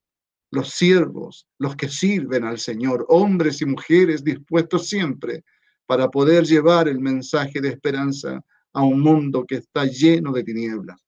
Los 0.50 0.72
siervos, 0.72 1.48
los 1.60 1.76
que 1.76 1.90
sirven 1.90 2.44
al 2.46 2.58
Señor, 2.58 3.06
hombres 3.10 3.62
y 3.62 3.66
mujeres 3.68 4.24
dispuestos 4.24 4.88
siempre 4.88 5.44
para 5.86 6.10
poder 6.10 6.46
llevar 6.46 6.88
el 6.88 7.00
mensaje 7.00 7.62
de 7.62 7.70
esperanza 7.70 8.44
a 8.74 8.82
un 8.82 9.02
mundo 9.02 9.46
que 9.46 9.58
está 9.58 9.86
lleno 9.86 10.32
de 10.32 10.44
tinieblas. 10.44 11.00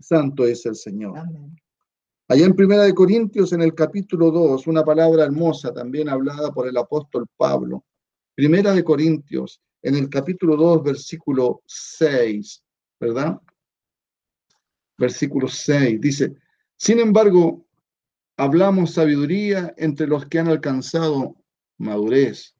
Santo 0.00 0.44
es 0.44 0.66
el 0.66 0.74
Señor. 0.74 1.18
Allá 2.28 2.46
en 2.46 2.54
Primera 2.54 2.82
de 2.82 2.94
Corintios, 2.94 3.52
en 3.52 3.62
el 3.62 3.74
capítulo 3.74 4.30
2, 4.30 4.66
una 4.66 4.84
palabra 4.84 5.24
hermosa 5.24 5.72
también 5.72 6.08
hablada 6.08 6.52
por 6.52 6.66
el 6.66 6.76
apóstol 6.76 7.26
Pablo. 7.36 7.84
Primera 8.34 8.72
de 8.72 8.82
Corintios, 8.82 9.60
en 9.82 9.96
el 9.96 10.08
capítulo 10.08 10.56
2, 10.56 10.82
versículo 10.82 11.62
6, 11.66 12.64
¿verdad? 12.98 13.40
Versículo 14.96 15.48
6, 15.48 16.00
dice, 16.00 16.34
sin 16.76 16.98
embargo, 16.98 17.66
hablamos 18.36 18.92
sabiduría 18.92 19.74
entre 19.76 20.06
los 20.06 20.26
que 20.26 20.38
han 20.38 20.48
alcanzado 20.48 21.36
madurez. 21.78 22.54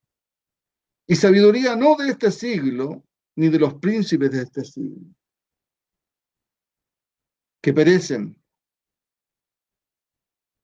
Y 1.07 1.17
sabiduría 1.17 1.77
no 1.77 1.97
de 1.97 2.11
este 2.11 2.31
siglo, 2.31 3.03
ni 3.37 3.49
de 3.49 3.59
los 3.59 3.75
príncipes 3.75 4.31
de 4.31 4.43
este 4.43 4.65
siglo, 4.65 5.07
que 7.65 7.73
perecen. 7.73 8.39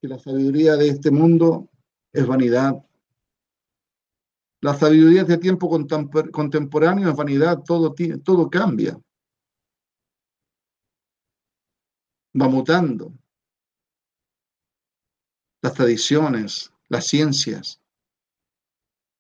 Que 0.03 0.09
la 0.09 0.18
sabiduría 0.18 0.76
de 0.76 0.88
este 0.88 1.11
mundo 1.11 1.70
es 2.12 2.26
vanidad. 2.26 2.74
La 4.61 4.74
sabiduría 4.74 5.24
de 5.24 5.38
tiempo 5.38 5.70
contemporáneo 5.70 7.09
es 7.09 7.16
vanidad, 7.16 7.62
todo, 7.64 7.94
todo 8.22 8.51
cambia. 8.51 9.01
Va 12.38 12.48
mutando 12.48 13.14
las 15.62 15.72
tradiciones, 15.72 16.70
las 16.90 17.07
ciencias. 17.07 17.80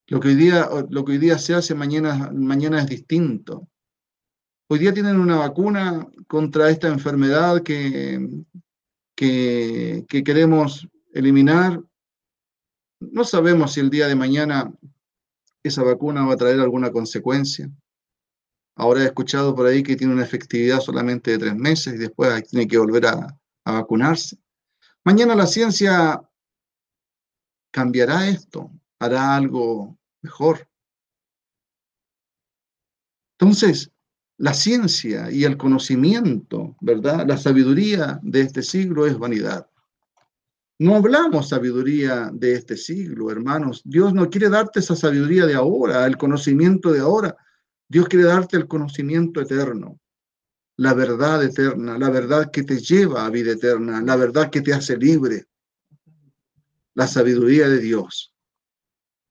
Lo 0.06 0.20
que 0.20 0.28
hoy 0.28 0.34
día, 0.34 0.68
lo 0.90 1.02
que 1.02 1.12
hoy 1.12 1.18
día 1.18 1.38
se 1.38 1.54
hace, 1.54 1.74
mañana, 1.74 2.30
mañana 2.30 2.82
es 2.82 2.88
distinto. 2.90 3.70
Hoy 4.72 4.78
día 4.78 4.94
tienen 4.94 5.18
una 5.18 5.36
vacuna 5.36 6.06
contra 6.28 6.70
esta 6.70 6.86
enfermedad 6.86 7.60
que, 7.64 8.44
que, 9.16 10.06
que 10.08 10.22
queremos 10.22 10.86
eliminar. 11.12 11.82
No 13.00 13.24
sabemos 13.24 13.72
si 13.72 13.80
el 13.80 13.90
día 13.90 14.06
de 14.06 14.14
mañana 14.14 14.72
esa 15.64 15.82
vacuna 15.82 16.24
va 16.24 16.34
a 16.34 16.36
traer 16.36 16.60
alguna 16.60 16.92
consecuencia. 16.92 17.68
Ahora 18.76 19.02
he 19.02 19.06
escuchado 19.06 19.56
por 19.56 19.66
ahí 19.66 19.82
que 19.82 19.96
tiene 19.96 20.12
una 20.12 20.22
efectividad 20.22 20.78
solamente 20.78 21.32
de 21.32 21.38
tres 21.38 21.56
meses 21.56 21.94
y 21.94 21.98
después 21.98 22.48
tiene 22.48 22.68
que 22.68 22.78
volver 22.78 23.06
a 23.06 23.36
vacunarse. 23.64 24.38
Mañana 25.02 25.34
la 25.34 25.48
ciencia 25.48 26.22
cambiará 27.72 28.28
esto, 28.28 28.70
hará 29.00 29.34
algo 29.34 29.98
mejor. 30.22 30.68
Entonces, 33.36 33.90
la 34.40 34.54
ciencia 34.54 35.30
y 35.30 35.44
el 35.44 35.58
conocimiento, 35.58 36.74
¿verdad? 36.80 37.26
La 37.28 37.36
sabiduría 37.36 38.18
de 38.22 38.40
este 38.40 38.62
siglo 38.62 39.06
es 39.06 39.18
vanidad. 39.18 39.68
No 40.78 40.96
hablamos 40.96 41.50
sabiduría 41.50 42.30
de 42.32 42.54
este 42.54 42.78
siglo, 42.78 43.30
hermanos. 43.30 43.82
Dios 43.84 44.14
no 44.14 44.30
quiere 44.30 44.48
darte 44.48 44.80
esa 44.80 44.96
sabiduría 44.96 45.44
de 45.44 45.56
ahora, 45.56 46.06
el 46.06 46.16
conocimiento 46.16 46.90
de 46.90 47.00
ahora. 47.00 47.36
Dios 47.86 48.08
quiere 48.08 48.24
darte 48.24 48.56
el 48.56 48.66
conocimiento 48.66 49.42
eterno, 49.42 50.00
la 50.78 50.94
verdad 50.94 51.44
eterna, 51.44 51.98
la 51.98 52.08
verdad 52.08 52.50
que 52.50 52.62
te 52.62 52.78
lleva 52.78 53.26
a 53.26 53.30
vida 53.30 53.52
eterna, 53.52 54.00
la 54.00 54.16
verdad 54.16 54.48
que 54.48 54.62
te 54.62 54.72
hace 54.72 54.96
libre 54.96 55.44
la 56.94 57.06
sabiduría 57.06 57.68
de 57.68 57.78
Dios. 57.78 58.34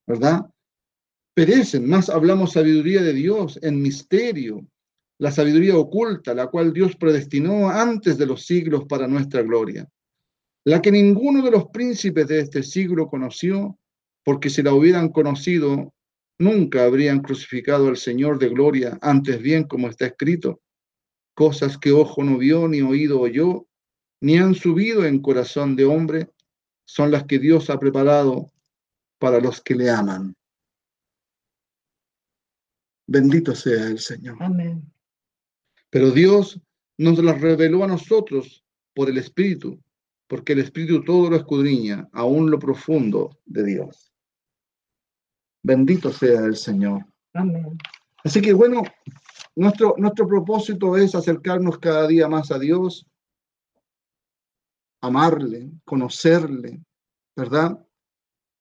¿Verdad? 0.06 0.46
Perecen, 1.34 1.90
más 1.90 2.10
hablamos 2.12 2.52
sabiduría 2.52 3.02
de 3.02 3.14
Dios 3.14 3.58
en 3.64 3.82
misterio, 3.82 4.68
la 5.20 5.32
sabiduría 5.32 5.78
oculta, 5.78 6.34
la 6.34 6.48
cual 6.48 6.74
Dios 6.74 6.96
predestinó 6.96 7.70
antes 7.70 8.18
de 8.18 8.26
los 8.26 8.46
siglos 8.46 8.86
para 8.86 9.08
nuestra 9.08 9.42
gloria, 9.42 9.88
la 10.64 10.82
que 10.82 10.92
ninguno 10.92 11.44
de 11.44 11.52
los 11.52 11.68
príncipes 11.68 12.28
de 12.28 12.40
este 12.40 12.64
siglo 12.64 13.08
conoció, 13.08 13.78
porque 14.24 14.50
si 14.50 14.64
la 14.64 14.74
hubieran 14.74 15.10
conocido, 15.10 15.94
nunca 16.38 16.86
habrían 16.86 17.20
crucificado 17.20 17.90
al 17.90 17.98
Señor 17.98 18.40
de 18.40 18.50
gloria, 18.50 18.98
antes 19.02 19.42
bien 19.42 19.66
como 19.66 19.90
está 19.90 20.06
escrito, 20.06 20.62
cosas 21.34 21.78
que 21.78 21.92
ojo 21.92 22.24
no 22.24 22.38
vio, 22.38 22.68
ni 22.70 22.82
oído 22.82 23.20
oyó, 23.20 23.68
ni 24.22 24.38
han 24.38 24.56
subido 24.56 25.06
en 25.06 25.22
corazón 25.22 25.76
de 25.76 25.86
hombre, 25.86 26.30
son 26.86 27.12
las 27.12 27.26
que 27.26 27.40
Dios 27.40 27.70
ha 27.70 27.78
preparado 27.78 28.52
para 29.20 29.42
los 29.42 29.62
que 29.62 29.76
le 29.76 29.90
aman. 29.90 30.34
Bendito 33.06 33.54
sea 33.54 33.88
el 33.88 34.00
Señor. 34.00 34.38
Amén. 34.40 34.84
Pero 35.90 36.12
Dios 36.12 36.60
nos 36.98 37.18
las 37.24 37.40
reveló 37.42 37.84
a 37.84 37.88
nosotros 37.88 38.64
por 38.94 39.10
el 39.10 39.18
Espíritu, 39.18 39.82
porque 40.28 40.54
el 40.54 40.60
Espíritu 40.60 41.04
todo 41.04 41.30
lo 41.30 41.36
escudriña, 41.36 42.08
aún 42.12 42.52
lo 42.52 42.60
profundo 42.60 43.40
de 43.46 43.64
Dios. 43.64 44.12
Bendito 45.64 46.12
sea 46.12 46.42
el 46.46 46.56
Señor. 46.56 47.06
Amén. 47.34 47.78
Así 48.24 48.42
que 48.42 48.54
bueno, 48.54 48.84
nuestro, 49.56 49.96
nuestro 49.98 50.28
propósito 50.28 50.98
es 50.98 51.16
acercarnos 51.16 51.80
cada 51.80 52.08
día 52.08 52.28
más 52.28 52.52
a 52.52 52.60
Dios, 52.60 53.08
amarle, 55.02 55.72
conocerle, 55.86 56.84
¿verdad? 57.36 57.86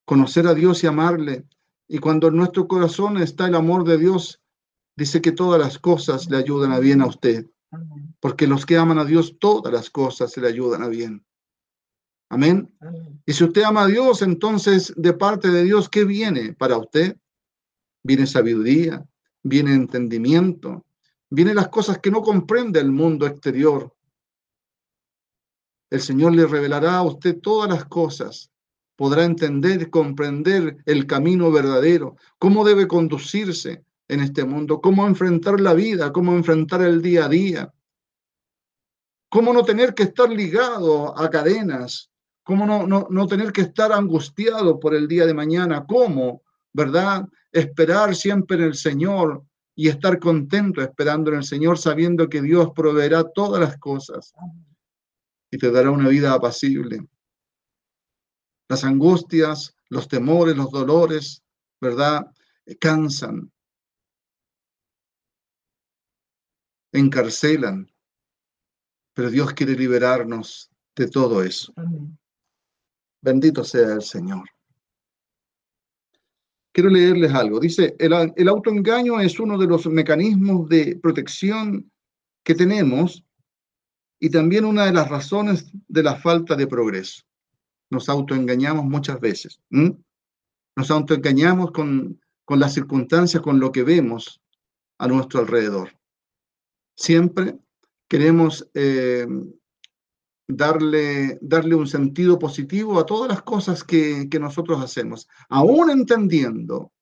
Conocer 0.04 0.46
a 0.46 0.54
Dios 0.54 0.84
y 0.84 0.86
amarle. 0.86 1.44
Y 1.88 1.98
cuando 1.98 2.28
en 2.28 2.36
nuestro 2.36 2.68
corazón 2.68 3.16
está 3.18 3.46
el 3.46 3.54
amor 3.54 3.84
de 3.84 3.98
Dios, 3.98 4.40
dice 4.98 5.22
que 5.22 5.30
todas 5.30 5.60
las 5.60 5.78
cosas 5.78 6.28
le 6.28 6.36
ayudan 6.36 6.72
a 6.72 6.80
bien 6.80 7.00
a 7.00 7.06
usted. 7.06 7.46
Porque 8.18 8.48
los 8.48 8.66
que 8.66 8.76
aman 8.76 8.98
a 8.98 9.04
Dios, 9.04 9.36
todas 9.38 9.72
las 9.72 9.90
cosas 9.90 10.32
se 10.32 10.40
le 10.40 10.48
ayudan 10.48 10.82
a 10.82 10.88
bien. 10.88 11.24
Amén. 12.28 12.68
Y 13.24 13.32
si 13.32 13.44
usted 13.44 13.62
ama 13.62 13.84
a 13.84 13.86
Dios, 13.86 14.22
entonces 14.22 14.92
de 14.96 15.12
parte 15.12 15.50
de 15.50 15.62
Dios, 15.62 15.88
¿qué 15.88 16.04
viene 16.04 16.52
para 16.52 16.76
usted? 16.76 17.16
Viene 18.02 18.26
sabiduría, 18.26 19.06
viene 19.44 19.72
entendimiento, 19.72 20.84
vienen 21.30 21.54
las 21.54 21.68
cosas 21.68 21.98
que 22.00 22.10
no 22.10 22.20
comprende 22.20 22.80
el 22.80 22.90
mundo 22.90 23.24
exterior, 23.24 23.94
el 25.90 26.00
Señor 26.00 26.34
le 26.34 26.46
revelará 26.46 26.96
a 26.96 27.02
usted 27.02 27.40
todas 27.40 27.70
las 27.70 27.84
cosas. 27.84 28.50
Podrá 28.96 29.24
entender 29.24 29.90
comprender 29.90 30.78
el 30.86 31.06
camino 31.06 31.52
verdadero, 31.52 32.16
cómo 32.38 32.64
debe 32.64 32.88
conducirse 32.88 33.84
en 34.08 34.20
este 34.20 34.44
mundo, 34.44 34.80
cómo 34.80 35.06
enfrentar 35.06 35.60
la 35.60 35.74
vida, 35.74 36.12
cómo 36.12 36.32
enfrentar 36.32 36.82
el 36.82 37.02
día 37.02 37.26
a 37.26 37.28
día, 37.28 37.74
cómo 39.28 39.52
no 39.52 39.62
tener 39.64 39.94
que 39.94 40.04
estar 40.04 40.30
ligado 40.30 41.16
a 41.18 41.28
cadenas, 41.28 42.10
¿Cómo 42.48 42.64
no, 42.64 42.86
no, 42.86 43.06
no 43.10 43.26
tener 43.26 43.52
que 43.52 43.60
estar 43.60 43.92
angustiado 43.92 44.80
por 44.80 44.94
el 44.94 45.06
día 45.06 45.26
de 45.26 45.34
mañana? 45.34 45.84
¿Cómo? 45.86 46.40
¿Verdad? 46.72 47.28
Esperar 47.52 48.16
siempre 48.16 48.56
en 48.56 48.62
el 48.62 48.74
Señor 48.74 49.44
y 49.74 49.88
estar 49.88 50.18
contento 50.18 50.80
esperando 50.80 51.30
en 51.30 51.36
el 51.36 51.44
Señor, 51.44 51.76
sabiendo 51.76 52.26
que 52.30 52.40
Dios 52.40 52.70
proveerá 52.74 53.22
todas 53.22 53.60
las 53.60 53.76
cosas 53.76 54.32
y 55.50 55.58
te 55.58 55.70
dará 55.70 55.90
una 55.90 56.08
vida 56.08 56.32
apacible. 56.32 57.06
Las 58.70 58.82
angustias, 58.82 59.76
los 59.90 60.08
temores, 60.08 60.56
los 60.56 60.70
dolores, 60.70 61.42
¿verdad? 61.82 62.32
Cansan, 62.80 63.52
encarcelan, 66.92 67.90
pero 69.14 69.30
Dios 69.30 69.52
quiere 69.52 69.74
liberarnos 69.74 70.70
de 70.96 71.08
todo 71.08 71.42
eso. 71.42 71.72
Bendito 73.20 73.64
sea 73.64 73.94
el 73.94 74.02
Señor. 74.02 74.48
Quiero 76.72 76.90
leerles 76.90 77.32
algo. 77.34 77.58
Dice, 77.58 77.96
el, 77.98 78.12
el, 78.36 78.48
autoengaño 78.48 79.20
es 79.20 79.40
uno 79.40 79.58
de 79.58 79.66
los 79.66 79.86
mecanismos 79.86 80.68
de 80.68 80.96
protección 81.02 81.90
que 82.44 82.54
tenemos 82.54 83.24
y 84.20 84.30
también 84.30 84.64
una 84.64 84.86
de 84.86 84.92
las 84.92 85.08
razones 85.08 85.70
de 85.88 86.02
la 86.02 86.16
falta 86.16 86.54
de 86.54 86.66
progreso. 86.66 87.22
Nos 87.90 88.08
autoengañamos 88.08 88.84
muchas 88.84 89.18
veces. 89.18 89.60
Nos 89.70 90.90
autoengañamos 90.90 91.72
con, 91.72 92.20
con 92.44 92.60
las 92.60 92.74
circunstancias, 92.74 93.42
con 93.42 93.58
lo 93.58 93.72
que 93.72 93.82
vemos 93.82 94.40
a 94.98 95.08
nuestro 95.08 95.40
alrededor. 95.40 95.97
Siempre 96.98 97.56
queremos 98.08 98.68
eh, 98.74 99.24
darle, 100.48 101.38
darle 101.40 101.76
un 101.76 101.86
sentido 101.86 102.40
positivo 102.40 102.98
a 102.98 103.06
todas 103.06 103.28
las 103.28 103.42
cosas 103.42 103.84
que, 103.84 104.28
que 104.28 104.40
nosotros 104.40 104.82
hacemos, 104.82 105.28
aún 105.48 105.90
entendiendo, 105.90 106.92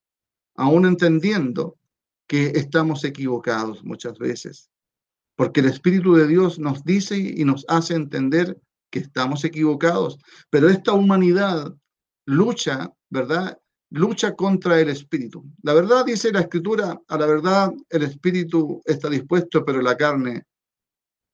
aún 0.54 0.84
entendiendo 0.84 1.78
que 2.26 2.48
estamos 2.48 3.04
equivocados 3.04 3.82
muchas 3.84 4.18
veces, 4.18 4.70
porque 5.34 5.60
el 5.60 5.66
Espíritu 5.66 6.14
de 6.14 6.28
Dios 6.28 6.58
nos 6.58 6.84
dice 6.84 7.16
y 7.16 7.42
nos 7.46 7.64
hace 7.66 7.94
entender 7.94 8.60
que 8.90 8.98
estamos 8.98 9.46
equivocados, 9.46 10.18
pero 10.50 10.68
esta 10.68 10.92
humanidad 10.92 11.74
lucha, 12.26 12.92
¿verdad? 13.08 13.58
Lucha 13.90 14.34
contra 14.34 14.80
el 14.80 14.88
Espíritu. 14.88 15.44
La 15.62 15.72
verdad 15.74 16.04
dice 16.04 16.32
la 16.32 16.40
Escritura, 16.40 17.00
a 17.06 17.16
la 17.18 17.26
verdad 17.26 17.72
el 17.88 18.02
Espíritu 18.02 18.82
está 18.84 19.08
dispuesto, 19.08 19.64
pero 19.64 19.80
la 19.80 19.96
carne 19.96 20.42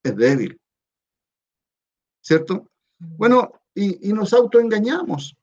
es 0.02 0.16
débil. 0.16 0.58
¿cierto? 2.22 2.70
Bueno, 2.98 3.52
y, 3.74 4.12
nos 4.12 4.32
autoengañamos, 4.32 5.36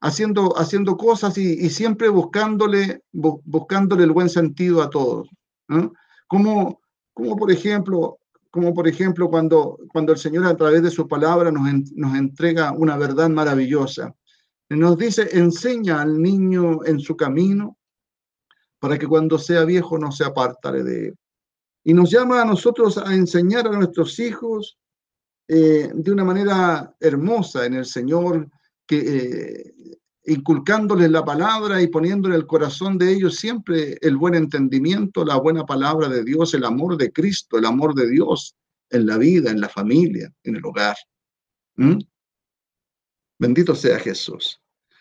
haciendo, 0.00 0.56
haciendo 0.58 0.96
cosas 0.96 1.36
y, 1.38 1.68
siempre 1.70 2.08
buscándole, 2.08 3.02
buscándole 3.12 4.04
el 4.04 4.12
buen 4.12 4.28
sentido 4.28 4.82
a 4.82 4.90
todos. 4.90 5.28
Como, 6.28 6.80
como 7.14 7.36
por 7.36 7.50
ejemplo, 7.50 8.18
como 8.50 8.72
por 8.72 8.88
ejemplo 8.88 9.28
cuando, 9.28 9.78
cuando 9.92 10.12
el 10.12 10.18
Señor 10.18 10.46
a 10.46 10.56
través 10.56 10.82
de 10.82 10.90
su 10.90 11.06
palabra 11.06 11.50
nos, 11.50 11.92
nos 11.92 12.16
entrega 12.16 12.72
una 12.72 12.96
verdad 12.96 13.28
maravillosa. 13.28 14.14
Nos 14.68 14.98
dice, 14.98 15.28
enseña 15.32 16.02
al 16.02 16.20
niño 16.20 16.84
en 16.84 16.98
su 16.98 17.16
camino 17.16 17.78
para 18.78 18.98
que 18.98 19.06
cuando 19.06 19.38
sea 19.38 19.64
viejo 19.64 19.98
no 19.98 20.10
se 20.10 20.24
apartare 20.24 20.82
de 20.82 21.08
él. 21.08 21.18
Y 21.84 21.94
nos 21.94 22.10
llama 22.10 22.42
a 22.42 22.44
nosotros 22.44 22.98
a 22.98 23.14
enseñar 23.14 23.66
a 23.68 23.70
nuestros 23.70 24.18
hijos 24.18 24.76
eh, 25.48 25.90
de 25.94 26.10
una 26.10 26.24
manera 26.24 26.94
hermosa 26.98 27.64
en 27.64 27.74
el 27.74 27.86
Señor, 27.86 28.50
que, 28.84 28.98
eh, 28.98 29.74
inculcándoles 30.26 31.10
la 31.10 31.24
palabra 31.24 31.80
y 31.80 31.86
poniendo 31.86 32.28
en 32.28 32.34
el 32.34 32.46
corazón 32.46 32.98
de 32.98 33.12
ellos 33.12 33.36
siempre 33.36 33.96
el 34.00 34.16
buen 34.16 34.34
entendimiento, 34.34 35.24
la 35.24 35.36
buena 35.36 35.64
palabra 35.64 36.08
de 36.08 36.24
Dios, 36.24 36.52
el 36.54 36.64
amor 36.64 36.96
de 36.96 37.12
Cristo, 37.12 37.58
el 37.58 37.64
amor 37.64 37.94
de 37.94 38.08
Dios 38.08 38.56
en 38.90 39.06
la 39.06 39.18
vida, 39.18 39.50
en 39.50 39.60
la 39.60 39.68
familia, 39.68 40.32
en 40.42 40.56
el 40.56 40.64
hogar. 40.64 40.96
¿Mm? 41.76 41.98
Bendito 43.38 43.74
sea 43.74 43.98
Jesús. 43.98 44.60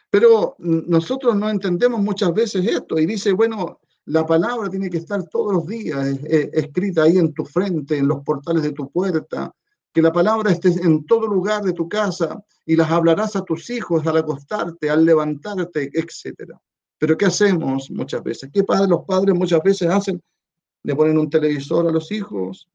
Pero 0.10 0.56
nosotros 0.60 1.36
no 1.36 1.50
entendemos 1.50 2.02
muchas 2.02 2.34
veces 2.34 2.66
esto 2.66 2.98
y 3.00 3.06
dice, 3.06 3.34
bueno, 3.34 3.80
la 4.06 4.26
palabra 4.26 4.70
tiene 4.70 4.90
que 4.90 4.98
estar 4.98 5.28
todos 5.30 5.54
los 5.54 5.68
días 5.68 6.20
escrita 6.24 7.04
ahí 7.04 7.18
en 7.18 7.34
tu 7.34 7.44
frente, 7.44 7.98
en 7.98 8.08
los 8.08 8.24
portales 8.24 8.64
de 8.64 8.72
tu 8.72 8.90
puerta, 8.92 9.54
que 9.92 10.02
la 10.02 10.12
palabra 10.12 10.52
esté 10.52 10.70
en 10.70 11.06
todo 11.06 11.26
lugar 11.26 11.64
de 11.64 11.74
tu 11.74 11.90
casa 11.90 12.44
y 12.66 12.76
las 12.76 12.92
hablarás 12.92 13.36
a 13.36 13.44
tus 13.44 13.70
hijos 13.70 14.06
al 14.06 14.18
acostarte, 14.18 14.90
al 14.90 15.06
levantarte, 15.06 15.90
etc. 15.94 16.54
Pero 16.98 17.18
¿qué 17.18 17.26
hacemos 17.26 17.90
muchas 17.90 18.22
veces? 18.22 18.50
¿Qué 18.54 18.64
padres 18.64 18.90
los 18.90 19.06
padres 19.06 19.34
muchas 19.36 19.62
veces 19.64 19.90
hacen? 19.90 20.22
Le 20.84 20.96
ponen 20.96 21.18
un 21.18 21.30
televisor 21.30 21.88
a 21.88 21.92
los 21.92 22.12
hijos, 22.12 22.70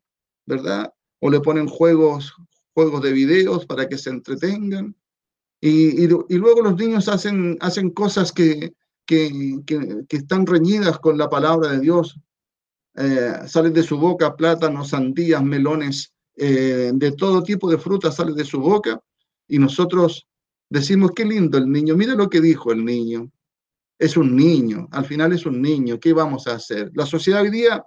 ¿verdad? 0.46 0.92
O 1.20 1.30
le 1.30 1.40
ponen 1.40 1.68
juegos, 1.68 2.34
juegos 2.74 3.02
de 3.02 3.12
videos 3.12 3.66
para 3.66 3.88
que 3.88 3.98
se 3.98 4.10
entretengan. 4.10 4.96
Y, 5.60 6.06
luego 6.06 6.62
los 6.62 6.76
niños 6.76 7.08
hacen, 7.08 7.58
hacen 7.60 7.90
cosas 7.90 8.32
que, 8.32 8.72
que, 9.04 9.60
están 10.08 10.46
reñidas 10.46 10.98
con 10.98 11.18
la 11.18 11.28
palabra 11.28 11.72
de 11.72 11.80
Dios. 11.80 12.18
Eh, 12.96 13.34
salen 13.46 13.72
de 13.72 13.82
su 13.82 13.98
boca 13.98 14.34
plátanos, 14.36 14.90
sandías, 14.90 15.42
melones, 15.42 16.12
eh, 16.36 16.90
de 16.94 17.12
todo 17.12 17.42
tipo 17.42 17.70
de 17.70 17.78
fruta 17.78 18.10
sale 18.10 18.32
de 18.32 18.44
su 18.44 18.60
boca 18.60 19.00
y 19.46 19.58
nosotros 19.58 20.26
decimos, 20.68 21.12
qué 21.14 21.24
lindo 21.24 21.58
el 21.58 21.70
niño, 21.70 21.96
mira 21.96 22.14
lo 22.14 22.30
que 22.30 22.40
dijo 22.40 22.72
el 22.72 22.84
niño. 22.84 23.30
Es 23.98 24.16
un 24.16 24.34
niño, 24.34 24.88
al 24.92 25.04
final 25.04 25.32
es 25.34 25.44
un 25.44 25.60
niño, 25.60 26.00
¿qué 26.00 26.14
vamos 26.14 26.46
a 26.46 26.54
hacer? 26.54 26.90
La 26.94 27.04
sociedad 27.04 27.42
hoy 27.42 27.50
día 27.50 27.84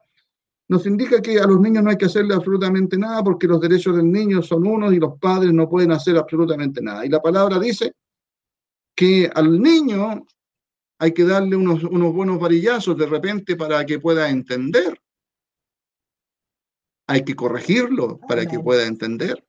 nos 0.70 0.86
indica 0.86 1.22
que 1.22 1.40
a 1.40 1.46
los 1.46 1.60
niños 1.60 1.84
no 1.84 1.90
hay 1.90 1.98
que 1.98 2.06
hacerle 2.06 2.34
absolutamente 2.34 2.98
nada 2.98 3.24
porque 3.24 3.48
los 3.48 3.60
derechos 3.60 3.96
del 3.96 4.12
niño 4.12 4.42
son 4.42 4.66
unos 4.66 4.94
y 4.94 4.98
los 4.98 5.20
padres 5.20 5.54
no 5.54 5.70
pueden 5.70 5.92
hacer 5.92 6.18
absolutamente 6.18 6.82
nada. 6.82 7.06
Y 7.06 7.10
la 7.10 7.22
palabra 7.22 7.60
dice 7.60 7.94
que 8.96 9.30
al 9.34 9.62
niño 9.62 10.26
hay 11.00 11.14
que 11.14 11.26
darle 11.26 11.56
unos, 11.56 11.84
unos 11.84 12.14
buenos 12.14 12.40
varillazos 12.40 12.98
de 12.98 13.06
repente 13.06 13.56
para 13.56 13.86
que 13.86 14.00
pueda 14.00 14.30
entender 14.30 14.98
hay 17.08 17.24
que 17.24 17.36
corregirlo 17.36 18.20
para 18.28 18.46
que 18.46 18.60
pueda 18.60 18.86
entender. 18.86 19.46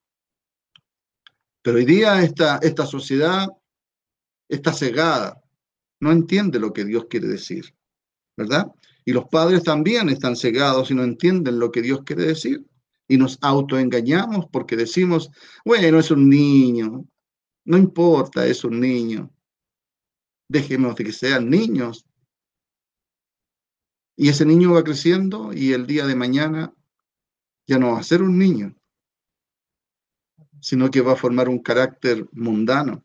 Pero 1.62 1.78
hoy 1.78 1.84
día 1.84 2.22
esta, 2.22 2.58
esta 2.58 2.86
sociedad 2.86 3.48
está 4.48 4.72
cegada, 4.72 5.42
no 6.00 6.12
entiende 6.12 6.58
lo 6.58 6.72
que 6.72 6.84
Dios 6.84 7.06
quiere 7.08 7.28
decir, 7.28 7.74
¿verdad? 8.36 8.66
Y 9.04 9.12
los 9.12 9.26
padres 9.28 9.62
también 9.62 10.08
están 10.08 10.36
cegados 10.36 10.90
y 10.90 10.94
no 10.94 11.02
entienden 11.02 11.58
lo 11.58 11.70
que 11.70 11.82
Dios 11.82 12.02
quiere 12.04 12.24
decir. 12.24 12.64
Y 13.06 13.18
nos 13.18 13.38
autoengañamos 13.42 14.46
porque 14.50 14.76
decimos, 14.76 15.30
bueno, 15.64 15.98
es 15.98 16.10
un 16.10 16.30
niño, 16.30 17.04
no 17.66 17.76
importa, 17.76 18.46
es 18.46 18.64
un 18.64 18.80
niño. 18.80 19.30
Dejemos 20.48 20.94
de 20.96 21.04
que 21.04 21.12
sean 21.12 21.50
niños. 21.50 22.06
Y 24.16 24.28
ese 24.28 24.46
niño 24.46 24.72
va 24.72 24.84
creciendo 24.84 25.52
y 25.52 25.72
el 25.72 25.86
día 25.86 26.06
de 26.06 26.14
mañana 26.14 26.72
ya 27.66 27.78
no 27.78 27.92
va 27.92 27.98
a 27.98 28.04
ser 28.04 28.22
un 28.22 28.38
niño, 28.38 28.74
sino 30.60 30.90
que 30.90 31.00
va 31.00 31.12
a 31.12 31.16
formar 31.16 31.48
un 31.48 31.58
carácter 31.58 32.26
mundano 32.32 33.04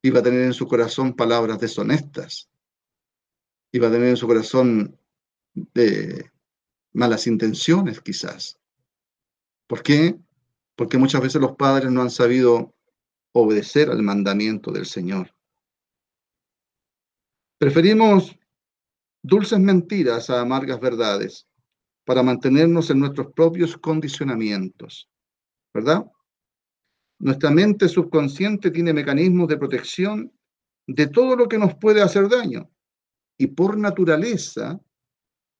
y 0.00 0.10
va 0.10 0.20
a 0.20 0.22
tener 0.22 0.42
en 0.42 0.52
su 0.52 0.66
corazón 0.66 1.14
palabras 1.14 1.58
deshonestas 1.58 2.48
y 3.74 3.80
va 3.80 3.88
a 3.88 3.90
tener 3.90 4.10
en 4.10 4.16
su 4.16 4.28
corazón 4.28 4.96
de 5.52 6.30
malas 6.92 7.26
intenciones 7.26 8.00
quizás. 8.00 8.56
¿Por 9.66 9.82
qué? 9.82 10.16
Porque 10.76 10.96
muchas 10.96 11.20
veces 11.20 11.40
los 11.40 11.56
padres 11.56 11.90
no 11.90 12.00
han 12.00 12.10
sabido 12.10 12.72
obedecer 13.32 13.90
al 13.90 14.00
mandamiento 14.00 14.70
del 14.70 14.86
Señor. 14.86 15.34
Preferimos 17.58 18.38
dulces 19.24 19.58
mentiras 19.58 20.30
a 20.30 20.40
amargas 20.40 20.78
verdades 20.78 21.48
para 22.04 22.22
mantenernos 22.22 22.90
en 22.90 23.00
nuestros 23.00 23.32
propios 23.32 23.76
condicionamientos, 23.76 25.10
¿verdad? 25.74 26.04
Nuestra 27.18 27.50
mente 27.50 27.88
subconsciente 27.88 28.70
tiene 28.70 28.92
mecanismos 28.92 29.48
de 29.48 29.56
protección 29.56 30.32
de 30.86 31.08
todo 31.08 31.34
lo 31.34 31.48
que 31.48 31.58
nos 31.58 31.74
puede 31.74 32.02
hacer 32.02 32.28
daño. 32.28 32.70
Y 33.38 33.48
por 33.48 33.76
naturaleza, 33.76 34.80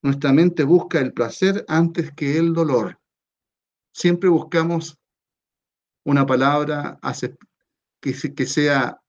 nuestra 0.02 0.32
mente 0.32 0.64
busca 0.64 1.00
el 1.00 1.12
placer 1.12 1.64
antes 1.68 2.12
que 2.12 2.36
el 2.38 2.52
dolor. 2.52 3.00
Siempre 3.92 4.28
buscamos 4.28 4.98
una 6.04 6.26
palabra 6.26 6.98
que 8.00 8.46
sea, 8.46 9.00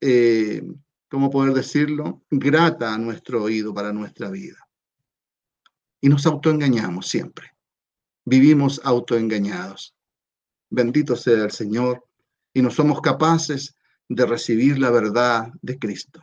eh, 0.00 0.62
¿cómo 1.08 1.30
poder 1.30 1.52
decirlo?, 1.52 2.22
grata 2.30 2.94
a 2.94 2.98
nuestro 2.98 3.42
oído 3.42 3.74
para 3.74 3.92
nuestra 3.92 4.30
vida 4.30 4.58
y 6.02 6.08
nos 6.08 6.26
autoengañamos 6.26 7.06
siempre. 7.06 7.54
Vivimos 8.24 8.80
autoengañados. 8.84 9.94
Bendito 10.68 11.16
sea 11.16 11.44
el 11.44 11.52
Señor 11.52 12.04
y 12.52 12.60
no 12.60 12.70
somos 12.70 13.00
capaces 13.00 13.76
de 14.08 14.26
recibir 14.26 14.78
la 14.78 14.90
verdad 14.90 15.48
de 15.62 15.78
Cristo. 15.78 16.20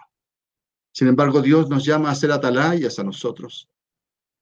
Sin 1.00 1.08
embargo, 1.08 1.42
Dios 1.42 1.70
nos 1.70 1.86
llama 1.86 2.12
a 2.12 2.16
ser 2.16 2.30
atalayas 2.30 3.00
a 3.00 3.06
nosotros. 3.06 3.70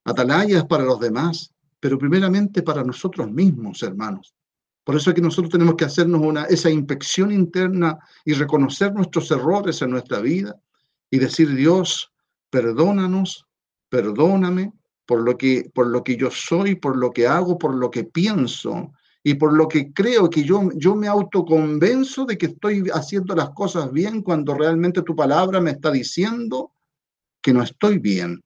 Atalayas 0.04 0.66
para 0.66 0.84
los 0.84 1.00
demás, 1.00 1.54
pero 1.80 2.00
primeramente 2.00 2.64
para 2.64 2.84
nosotros 2.84 3.30
mismos, 3.30 3.84
hermanos. 3.84 4.34
Por 4.84 4.96
eso 4.96 5.12
es 5.12 5.16
que 5.16 5.22
nosotros 5.22 5.52
tenemos 5.52 5.76
que 5.76 5.86
hacernos 5.86 6.20
una, 6.20 6.46
esa 6.46 6.72
inspección 6.72 7.32
interna 7.32 8.00
y 8.26 8.34
reconocer 8.34 8.92
nuestros 8.92 9.30
errores 9.30 9.84
en 9.84 9.92
nuestra 9.92 10.20
vida 10.20 10.60
y 11.12 11.20
decir, 11.20 11.54
Dios, 11.54 12.12
perdónanos, 12.50 13.46
perdóname 13.88 14.74
por 15.06 15.22
lo 15.22 15.38
que, 15.38 15.70
por 15.76 15.86
lo 15.86 16.04
que 16.04 16.18
yo 16.18 16.32
soy, 16.32 16.74
por 16.74 16.98
lo 16.98 17.12
que 17.12 17.28
hago, 17.28 17.60
por 17.60 17.76
lo 17.76 17.92
que 17.92 18.04
pienso 18.04 18.94
y 19.24 19.34
por 19.34 19.54
lo 19.54 19.68
que 19.68 19.92
creo 19.92 20.30
que 20.30 20.44
yo, 20.44 20.70
yo 20.76 20.96
me 20.96 21.08
autoconvenzo 21.08 22.26
de 22.26 22.38
que 22.38 22.48
estoy 22.48 22.84
haciendo 22.94 23.36
las 23.36 23.50
cosas 23.50 23.92
bien 23.92 24.22
cuando 24.22 24.54
realmente 24.54 25.02
tu 25.02 25.16
palabra 25.16 25.60
me 25.60 25.72
está 25.72 25.92
diciendo 25.92 26.72
que 27.42 27.54
no 27.54 27.64
estoy 27.64 28.00
bien. 28.00 28.42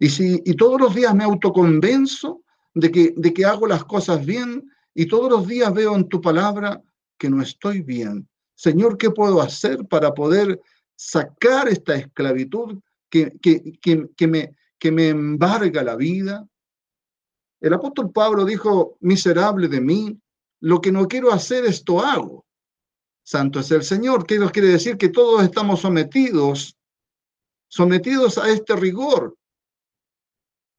Y, 0.00 0.08
si, 0.08 0.42
y 0.44 0.54
todos 0.54 0.80
los 0.80 0.94
días 0.94 1.14
me 1.14 1.24
autoconvenzo 1.24 2.42
de 2.74 2.90
que, 2.90 3.14
de 3.16 3.32
que 3.32 3.44
hago 3.44 3.66
las 3.66 3.84
cosas 3.84 4.24
bien 4.24 4.68
y 4.94 5.06
todos 5.06 5.30
los 5.30 5.46
días 5.46 5.72
veo 5.72 5.94
en 5.94 6.08
tu 6.08 6.20
palabra 6.20 6.82
que 7.18 7.30
no 7.30 7.42
estoy 7.42 7.82
bien. 7.82 8.28
Señor, 8.54 8.98
¿qué 8.98 9.10
puedo 9.10 9.40
hacer 9.40 9.86
para 9.86 10.12
poder 10.12 10.60
sacar 10.96 11.68
esta 11.68 11.94
esclavitud 11.94 12.80
que, 13.08 13.32
que, 13.40 13.78
que, 14.16 14.26
me, 14.26 14.56
que 14.78 14.90
me 14.90 15.08
embarga 15.08 15.82
la 15.82 15.96
vida? 15.96 16.46
El 17.62 17.72
apóstol 17.74 18.10
Pablo 18.10 18.44
dijo, 18.44 18.96
miserable 19.00 19.68
de 19.68 19.80
mí, 19.80 20.20
lo 20.60 20.80
que 20.80 20.90
no 20.90 21.06
quiero 21.06 21.32
hacer, 21.32 21.64
esto 21.64 22.00
hago. 22.00 22.44
Santo 23.22 23.60
es 23.60 23.70
el 23.70 23.84
Señor. 23.84 24.26
¿Qué 24.26 24.36
nos 24.36 24.50
quiere 24.50 24.68
decir? 24.68 24.98
Que 24.98 25.10
todos 25.10 25.44
estamos 25.44 25.80
sometidos, 25.80 26.76
sometidos 27.68 28.36
a 28.36 28.50
este 28.50 28.74
rigor. 28.74 29.36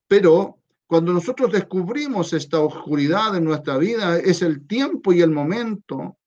Pero 0.10 0.60
cuando 0.86 1.14
nosotros 1.14 1.54
descubrimos 1.54 2.34
esta 2.34 2.60
oscuridad 2.60 3.38
en 3.38 3.46
nuestra 3.46 3.78
vida, 3.78 4.20
es 4.20 4.42
el 4.42 4.68
tiempo 4.68 5.14
y 5.14 5.22
el 5.22 5.32
momento 5.32 6.18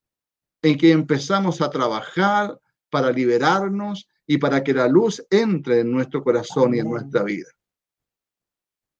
en 0.62 0.78
que 0.78 0.90
empezamos 0.90 1.60
a 1.60 1.68
trabajar 1.68 2.58
para 2.88 3.12
liberarnos 3.12 4.08
y 4.26 4.38
para 4.38 4.64
que 4.64 4.72
la 4.72 4.88
luz 4.88 5.22
entre 5.28 5.80
en 5.80 5.92
nuestro 5.92 6.24
corazón 6.24 6.74
y 6.74 6.78
en 6.78 6.88
nuestra 6.88 7.22
vida. 7.24 7.50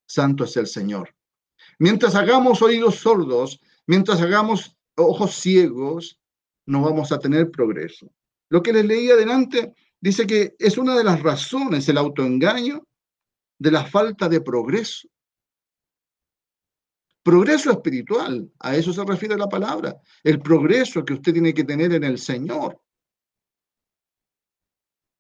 Santo 0.07 0.45
es 0.45 0.55
el 0.59 0.67
Señor. 0.67 1.16
Mientras 1.79 2.15
hagamos 2.15 2.63
oídos 2.63 2.97
sordos, 2.97 3.61
mientras 3.87 4.21
hagamos 4.21 4.77
ojos 4.97 5.35
ciegos, 5.35 6.19
no 6.67 6.83
vamos 6.83 7.13
a 7.13 7.19
tener 7.19 7.51
progreso. 7.51 8.11
Lo 8.49 8.63
que 8.63 8.73
les 8.73 8.85
leí 8.85 9.11
adelante 9.11 9.75
dice 10.01 10.27
que 10.27 10.55
es 10.59 10.79
una 10.79 10.97
de 10.97 11.05
las 11.05 11.23
razones, 11.23 11.89
el 11.89 11.99
autoengaño, 11.99 12.87
de 13.59 13.71
la 13.71 13.85
falta 13.85 14.29
de 14.29 14.41
progreso. 14.41 15.09
Progreso 17.23 17.73
espiritual, 17.73 18.53
a 18.61 18.77
eso 18.77 18.93
se 18.93 19.05
refiere 19.05 19.37
la 19.37 19.49
palabra, 19.49 20.01
el 20.23 20.41
progreso 20.41 21.05
que 21.05 21.15
usted 21.15 21.33
tiene 21.33 21.53
que 21.53 21.65
tener 21.65 21.93
en 21.93 22.05
el 22.05 22.19
Señor. 22.19 22.81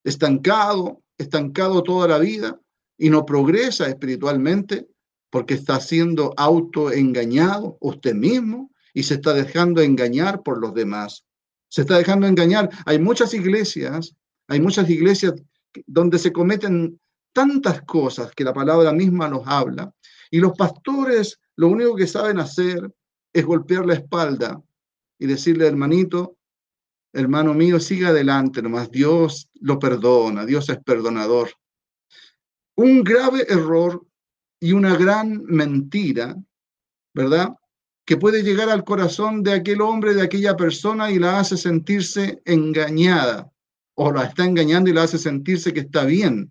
Estancado, 0.05 1.03
estancado 1.19 1.83
toda 1.83 2.07
la 2.07 2.19
vida 2.19 2.61
y 2.97 3.11
no 3.11 3.27
progresa 3.27 3.89
espiritualmente, 3.89 4.87
porque 5.31 5.55
está 5.55 5.81
siendo 5.81 6.33
autoengañado 6.37 7.77
usted 7.81 8.15
mismo 8.15 8.71
y 8.95 9.03
se 9.03 9.15
está 9.15 9.35
dejando 9.35 9.83
engañar 9.83 10.43
por 10.43 10.59
los 10.59 10.73
demás. 10.75 11.25
Se 11.69 11.83
está 11.83 11.99
dejando 11.99 12.27
engañar. 12.27 12.71
Hay 12.87 12.99
muchas 12.99 13.35
iglesias, 13.35 14.15
hay 14.49 14.61
muchas 14.61 14.89
iglesias 14.89 15.35
donde 15.87 16.19
se 16.19 16.33
cometen 16.33 16.99
tantas 17.33 17.83
cosas 17.83 18.33
que 18.35 18.45
la 18.45 18.55
palabra 18.55 18.93
misma 18.93 19.29
nos 19.29 19.47
habla 19.47 19.93
y 20.31 20.39
los 20.39 20.57
pastores 20.57 21.39
lo 21.57 21.69
único 21.69 21.97
que 21.97 22.07
saben 22.07 22.39
hacer 22.39 22.91
es 23.33 23.45
golpear 23.45 23.85
la 23.87 23.95
espalda 23.95 24.63
y 25.19 25.27
decirle, 25.27 25.67
hermanito, 25.67 26.37
hermano 27.13 27.55
mío, 27.55 27.81
siga 27.81 28.09
adelante 28.09 28.63
nomás, 28.63 28.91
Dios 28.91 29.49
lo 29.55 29.79
perdona, 29.79 30.45
Dios 30.45 30.69
es 30.69 30.79
perdonador. 30.83 31.51
Un 32.77 33.03
grave 33.03 33.47
error 33.49 34.07
y 34.67 34.73
una 34.73 34.97
gran 34.97 35.45
mentira, 35.45 36.37
¿verdad? 37.15 37.55
Que 38.05 38.17
puede 38.17 38.43
llegar 38.43 38.69
al 38.69 38.83
corazón 38.83 39.45
de 39.45 39.53
aquel 39.53 39.81
hombre, 39.81 40.13
de 40.13 40.23
aquella 40.23 40.57
persona 40.57 41.13
y 41.13 41.21
la 41.21 41.39
hace 41.39 41.57
sentirse 41.57 42.43
engañada 42.45 43.49
o 43.95 44.11
la 44.11 44.25
está 44.25 44.45
engañando 44.45 44.91
y 44.91 44.93
la 44.93 45.05
hace 45.05 45.19
sentirse 45.19 45.73
que 45.73 45.81
está 45.81 46.05
bien, 46.05 46.51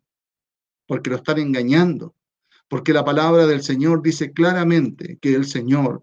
porque 0.87 1.09
lo 1.09 1.17
están 1.17 1.39
engañando, 1.39 2.15
porque 2.69 2.93
la 2.93 3.03
palabra 3.03 3.47
del 3.47 3.61
Señor 3.61 4.01
dice 4.01 4.31
claramente 4.31 5.17
que 5.19 5.35
el 5.35 5.45
Señor 5.45 6.01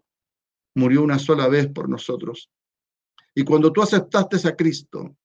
murió 0.75 1.03
una 1.03 1.19
sola 1.19 1.49
vez 1.49 1.69
por 1.69 1.89
nosotros. 1.89 2.51
Y 3.35 3.43
cuando 3.43 3.73
tú 3.73 3.81
aceptaste 3.81 4.47
a 4.47 4.55
Cristo 4.55 5.17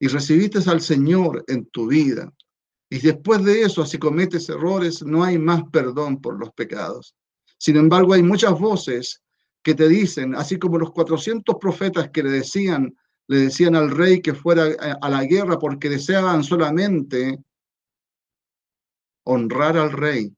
y 0.00 0.08
recibiste 0.08 0.58
al 0.68 0.80
Señor 0.80 1.44
en 1.46 1.66
tu 1.66 1.86
vida, 1.86 2.32
y 2.88 3.00
después 3.00 3.44
de 3.44 3.62
eso, 3.62 3.84
si 3.84 3.98
cometes 3.98 4.48
errores, 4.48 5.02
no 5.02 5.24
hay 5.24 5.38
más 5.38 5.62
perdón 5.72 6.20
por 6.20 6.38
los 6.38 6.52
pecados. 6.52 7.14
Sin 7.58 7.76
embargo, 7.76 8.12
hay 8.12 8.22
muchas 8.22 8.58
voces 8.58 9.22
que 9.62 9.74
te 9.74 9.88
dicen, 9.88 10.34
así 10.36 10.58
como 10.58 10.78
los 10.78 10.92
400 10.92 11.56
profetas 11.60 12.10
que 12.10 12.22
le 12.22 12.30
decían, 12.30 12.96
le 13.26 13.38
decían 13.38 13.74
al 13.74 13.90
rey 13.90 14.20
que 14.20 14.34
fuera 14.34 14.66
a 15.00 15.08
la 15.08 15.24
guerra 15.24 15.58
porque 15.58 15.88
deseaban 15.88 16.44
solamente 16.44 17.42
honrar 19.24 19.76
al 19.76 19.90
rey. 19.90 20.32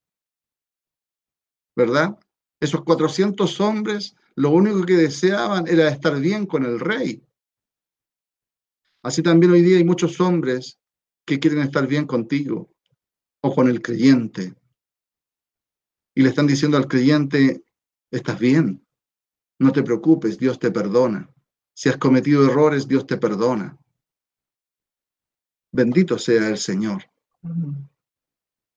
¿Verdad? 1.76 2.18
Esos 2.60 2.82
400 2.82 3.60
hombres 3.60 4.16
lo 4.36 4.50
único 4.50 4.86
que 4.86 4.96
deseaban 4.96 5.66
era 5.68 5.88
estar 5.88 6.18
bien 6.18 6.46
con 6.46 6.64
el 6.64 6.80
rey. 6.80 7.22
Así 9.02 9.22
también 9.22 9.52
hoy 9.52 9.62
día 9.62 9.76
hay 9.76 9.84
muchos 9.84 10.18
hombres 10.20 10.78
que 11.28 11.38
quieren 11.38 11.60
estar 11.60 11.86
bien 11.86 12.06
contigo 12.06 12.70
o 13.42 13.54
con 13.54 13.68
el 13.68 13.82
creyente. 13.82 14.54
Y 16.14 16.22
le 16.22 16.30
están 16.30 16.46
diciendo 16.46 16.78
al 16.78 16.88
creyente, 16.88 17.62
estás 18.10 18.38
bien, 18.40 18.84
no 19.60 19.70
te 19.70 19.82
preocupes, 19.82 20.38
Dios 20.38 20.58
te 20.58 20.70
perdona. 20.70 21.30
Si 21.74 21.90
has 21.90 21.98
cometido 21.98 22.46
errores, 22.46 22.88
Dios 22.88 23.06
te 23.06 23.18
perdona. 23.18 23.78
Bendito 25.70 26.18
sea 26.18 26.48
el 26.48 26.58
Señor. 26.58 27.04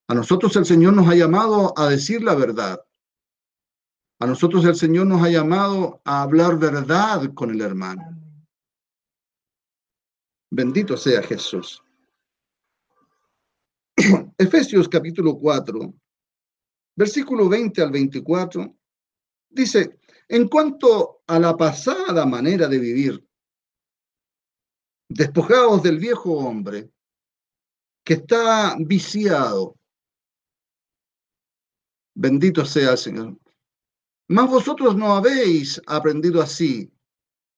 A 0.08 0.14
nosotros 0.14 0.56
el 0.58 0.66
Señor 0.66 0.94
nos 0.94 1.08
ha 1.08 1.16
llamado 1.16 1.74
a 1.78 1.88
decir 1.88 2.22
la 2.22 2.36
verdad. 2.36 2.86
A 4.20 4.28
nosotros 4.28 4.66
el 4.66 4.76
Señor 4.76 5.08
nos 5.08 5.24
ha 5.24 5.30
llamado 5.30 6.02
a 6.04 6.22
hablar 6.22 6.60
verdad 6.60 7.34
con 7.34 7.50
el 7.50 7.62
hermano. 7.62 8.04
Bendito 10.52 10.98
sea 10.98 11.24
Jesús. 11.24 11.82
Efesios 14.38 14.88
capítulo 14.88 15.38
4, 15.38 15.94
versículo 16.96 17.50
20 17.50 17.82
al 17.82 17.92
24, 17.92 18.76
dice, 19.50 20.00
en 20.28 20.48
cuanto 20.48 21.22
a 21.28 21.40
la 21.40 21.56
pasada 21.56 22.26
manera 22.26 22.68
de 22.68 22.80
vivir, 22.80 23.28
despojados 25.10 25.84
del 25.84 26.00
viejo 26.00 26.34
hombre 26.34 26.90
que 28.04 28.14
está 28.14 28.76
viciado, 28.80 29.78
bendito 32.16 32.66
sea 32.66 32.92
el 32.92 32.98
Señor. 32.98 33.38
Mas 34.30 34.50
vosotros 34.50 34.96
no 34.96 35.16
habéis 35.16 35.82
aprendido 35.86 36.42
así, 36.42 36.92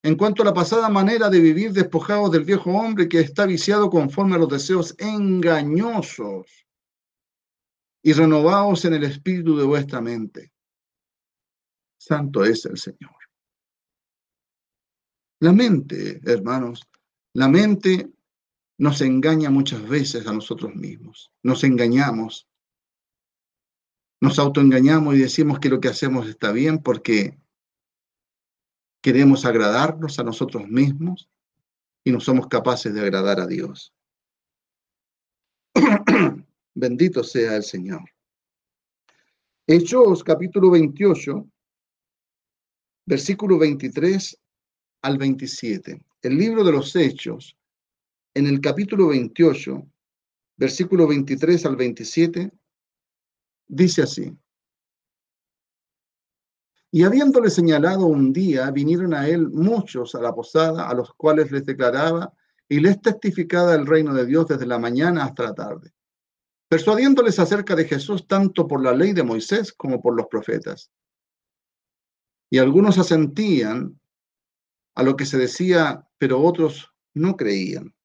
en 0.04 0.16
cuanto 0.18 0.42
a 0.42 0.46
la 0.46 0.54
pasada 0.54 0.90
manera 0.90 1.30
de 1.30 1.40
vivir 1.40 1.72
despojados 1.72 2.30
del 2.30 2.44
viejo 2.44 2.72
hombre 2.72 3.08
que 3.08 3.22
está 3.22 3.46
viciado 3.46 3.90
conforme 3.90 4.36
a 4.36 4.38
los 4.38 4.50
deseos 4.50 4.94
engañosos 5.00 6.68
y 8.04 8.12
renovados 8.12 8.84
en 8.84 8.96
el 8.96 9.06
espíritu 9.06 9.58
de 9.58 9.66
vuestra 9.66 10.02
mente. 10.02 10.52
Santo 11.98 12.44
es 12.44 12.66
el 12.66 12.78
Señor. 12.78 13.16
La 15.40 15.54
mente, 15.54 16.20
hermanos, 16.26 16.86
la 17.34 17.48
mente 17.48 18.12
nos 18.78 19.00
engaña 19.00 19.50
muchas 19.50 19.88
veces 19.88 20.28
a 20.28 20.34
nosotros 20.34 20.76
mismos. 20.76 21.32
Nos 21.44 21.64
engañamos. 21.64 22.50
Nos 24.20 24.38
autoengañamos 24.38 25.16
y 25.16 25.20
decimos 25.20 25.60
que 25.60 25.70
lo 25.70 25.80
que 25.80 25.88
hacemos 25.88 26.28
está 26.28 26.52
bien 26.52 26.80
porque 26.80 27.38
queremos 29.04 29.44
agradarnos 29.46 30.18
a 30.18 30.24
nosotros 30.24 30.66
mismos 30.70 31.30
y 32.06 32.12
no 32.12 32.22
somos 32.22 32.48
capaces 32.48 32.94
de 32.94 33.02
agradar 33.02 33.42
a 33.42 33.46
Dios. 33.46 33.94
Bendito 36.74 37.22
sea 37.22 37.58
el 37.58 37.64
Señor. 37.64 38.10
Hechos 39.68 40.24
capítulo 40.24 40.72
28, 40.72 41.46
versículo 43.06 43.60
23 43.60 44.40
al 45.02 45.18
27. 45.18 46.02
El 46.22 46.38
libro 46.38 46.64
de 46.64 46.72
los 46.72 46.96
Hechos, 46.96 47.58
en 48.34 48.48
el 48.48 48.62
capítulo 48.62 49.10
28, 49.10 49.86
versículo 50.56 51.08
23 51.08 51.66
al 51.66 51.76
27, 51.76 52.52
dice 53.68 54.02
así. 54.04 54.34
Y 56.96 57.02
habiéndole 57.02 57.50
señalado 57.50 58.06
un 58.06 58.32
día, 58.32 58.70
vinieron 58.70 59.16
a 59.16 59.28
él 59.28 59.50
muchos 59.50 60.14
a 60.14 60.22
la 60.22 60.32
posada, 60.32 60.88
a 60.88 60.94
los 60.94 61.12
cuales 61.16 61.52
les 61.52 61.66
declaraba 61.66 62.32
y 62.70 62.80
les 62.80 63.02
testificaba 63.02 63.74
el 63.74 63.88
reino 63.88 64.14
de 64.14 64.28
Dios 64.28 64.46
desde 64.46 64.68
la 64.68 64.78
mañana 64.78 65.24
hasta 65.24 65.42
la 65.42 65.56
tarde, 65.56 65.92
persuadiéndoles 66.70 67.40
acerca 67.40 67.76
de 67.76 67.86
Jesús 67.86 68.28
tanto 68.28 68.68
por 68.68 68.84
la 68.84 68.94
ley 68.94 69.14
de 69.14 69.24
Moisés 69.24 69.74
como 69.74 70.04
por 70.04 70.16
los 70.16 70.28
profetas. 70.28 70.92
Y 72.52 72.60
algunos 72.60 73.00
asentían 73.00 74.00
a 74.94 75.02
lo 75.02 75.16
que 75.16 75.26
se 75.26 75.40
decía, 75.40 76.08
pero 76.20 76.44
otros 76.44 76.94
no 77.16 77.36
creían. 77.36 77.96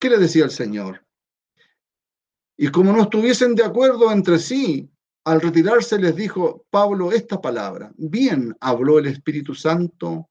¿Qué 0.00 0.08
le 0.08 0.16
decía 0.16 0.44
el 0.44 0.50
Señor? 0.50 1.06
Y 2.56 2.68
como 2.68 2.90
no 2.94 3.02
estuviesen 3.02 3.54
de 3.54 3.64
acuerdo 3.64 4.10
entre 4.10 4.38
sí, 4.38 4.90
al 5.26 5.40
retirarse 5.40 5.98
les 5.98 6.14
dijo 6.14 6.64
Pablo 6.70 7.10
esta 7.10 7.40
palabra. 7.40 7.92
Bien 7.96 8.56
habló 8.60 9.00
el 9.00 9.06
Espíritu 9.06 9.56
Santo 9.56 10.30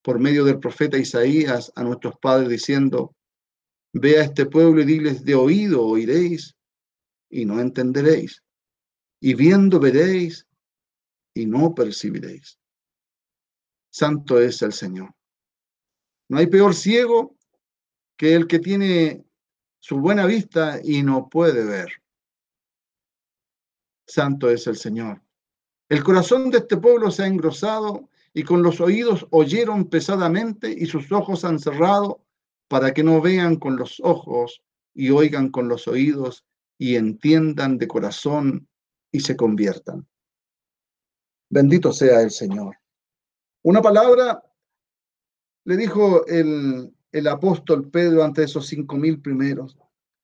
por 0.00 0.20
medio 0.20 0.44
del 0.44 0.60
profeta 0.60 0.96
Isaías 0.96 1.72
a 1.74 1.82
nuestros 1.82 2.14
padres 2.22 2.48
diciendo, 2.48 3.16
ve 3.92 4.20
a 4.20 4.22
este 4.22 4.46
pueblo 4.46 4.80
y 4.82 4.84
diles, 4.84 5.24
de 5.24 5.34
oído 5.34 5.84
oiréis 5.84 6.54
y 7.28 7.44
no 7.46 7.60
entenderéis, 7.60 8.44
y 9.20 9.34
viendo 9.34 9.80
veréis 9.80 10.46
y 11.34 11.46
no 11.46 11.74
percibiréis. 11.74 12.60
Santo 13.90 14.40
es 14.40 14.62
el 14.62 14.72
Señor. 14.72 15.12
No 16.28 16.38
hay 16.38 16.46
peor 16.46 16.76
ciego 16.76 17.36
que 18.16 18.34
el 18.34 18.46
que 18.46 18.60
tiene 18.60 19.24
su 19.80 19.98
buena 19.98 20.26
vista 20.26 20.78
y 20.84 21.02
no 21.02 21.28
puede 21.28 21.64
ver. 21.64 21.88
Santo 24.08 24.50
es 24.50 24.66
el 24.66 24.76
Señor. 24.76 25.22
El 25.88 26.02
corazón 26.02 26.50
de 26.50 26.58
este 26.58 26.76
pueblo 26.76 27.10
se 27.10 27.22
ha 27.22 27.26
engrosado 27.26 28.08
y 28.32 28.42
con 28.42 28.62
los 28.62 28.80
oídos 28.80 29.26
oyeron 29.30 29.88
pesadamente 29.88 30.70
y 30.70 30.86
sus 30.86 31.12
ojos 31.12 31.44
han 31.44 31.58
cerrado 31.58 32.24
para 32.68 32.92
que 32.92 33.02
no 33.02 33.20
vean 33.20 33.56
con 33.56 33.76
los 33.76 34.00
ojos 34.00 34.62
y 34.94 35.10
oigan 35.10 35.50
con 35.50 35.68
los 35.68 35.86
oídos 35.88 36.44
y 36.78 36.96
entiendan 36.96 37.78
de 37.78 37.88
corazón 37.88 38.68
y 39.12 39.20
se 39.20 39.36
conviertan. 39.36 40.06
Bendito 41.50 41.92
sea 41.92 42.20
el 42.20 42.30
Señor. 42.30 42.76
Una 43.62 43.80
palabra 43.80 44.42
le 45.64 45.76
dijo 45.76 46.26
el, 46.26 46.94
el 47.12 47.28
apóstol 47.28 47.90
Pedro 47.90 48.22
ante 48.22 48.44
esos 48.44 48.66
cinco 48.66 48.96
mil 48.96 49.20
primeros. 49.20 49.76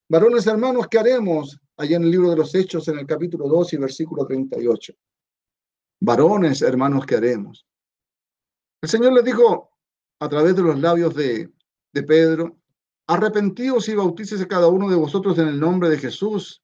Varones 0.08 0.46
hermanos, 0.46 0.86
¿qué 0.88 0.98
haremos? 0.98 1.58
Allá 1.76 1.96
en 1.96 2.04
el 2.04 2.10
libro 2.10 2.30
de 2.30 2.36
los 2.36 2.54
Hechos, 2.54 2.86
en 2.88 2.98
el 2.98 3.06
capítulo 3.06 3.48
2 3.48 3.72
y 3.72 3.76
versículo 3.78 4.26
38. 4.26 4.92
Varones 6.00 6.62
hermanos, 6.62 7.06
¿qué 7.06 7.16
haremos? 7.16 7.66
El 8.82 8.88
Señor 8.88 9.12
les 9.12 9.24
dijo 9.24 9.70
a 10.20 10.28
través 10.28 10.54
de 10.54 10.62
los 10.62 10.78
labios 10.78 11.14
de, 11.14 11.50
de 11.92 12.02
Pedro, 12.02 12.58
arrepentíos 13.06 13.88
y 13.88 13.94
bautícese 13.94 14.46
cada 14.46 14.68
uno 14.68 14.88
de 14.88 14.96
vosotros 14.96 15.38
en 15.38 15.48
el 15.48 15.58
nombre 15.58 15.88
de 15.88 15.98
Jesús 15.98 16.62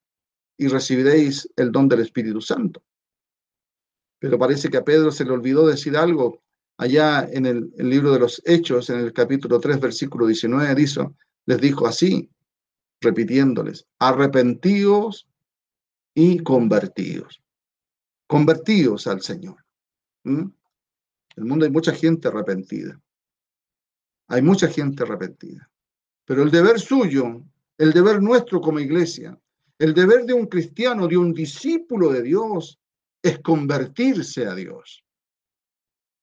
y 0.56 0.68
recibiréis 0.68 1.48
el 1.56 1.72
don 1.72 1.88
del 1.88 2.00
Espíritu 2.00 2.40
Santo. 2.40 2.82
Pero 4.18 4.38
parece 4.38 4.68
que 4.68 4.76
a 4.76 4.84
Pedro 4.84 5.11
se 5.11 5.24
le 5.24 5.32
olvidó 5.32 5.66
decir 5.66 5.96
algo 5.96 6.42
allá 6.76 7.28
en 7.30 7.46
el, 7.46 7.72
libro 7.76 8.12
de 8.12 8.20
los 8.20 8.42
Hechos, 8.44 8.90
en 8.90 9.00
el 9.00 9.12
capítulo 9.12 9.58
3, 9.58 9.80
versículo 9.80 10.26
19, 10.26 10.74
dice, 10.74 11.08
les 11.46 11.61
dijo 11.61 11.86
así, 11.86 12.30
repitiéndoles, 13.01 13.86
arrepentíos 13.98 15.28
y 16.14 16.38
convertidos. 16.40 17.42
Convertidos 18.26 19.07
al 19.07 19.22
Señor. 19.22 19.64
En 20.24 20.55
el 21.36 21.44
mundo 21.44 21.64
hay 21.64 21.70
mucha 21.70 21.92
gente 21.92 22.28
arrepentida. 22.28 23.01
Hay 24.28 24.42
mucha 24.42 24.68
gente 24.68 25.03
arrepentida. 25.03 25.68
Pero 26.24 26.42
el 26.42 26.51
deber 26.51 26.78
suyo, 26.78 27.42
el 27.78 27.92
deber 27.92 28.22
nuestro 28.22 28.61
como 28.61 28.78
iglesia, 28.78 29.38
el 29.78 29.94
deber 29.94 30.26
de 30.26 30.34
un 30.34 30.46
cristiano, 30.46 31.09
de 31.09 31.16
un 31.16 31.32
discípulo 31.32 32.11
de 32.12 32.22
Dios, 32.22 32.78
es 33.22 33.40
convertirse 33.40 34.46
a 34.46 34.55
Dios. 34.55 35.03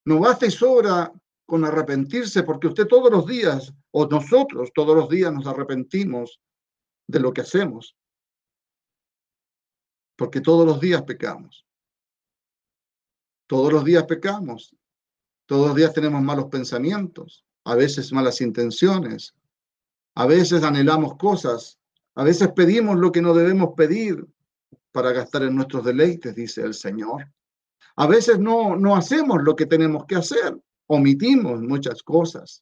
No 0.06 0.20
basta 0.20 0.46
y 0.46 0.52
sobra 0.52 1.12
con 1.46 1.66
arrepentirse, 1.66 2.44
porque 2.44 2.68
usted 2.68 2.88
todos 2.88 3.12
los 3.12 3.26
días, 3.26 3.74
o 3.92 4.06
nosotros 4.06 4.70
todos 4.74 4.96
los 4.96 5.10
días 5.10 5.34
nos 5.34 5.48
arrepentimos 5.48 6.40
de 7.08 7.20
lo 7.20 7.34
que 7.34 7.42
hacemos, 7.42 7.96
porque 10.16 10.42
todos 10.42 10.66
los 10.66 10.80
días 10.80 11.04
pecamos. 11.04 11.66
Todos 13.48 13.72
los 13.72 13.86
días 13.86 14.04
pecamos. 14.04 14.76
Todos 15.48 15.68
los 15.68 15.76
días 15.78 15.94
tenemos 15.94 16.22
malos 16.22 16.48
pensamientos, 16.48 17.46
a 17.64 17.76
veces 17.76 18.12
malas 18.12 18.42
intenciones, 18.42 19.34
a 20.16 20.26
veces 20.26 20.62
anhelamos 20.64 21.16
cosas, 21.16 21.80
a 22.16 22.24
veces 22.26 22.50
pedimos 22.52 22.98
lo 22.98 23.14
que 23.14 23.22
no 23.22 23.34
debemos 23.34 23.74
pedir 23.78 24.28
para 24.92 25.14
gastar 25.14 25.44
en 25.44 25.56
nuestros 25.56 25.86
deleites, 25.86 26.36
dice 26.36 26.64
el 26.64 26.74
Señor. 26.74 27.32
A 27.96 28.08
veces 28.08 28.40
no, 28.40 28.76
no 28.76 28.96
hacemos 28.96 29.42
lo 29.42 29.56
que 29.56 29.66
tenemos 29.66 30.06
que 30.06 30.18
hacer, 30.18 30.60
omitimos 30.88 31.62
muchas 31.62 32.04
cosas. 32.04 32.62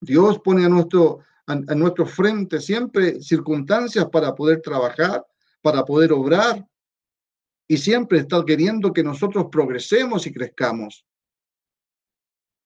Dios 0.00 0.40
pone 0.40 0.64
a 0.64 0.68
nuestro, 0.68 1.20
a, 1.50 1.74
nuestro 1.74 2.06
frente 2.06 2.60
siempre 2.60 3.20
circunstancias 3.20 4.06
para 4.10 4.34
poder 4.34 4.60
trabajar, 4.60 5.24
para 5.62 5.84
poder 5.84 6.12
obrar, 6.12 6.66
y 7.68 7.76
siempre 7.76 8.18
está 8.18 8.44
queriendo 8.44 8.92
que 8.92 9.02
nosotros 9.02 9.46
progresemos 9.50 10.26
y 10.26 10.32
crezcamos. 10.32 11.06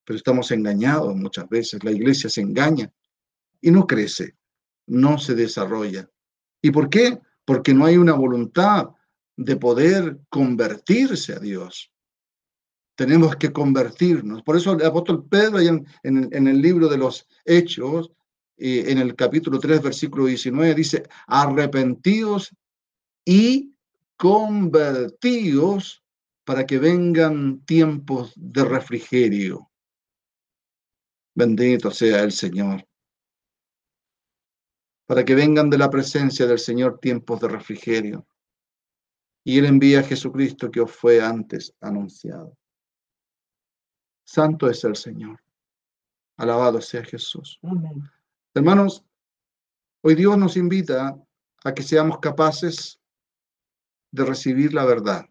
Pero 0.04 0.16
estamos 0.16 0.50
engañados 0.50 1.14
muchas 1.14 1.48
veces, 1.48 1.82
la 1.84 1.90
iglesia 1.90 2.30
se 2.30 2.40
engaña 2.40 2.90
y 3.60 3.70
no 3.70 3.86
crece, 3.86 4.36
no 4.86 5.18
se 5.18 5.34
desarrolla. 5.34 6.08
¿Y 6.62 6.70
por 6.70 6.88
qué? 6.88 7.18
Porque 7.44 7.74
no 7.74 7.84
hay 7.84 7.96
una 7.96 8.14
voluntad 8.14 8.90
de 9.36 9.56
poder 9.56 10.20
convertirse 10.28 11.34
a 11.34 11.38
Dios. 11.38 11.90
Tenemos 12.96 13.36
que 13.36 13.52
convertirnos. 13.52 14.42
Por 14.42 14.56
eso 14.56 14.72
el 14.72 14.86
apóstol 14.86 15.26
Pedro, 15.28 15.58
en, 15.58 15.84
en, 16.02 16.46
el 16.46 16.62
libro 16.62 16.88
de 16.88 16.98
los 16.98 17.26
Hechos, 17.44 18.12
eh, 18.56 18.84
en 18.88 18.98
el 18.98 19.14
capítulo 19.14 19.58
3, 19.58 19.82
versículo 19.82 20.26
19, 20.26 20.74
dice, 20.74 21.08
arrepentidos 21.26 22.54
y 23.24 23.74
convertidos 24.16 26.02
para 26.44 26.66
que 26.66 26.78
vengan 26.78 27.64
tiempos 27.64 28.32
de 28.36 28.64
refrigerio. 28.64 29.70
Bendito 31.34 31.90
sea 31.90 32.22
el 32.22 32.32
Señor. 32.32 32.86
Para 35.06 35.24
que 35.24 35.34
vengan 35.34 35.68
de 35.68 35.78
la 35.78 35.90
presencia 35.90 36.46
del 36.46 36.58
Señor 36.58 36.98
tiempos 37.00 37.40
de 37.40 37.48
refrigerio 37.48 38.26
y 39.44 39.58
Él 39.58 39.66
envía 39.66 40.00
a 40.00 40.04
Jesucristo 40.04 40.70
que 40.70 40.80
os 40.80 40.90
fue 40.90 41.22
antes 41.22 41.74
anunciado. 41.80 42.56
Santo 44.24 44.70
es 44.70 44.82
el 44.84 44.96
Señor. 44.96 45.38
Alabado 46.38 46.80
sea 46.80 47.04
Jesús. 47.04 47.60
Hermanos, 48.56 49.04
hoy 50.04 50.14
Dios 50.14 50.38
nos 50.38 50.56
invita 50.56 51.20
a 51.64 51.74
que 51.74 51.82
seamos 51.82 52.20
capaces 52.20 53.00
de 54.12 54.24
recibir 54.24 54.72
la 54.72 54.84
verdad. 54.84 55.28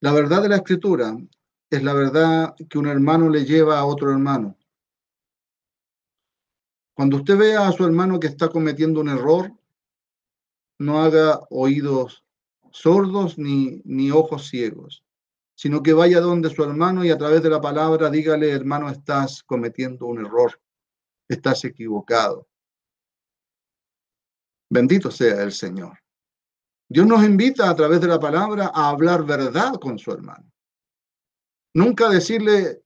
La 0.00 0.14
verdad 0.14 0.40
de 0.40 0.48
la 0.48 0.56
escritura 0.56 1.14
es 1.68 1.82
la 1.82 1.92
verdad 1.92 2.54
que 2.70 2.78
un 2.78 2.86
hermano 2.86 3.28
le 3.28 3.44
lleva 3.44 3.78
a 3.78 3.84
otro 3.84 4.10
hermano. 4.10 4.56
Cuando 6.94 7.18
usted 7.18 7.36
vea 7.36 7.68
a 7.68 7.72
su 7.72 7.84
hermano 7.84 8.18
que 8.18 8.28
está 8.28 8.48
cometiendo 8.48 9.02
un 9.02 9.10
error, 9.10 9.52
no 10.78 11.02
haga 11.02 11.40
oídos 11.50 12.24
sordos 12.70 13.36
ni, 13.36 13.82
ni 13.84 14.10
ojos 14.10 14.48
ciegos, 14.48 15.04
sino 15.58 15.82
que 15.82 15.92
vaya 15.92 16.20
donde 16.20 16.50
su 16.50 16.62
hermano 16.62 17.04
y 17.04 17.10
a 17.10 17.18
través 17.18 17.42
de 17.42 17.50
la 17.50 17.60
palabra 17.60 18.08
dígale, 18.08 18.52
hermano, 18.52 18.88
estás 18.90 19.42
cometiendo 19.42 20.06
un 20.06 20.24
error, 20.24 20.60
estás 21.28 21.64
equivocado. 21.64 22.46
Bendito 24.70 25.10
sea 25.10 25.42
el 25.42 25.50
Señor. 25.50 25.98
Dios 26.88 27.08
nos 27.08 27.24
invita 27.24 27.68
a 27.68 27.74
través 27.74 28.00
de 28.00 28.06
la 28.06 28.20
palabra 28.20 28.70
a 28.72 28.90
hablar 28.90 29.26
verdad 29.26 29.74
con 29.80 29.98
su 29.98 30.12
hermano. 30.12 30.48
Nunca 31.74 32.08
decirle, 32.08 32.84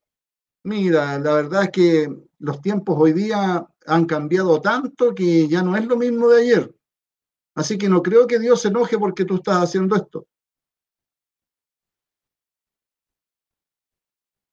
mira, 0.64 1.18
la 1.18 1.35
verdad 1.35 1.64
es 1.64 1.70
que 1.73 2.23
los 2.39 2.62
tiempos 2.62 2.97
hoy 2.99 3.12
día 3.12 3.68
han 3.85 4.07
cambiado 4.07 4.62
tanto 4.62 5.14
que 5.14 5.47
ya 5.47 5.61
no 5.61 5.77
es 5.77 5.85
lo 5.85 5.99
mismo 5.99 6.31
de 6.31 6.41
ayer. 6.41 6.75
Así 7.55 7.77
que 7.77 7.91
no 7.91 8.03
creo 8.03 8.27
que 8.27 8.39
Dios 8.39 8.62
se 8.62 8.68
enoje 8.68 8.99
porque 8.99 9.27
tú 9.27 9.35
estás 9.35 9.62
haciendo 9.62 9.95
esto. 9.95 10.27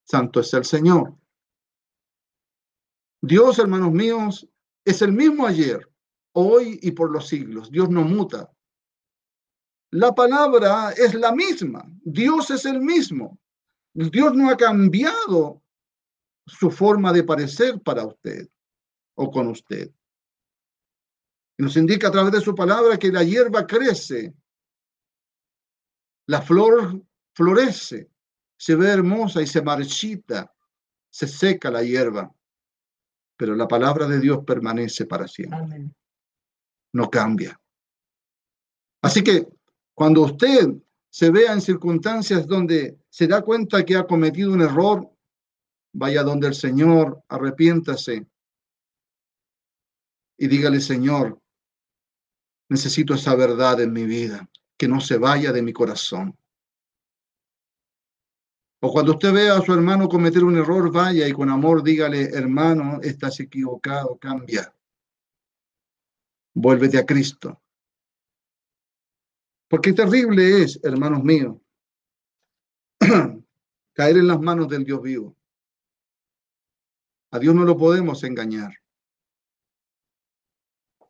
Santo 0.10 0.40
es 0.40 0.52
el 0.56 0.66
Señor. 0.66 1.16
Dios, 3.22 3.60
hermanos 3.60 3.92
míos, 3.92 4.50
es 4.84 5.04
el 5.04 5.12
mismo 5.12 5.46
ayer, 5.46 5.88
hoy 6.34 6.80
y 6.82 6.92
por 6.92 7.12
los 7.12 7.28
siglos. 7.28 7.70
Dios 7.70 7.90
no 7.92 8.02
muta. 8.02 8.52
La 9.92 10.16
palabra 10.16 10.92
es 10.94 11.14
la 11.14 11.32
misma. 11.32 11.86
Dios 12.02 12.50
es 12.50 12.66
el 12.66 12.82
mismo. 12.82 13.40
Dios 13.94 14.34
no 14.34 14.50
ha 14.50 14.58
cambiado 14.58 15.62
su 16.48 16.72
forma 16.72 17.14
de 17.14 17.24
parecer 17.24 17.80
para 17.82 18.08
usted 18.08 18.50
o 19.16 19.30
con 19.30 19.50
usted. 19.50 19.92
Y 21.60 21.64
nos 21.64 21.78
indica 21.78 22.08
a 22.08 22.12
través 22.12 22.32
de 22.32 22.42
su 22.42 22.56
palabra 22.56 22.98
que 22.98 23.12
la 23.12 23.24
hierba 23.24 23.68
crece, 23.68 24.34
la 26.26 26.42
flor 26.42 27.00
florece, 27.36 28.10
se 28.60 28.76
ve 28.76 28.90
hermosa 28.90 29.42
y 29.42 29.48
se 29.48 29.62
marchita, 29.62 30.54
se 31.10 31.28
seca 31.28 31.72
la 31.72 31.82
hierba, 31.82 32.30
pero 33.38 33.56
la 33.56 33.70
palabra 33.70 34.06
de 34.06 34.20
Dios 34.20 34.44
permanece 34.46 35.06
para 35.06 35.30
siempre. 35.30 35.90
No 36.92 37.10
cambia. 37.10 37.58
Así 39.02 39.24
que 39.24 39.48
cuando 39.94 40.24
usted 40.24 40.68
se 41.10 41.32
vea 41.32 41.54
en 41.54 41.62
circunstancias 41.62 42.46
donde 42.46 43.00
se 43.10 43.28
da 43.28 43.42
cuenta 43.42 43.86
que 43.86 43.96
ha 43.96 44.06
cometido 44.06 44.52
un 44.52 44.62
error, 44.62 45.10
vaya 45.94 46.22
donde 46.22 46.48
el 46.50 46.54
Señor, 46.54 47.24
arrepiéntase 47.30 48.28
y 50.38 50.48
dígale, 50.48 50.82
Señor, 50.82 51.42
necesito 52.68 53.14
esa 53.14 53.36
verdad 53.36 53.80
en 53.80 53.94
mi 53.94 54.04
vida, 54.04 54.50
que 54.78 54.90
no 54.90 55.00
se 55.00 55.18
vaya 55.18 55.54
de 55.54 55.62
mi 55.62 55.72
corazón. 55.72 56.38
O 58.82 58.92
cuando 58.92 59.12
usted 59.12 59.34
vea 59.34 59.58
a 59.58 59.62
su 59.62 59.74
hermano 59.74 60.08
cometer 60.08 60.44
un 60.44 60.58
error, 60.58 60.92
vaya 60.92 61.28
y 61.28 61.34
con 61.34 61.50
amor 61.50 61.84
dígale, 61.84 62.30
hermano, 62.30 63.00
estás 63.02 63.40
equivocado, 63.42 64.18
cambia. 64.18 64.74
Vuélvete 66.54 66.98
a 66.98 67.06
Cristo. 67.06 67.62
Porque 69.68 69.94
terrible 69.94 70.64
es, 70.64 70.80
hermanos 70.82 71.24
míos, 71.24 71.58
caer 73.94 74.18
en 74.18 74.28
las 74.28 74.40
manos 74.40 74.70
del 74.70 74.86
Dios 74.86 75.02
vivo. 75.02 75.36
A 77.32 77.38
Dios 77.38 77.54
no 77.54 77.66
lo 77.66 77.78
podemos 77.78 78.24
engañar. 78.24 78.74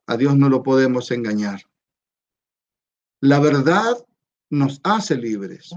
A 0.08 0.18
Dios 0.18 0.36
no 0.36 0.50
lo 0.50 0.64
podemos 0.64 1.12
engañar. 1.12 1.62
La 3.22 3.40
verdad 3.40 3.96
nos 4.50 4.82
hace 4.84 5.16
libres. 5.16 5.72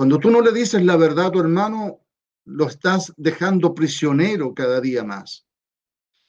Cuando 0.00 0.18
tú 0.18 0.30
no 0.30 0.40
le 0.40 0.50
dices 0.50 0.82
la 0.82 0.96
verdad 0.96 1.26
a 1.26 1.30
tu 1.30 1.40
hermano, 1.40 2.00
lo 2.46 2.68
estás 2.68 3.12
dejando 3.18 3.74
prisionero 3.74 4.54
cada 4.54 4.80
día 4.80 5.04
más. 5.04 5.46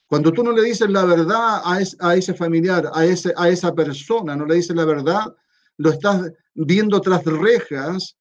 Cuando 0.06 0.30
tú 0.30 0.44
no 0.44 0.52
le 0.52 0.62
dices 0.62 0.90
la 0.90 1.06
verdad 1.06 1.62
a, 1.64 2.14
ese 2.14 2.34
familiar, 2.34 2.90
a, 2.92 3.00
a 3.00 3.48
esa 3.48 3.74
persona, 3.74 4.36
no 4.36 4.44
le 4.44 4.56
dices 4.56 4.76
la 4.76 4.84
verdad, 4.84 5.34
lo 5.78 5.88
estás 5.88 6.30
viendo 6.52 7.00
tras 7.00 7.24
rejas, 7.24 8.18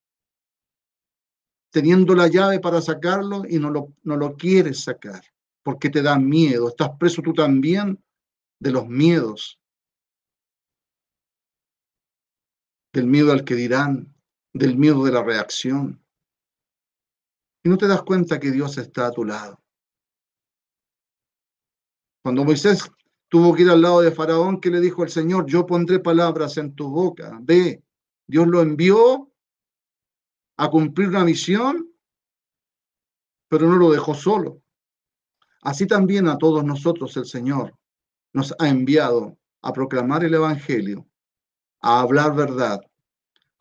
teniendo 1.70 2.16
la 2.16 2.30
llave 2.30 2.62
para 2.62 2.80
sacarlo 2.80 3.44
y 3.46 3.60
no 3.60 3.72
lo, 3.72 3.94
no 4.04 4.16
lo 4.16 4.38
quieres 4.38 4.86
sacar 4.86 5.22
porque 5.64 5.90
te 5.90 6.02
da 6.02 6.18
miedo. 6.18 6.70
Estás 6.70 6.92
preso 6.98 7.22
tú 7.22 7.34
también 7.34 8.02
de 8.58 8.72
los 8.72 8.88
miedos. 8.88 9.60
Del 12.94 13.08
miedo 13.08 13.34
al 13.34 13.44
que 13.44 13.56
dirán, 13.56 14.16
del 14.54 14.78
miedo 14.78 15.04
de 15.04 15.12
la 15.12 15.24
reacción. 15.24 16.04
Y 17.64 17.70
no 17.70 17.78
te 17.78 17.88
das 17.88 18.02
cuenta 18.04 18.40
que 18.40 18.52
Dios 18.52 18.78
está 18.78 19.08
a 19.08 19.12
tu 19.12 19.24
lado. 19.24 19.62
Cuando 22.24 22.44
Moisés 22.44 22.90
tuvo 23.30 23.56
que 23.56 23.64
ir 23.64 23.70
al 23.70 23.82
lado 23.82 24.02
de 24.02 24.12
Faraón, 24.12 24.60
que 24.60 24.70
le 24.70 24.80
dijo 24.80 25.04
el 25.04 25.10
Señor, 25.10 25.46
yo 25.46 25.66
pondré 25.66 26.00
palabras 26.00 26.58
en 26.58 26.76
tu 26.76 26.90
boca. 26.90 27.40
Ve, 27.42 27.84
Dios 28.28 28.48
lo 28.48 28.62
envió 28.62 29.32
a 30.58 30.70
cumplir 30.70 31.08
una 31.08 31.24
misión, 31.24 31.92
pero 33.48 33.68
no 33.68 33.78
lo 33.78 33.92
dejó 33.92 34.14
solo. 34.14 34.62
Así 35.62 35.88
también 35.88 36.28
a 36.28 36.38
todos 36.38 36.64
nosotros 36.64 37.16
el 37.18 37.26
Señor 37.26 37.78
nos 38.34 38.54
ha 38.60 38.68
enviado 38.68 39.38
a 39.62 39.74
proclamar 39.74 40.24
el 40.24 40.34
Evangelio, 40.34 41.08
a 41.82 42.02
hablar 42.02 42.36
verdad, 42.36 42.82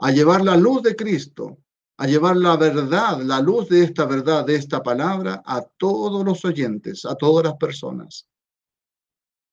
a 0.00 0.10
llevar 0.10 0.42
la 0.42 0.56
luz 0.56 0.82
de 0.82 0.96
Cristo, 0.96 1.58
a 1.98 2.06
llevar 2.06 2.36
la 2.36 2.56
verdad, 2.56 3.20
la 3.22 3.40
luz 3.40 3.68
de 3.68 3.84
esta 3.84 4.06
verdad, 4.06 4.46
de 4.46 4.56
esta 4.56 4.82
palabra, 4.82 5.42
a 5.44 5.60
todos 5.60 6.24
los 6.24 6.44
oyentes, 6.44 7.04
a 7.04 7.14
todas 7.14 7.44
las 7.44 7.56
personas. 7.56 8.26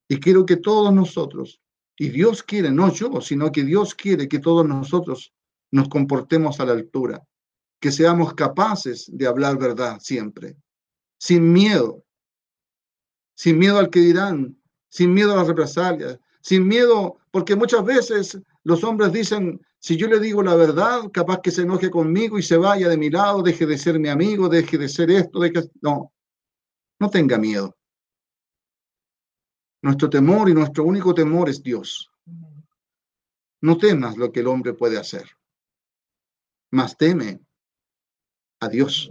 Y 0.08 0.20
quiero 0.20 0.46
que 0.46 0.56
todos 0.56 0.94
nosotros, 0.94 1.62
y 1.98 2.10
Dios 2.10 2.44
quiere, 2.44 2.72
no 2.72 2.94
yo, 2.94 3.20
sino 3.20 3.52
que 3.52 3.64
Dios 3.64 3.94
quiere 3.94 4.30
que 4.30 4.40
todos 4.40 4.66
nosotros 4.66 5.34
nos 5.72 5.90
comportemos 5.90 6.60
a 6.62 6.66
la 6.66 6.72
altura, 6.72 7.22
que 7.82 7.92
seamos 7.92 8.34
capaces 8.34 9.10
de 9.12 9.28
hablar 9.28 9.58
verdad 9.58 10.00
siempre, 10.00 10.56
sin 11.20 11.52
miedo, 11.52 12.06
sin 13.36 13.60
miedo 13.60 13.80
al 13.80 13.90
que 13.90 14.00
dirán, 14.00 14.58
sin 14.88 15.14
miedo 15.14 15.34
a 15.34 15.38
las 15.38 15.48
represalias, 15.48 16.18
sin 16.40 16.66
miedo, 16.66 17.18
porque 17.32 17.58
muchas 17.58 17.84
veces 17.84 18.40
los 18.64 18.84
hombres 18.86 19.12
dicen, 19.12 19.60
si 19.88 19.96
yo 19.96 20.10
le 20.10 20.20
digo 20.20 20.44
la 20.44 20.54
verdad, 20.54 21.10
capaz 21.14 21.40
que 21.40 21.50
se 21.50 21.62
enoje 21.62 21.90
conmigo 21.90 22.38
y 22.38 22.44
se 22.44 22.58
vaya 22.58 22.90
de 22.90 22.98
mi 22.98 23.10
lado, 23.10 23.42
deje 23.42 23.66
de 23.66 23.78
ser 23.78 23.98
mi 23.98 24.10
amigo, 24.10 24.50
deje 24.50 24.78
de 24.78 24.90
ser 24.90 25.10
esto, 25.10 25.40
deje... 25.40 25.62
no, 25.82 26.12
no 27.00 27.10
tenga 27.10 27.38
miedo. 27.38 27.74
Nuestro 29.82 30.10
temor 30.10 30.50
y 30.50 30.54
nuestro 30.54 30.84
único 30.84 31.14
temor 31.14 31.48
es 31.48 31.64
Dios. 31.64 32.12
No 33.62 33.78
temas 33.78 34.18
lo 34.18 34.30
que 34.30 34.42
el 34.42 34.48
hombre 34.48 34.74
puede 34.74 34.98
hacer, 34.98 35.26
mas 36.70 36.98
teme 36.98 37.40
a 38.60 38.68
Dios. 38.68 39.10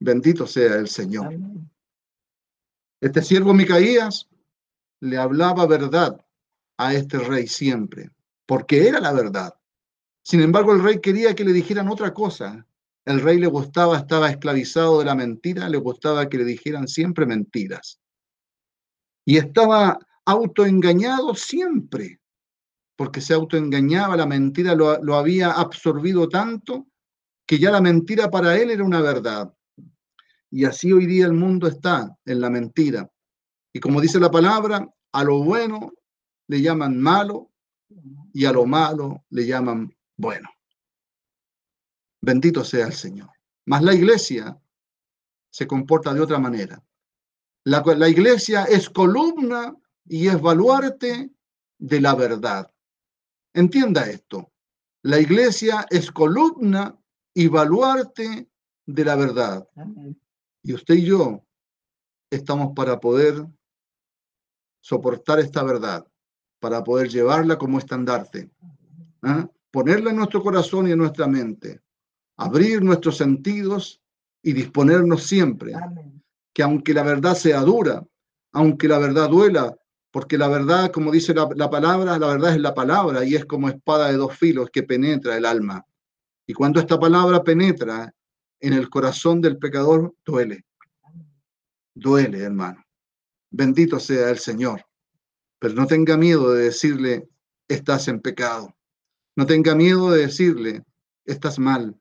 Bendito 0.00 0.44
sea 0.44 0.74
el 0.74 0.88
Señor. 0.88 1.32
Este 3.00 3.22
siervo 3.22 3.54
Micaías 3.54 4.28
le 4.98 5.18
hablaba 5.18 5.68
verdad 5.68 6.26
a 6.78 6.94
este 6.94 7.20
rey 7.20 7.46
siempre, 7.46 8.10
porque 8.52 8.86
era 8.86 9.00
la 9.00 9.14
verdad. 9.14 9.54
Sin 10.22 10.42
embargo, 10.42 10.74
el 10.74 10.82
rey 10.82 11.00
quería 11.00 11.34
que 11.34 11.42
le 11.42 11.54
dijeran 11.54 11.88
otra 11.88 12.12
cosa. 12.12 12.66
El 13.06 13.22
rey 13.22 13.38
le 13.38 13.46
gustaba, 13.46 13.96
estaba 13.96 14.28
esclavizado 14.28 14.98
de 14.98 15.06
la 15.06 15.14
mentira, 15.14 15.70
le 15.70 15.78
gustaba 15.78 16.28
que 16.28 16.36
le 16.36 16.44
dijeran 16.44 16.86
siempre 16.86 17.24
mentiras 17.24 17.98
y 19.24 19.38
estaba 19.38 19.98
autoengañado 20.26 21.34
siempre, 21.34 22.20
porque 22.94 23.22
se 23.22 23.32
autoengañaba, 23.32 24.18
la 24.18 24.26
mentira 24.26 24.74
lo, 24.74 25.02
lo, 25.02 25.14
había 25.14 25.52
absorbido 25.52 26.28
tanto 26.28 26.88
que 27.46 27.58
ya 27.58 27.70
la 27.70 27.80
mentira 27.80 28.30
para 28.30 28.58
él 28.58 28.68
era 28.70 28.84
una 28.84 29.00
verdad. 29.00 29.50
Y 30.50 30.66
así 30.66 30.92
hoy 30.92 31.06
día 31.06 31.24
el 31.24 31.32
mundo 31.32 31.68
está 31.68 32.14
en 32.26 32.38
la 32.38 32.50
mentira. 32.50 33.10
Y 33.72 33.80
como 33.80 33.98
dice 33.98 34.20
la 34.20 34.30
palabra, 34.30 34.86
a 35.12 35.24
lo 35.24 35.42
bueno 35.42 35.94
le 36.48 36.60
llaman 36.60 37.00
malo 37.00 37.48
y 38.32 38.44
a 38.44 38.52
lo 38.52 38.66
malo 38.66 39.24
le 39.30 39.46
llaman 39.46 39.94
bueno. 40.16 40.48
Bendito 42.20 42.64
sea 42.64 42.86
el 42.86 42.92
Señor. 42.92 43.30
Mas 43.66 43.82
la 43.82 43.94
iglesia 43.94 44.58
se 45.50 45.66
comporta 45.66 46.14
de 46.14 46.20
otra 46.20 46.38
manera. 46.38 46.82
La, 47.64 48.08
iglesia 48.08 48.64
es 48.64 48.90
columna 48.90 49.76
y 50.04 50.28
es 50.28 50.40
baluarte 50.40 51.30
de 51.78 52.00
la 52.00 52.14
verdad. 52.14 52.72
Entienda 53.54 54.08
esto. 54.08 54.52
La 55.02 55.20
iglesia 55.20 55.86
es 55.90 56.10
columna 56.10 56.98
y 57.34 57.48
baluarte 57.48 58.48
de 58.86 59.04
la 59.04 59.16
verdad. 59.16 59.68
Y 60.62 60.72
usted 60.74 60.94
y 60.94 61.06
yo 61.06 61.44
estamos 62.30 62.72
para 62.74 62.98
poder 62.98 63.46
soportar 64.80 65.38
esta 65.38 65.62
verdad, 65.62 66.06
para 66.62 66.84
poder 66.84 67.08
llevarla 67.08 67.58
como 67.58 67.80
estandarte, 67.80 68.48
¿ah? 69.22 69.48
ponerla 69.72 70.10
en 70.10 70.16
nuestro 70.16 70.40
corazón 70.40 70.86
y 70.86 70.92
en 70.92 70.98
nuestra 70.98 71.26
mente, 71.26 71.80
abrir 72.36 72.80
nuestros 72.84 73.16
sentidos 73.16 74.00
y 74.44 74.52
disponernos 74.52 75.24
siempre 75.24 75.72
que 76.54 76.62
aunque 76.62 76.94
la 76.94 77.02
verdad 77.02 77.34
sea 77.34 77.62
dura, 77.62 78.06
aunque 78.52 78.86
la 78.86 79.00
verdad 79.00 79.28
duela, 79.28 79.76
porque 80.12 80.38
la 80.38 80.46
verdad, 80.46 80.92
como 80.92 81.10
dice 81.10 81.34
la, 81.34 81.68
palabra, 81.68 82.16
la 82.16 82.28
verdad 82.28 82.52
es 82.52 82.60
la 82.60 82.74
palabra 82.74 83.24
y 83.24 83.34
es 83.34 83.44
como 83.44 83.68
espada 83.68 84.12
de 84.12 84.16
dos 84.16 84.36
filos 84.36 84.70
que 84.72 84.84
penetra 84.84 85.36
el 85.36 85.44
alma. 85.44 85.84
Y 86.46 86.52
cuando 86.52 86.78
esta 86.78 87.00
palabra 87.00 87.42
penetra 87.42 88.14
en 88.60 88.72
el 88.72 88.88
corazón 88.88 89.40
del 89.40 89.58
pecador, 89.58 90.14
duele. 90.24 90.64
Duele, 91.92 92.38
hermano. 92.38 92.84
Bendito 93.50 93.98
sea 93.98 94.30
el 94.30 94.38
Señor. 94.38 94.84
Pero 95.62 95.74
no 95.74 95.86
tenga 95.86 96.16
miedo 96.16 96.52
de 96.54 96.64
decirle, 96.64 97.28
estás 97.68 98.08
en 98.08 98.20
pecado. 98.20 98.76
No 99.36 99.46
tenga 99.46 99.76
miedo 99.76 100.10
de 100.10 100.22
decirle, 100.22 100.82
estás 101.24 101.60
mal. 101.60 101.96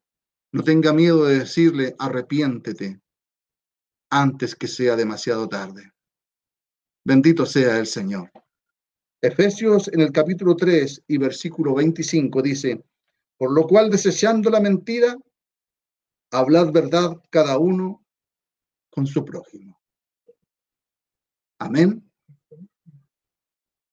No 0.51 0.63
tenga 0.63 0.93
miedo 0.93 1.25
de 1.25 1.37
decirle, 1.37 1.95
arrepiéntete 1.99 2.99
antes 4.09 4.55
que 4.55 4.67
sea 4.67 4.95
demasiado 4.95 5.47
tarde. 5.47 5.93
Bendito 7.05 7.45
sea 7.45 7.77
el 7.77 7.85
Señor. 7.85 8.31
Efesios 9.21 9.89
en 9.89 10.01
el 10.01 10.11
capítulo 10.11 10.55
3 10.55 11.03
y 11.07 11.19
versículo 11.19 11.75
25 11.75 12.41
dice, 12.41 12.83
por 13.37 13.53
lo 13.53 13.67
cual 13.67 13.91
desechando 13.91 14.49
la 14.49 14.59
mentira, 14.59 15.15
hablad 16.31 16.71
verdad 16.71 17.15
cada 17.29 17.59
uno 17.59 18.03
con 18.89 19.05
su 19.05 19.23
prójimo. 19.23 19.79
Amén. 21.59 22.10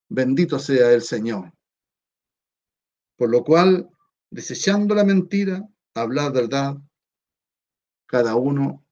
Bendito 0.09 0.59
sea 0.59 0.92
el 0.92 1.02
Señor. 1.02 1.52
Por 3.16 3.30
lo 3.30 3.44
cual, 3.44 3.88
desechando 4.30 4.94
la 4.94 5.04
mentira, 5.04 5.66
hablad 5.94 6.32
verdad 6.32 6.76
cada 8.06 8.36
uno 8.36 8.86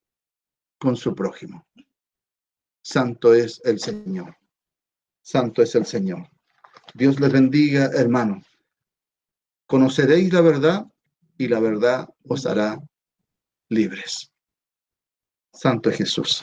con 0.79 0.97
su 0.97 1.15
prójimo. 1.15 1.67
Santo 2.83 3.35
es 3.35 3.61
el 3.65 3.81
Señor. 3.81 4.37
Santo 5.23 5.63
es 5.63 5.75
el 5.75 5.87
Señor. 5.87 6.29
Dios 6.95 7.19
les 7.19 7.33
bendiga, 7.33 7.87
hermano. 7.95 8.43
Conoceréis 9.67 10.33
la 10.33 10.41
verdad 10.41 10.87
y 11.39 11.49
la 11.49 11.61
verdad 11.61 12.09
os 12.25 12.47
hará 12.47 12.79
libres. 13.69 14.31
Santo 15.53 15.91
es 15.91 15.97
Jesús. 15.97 16.43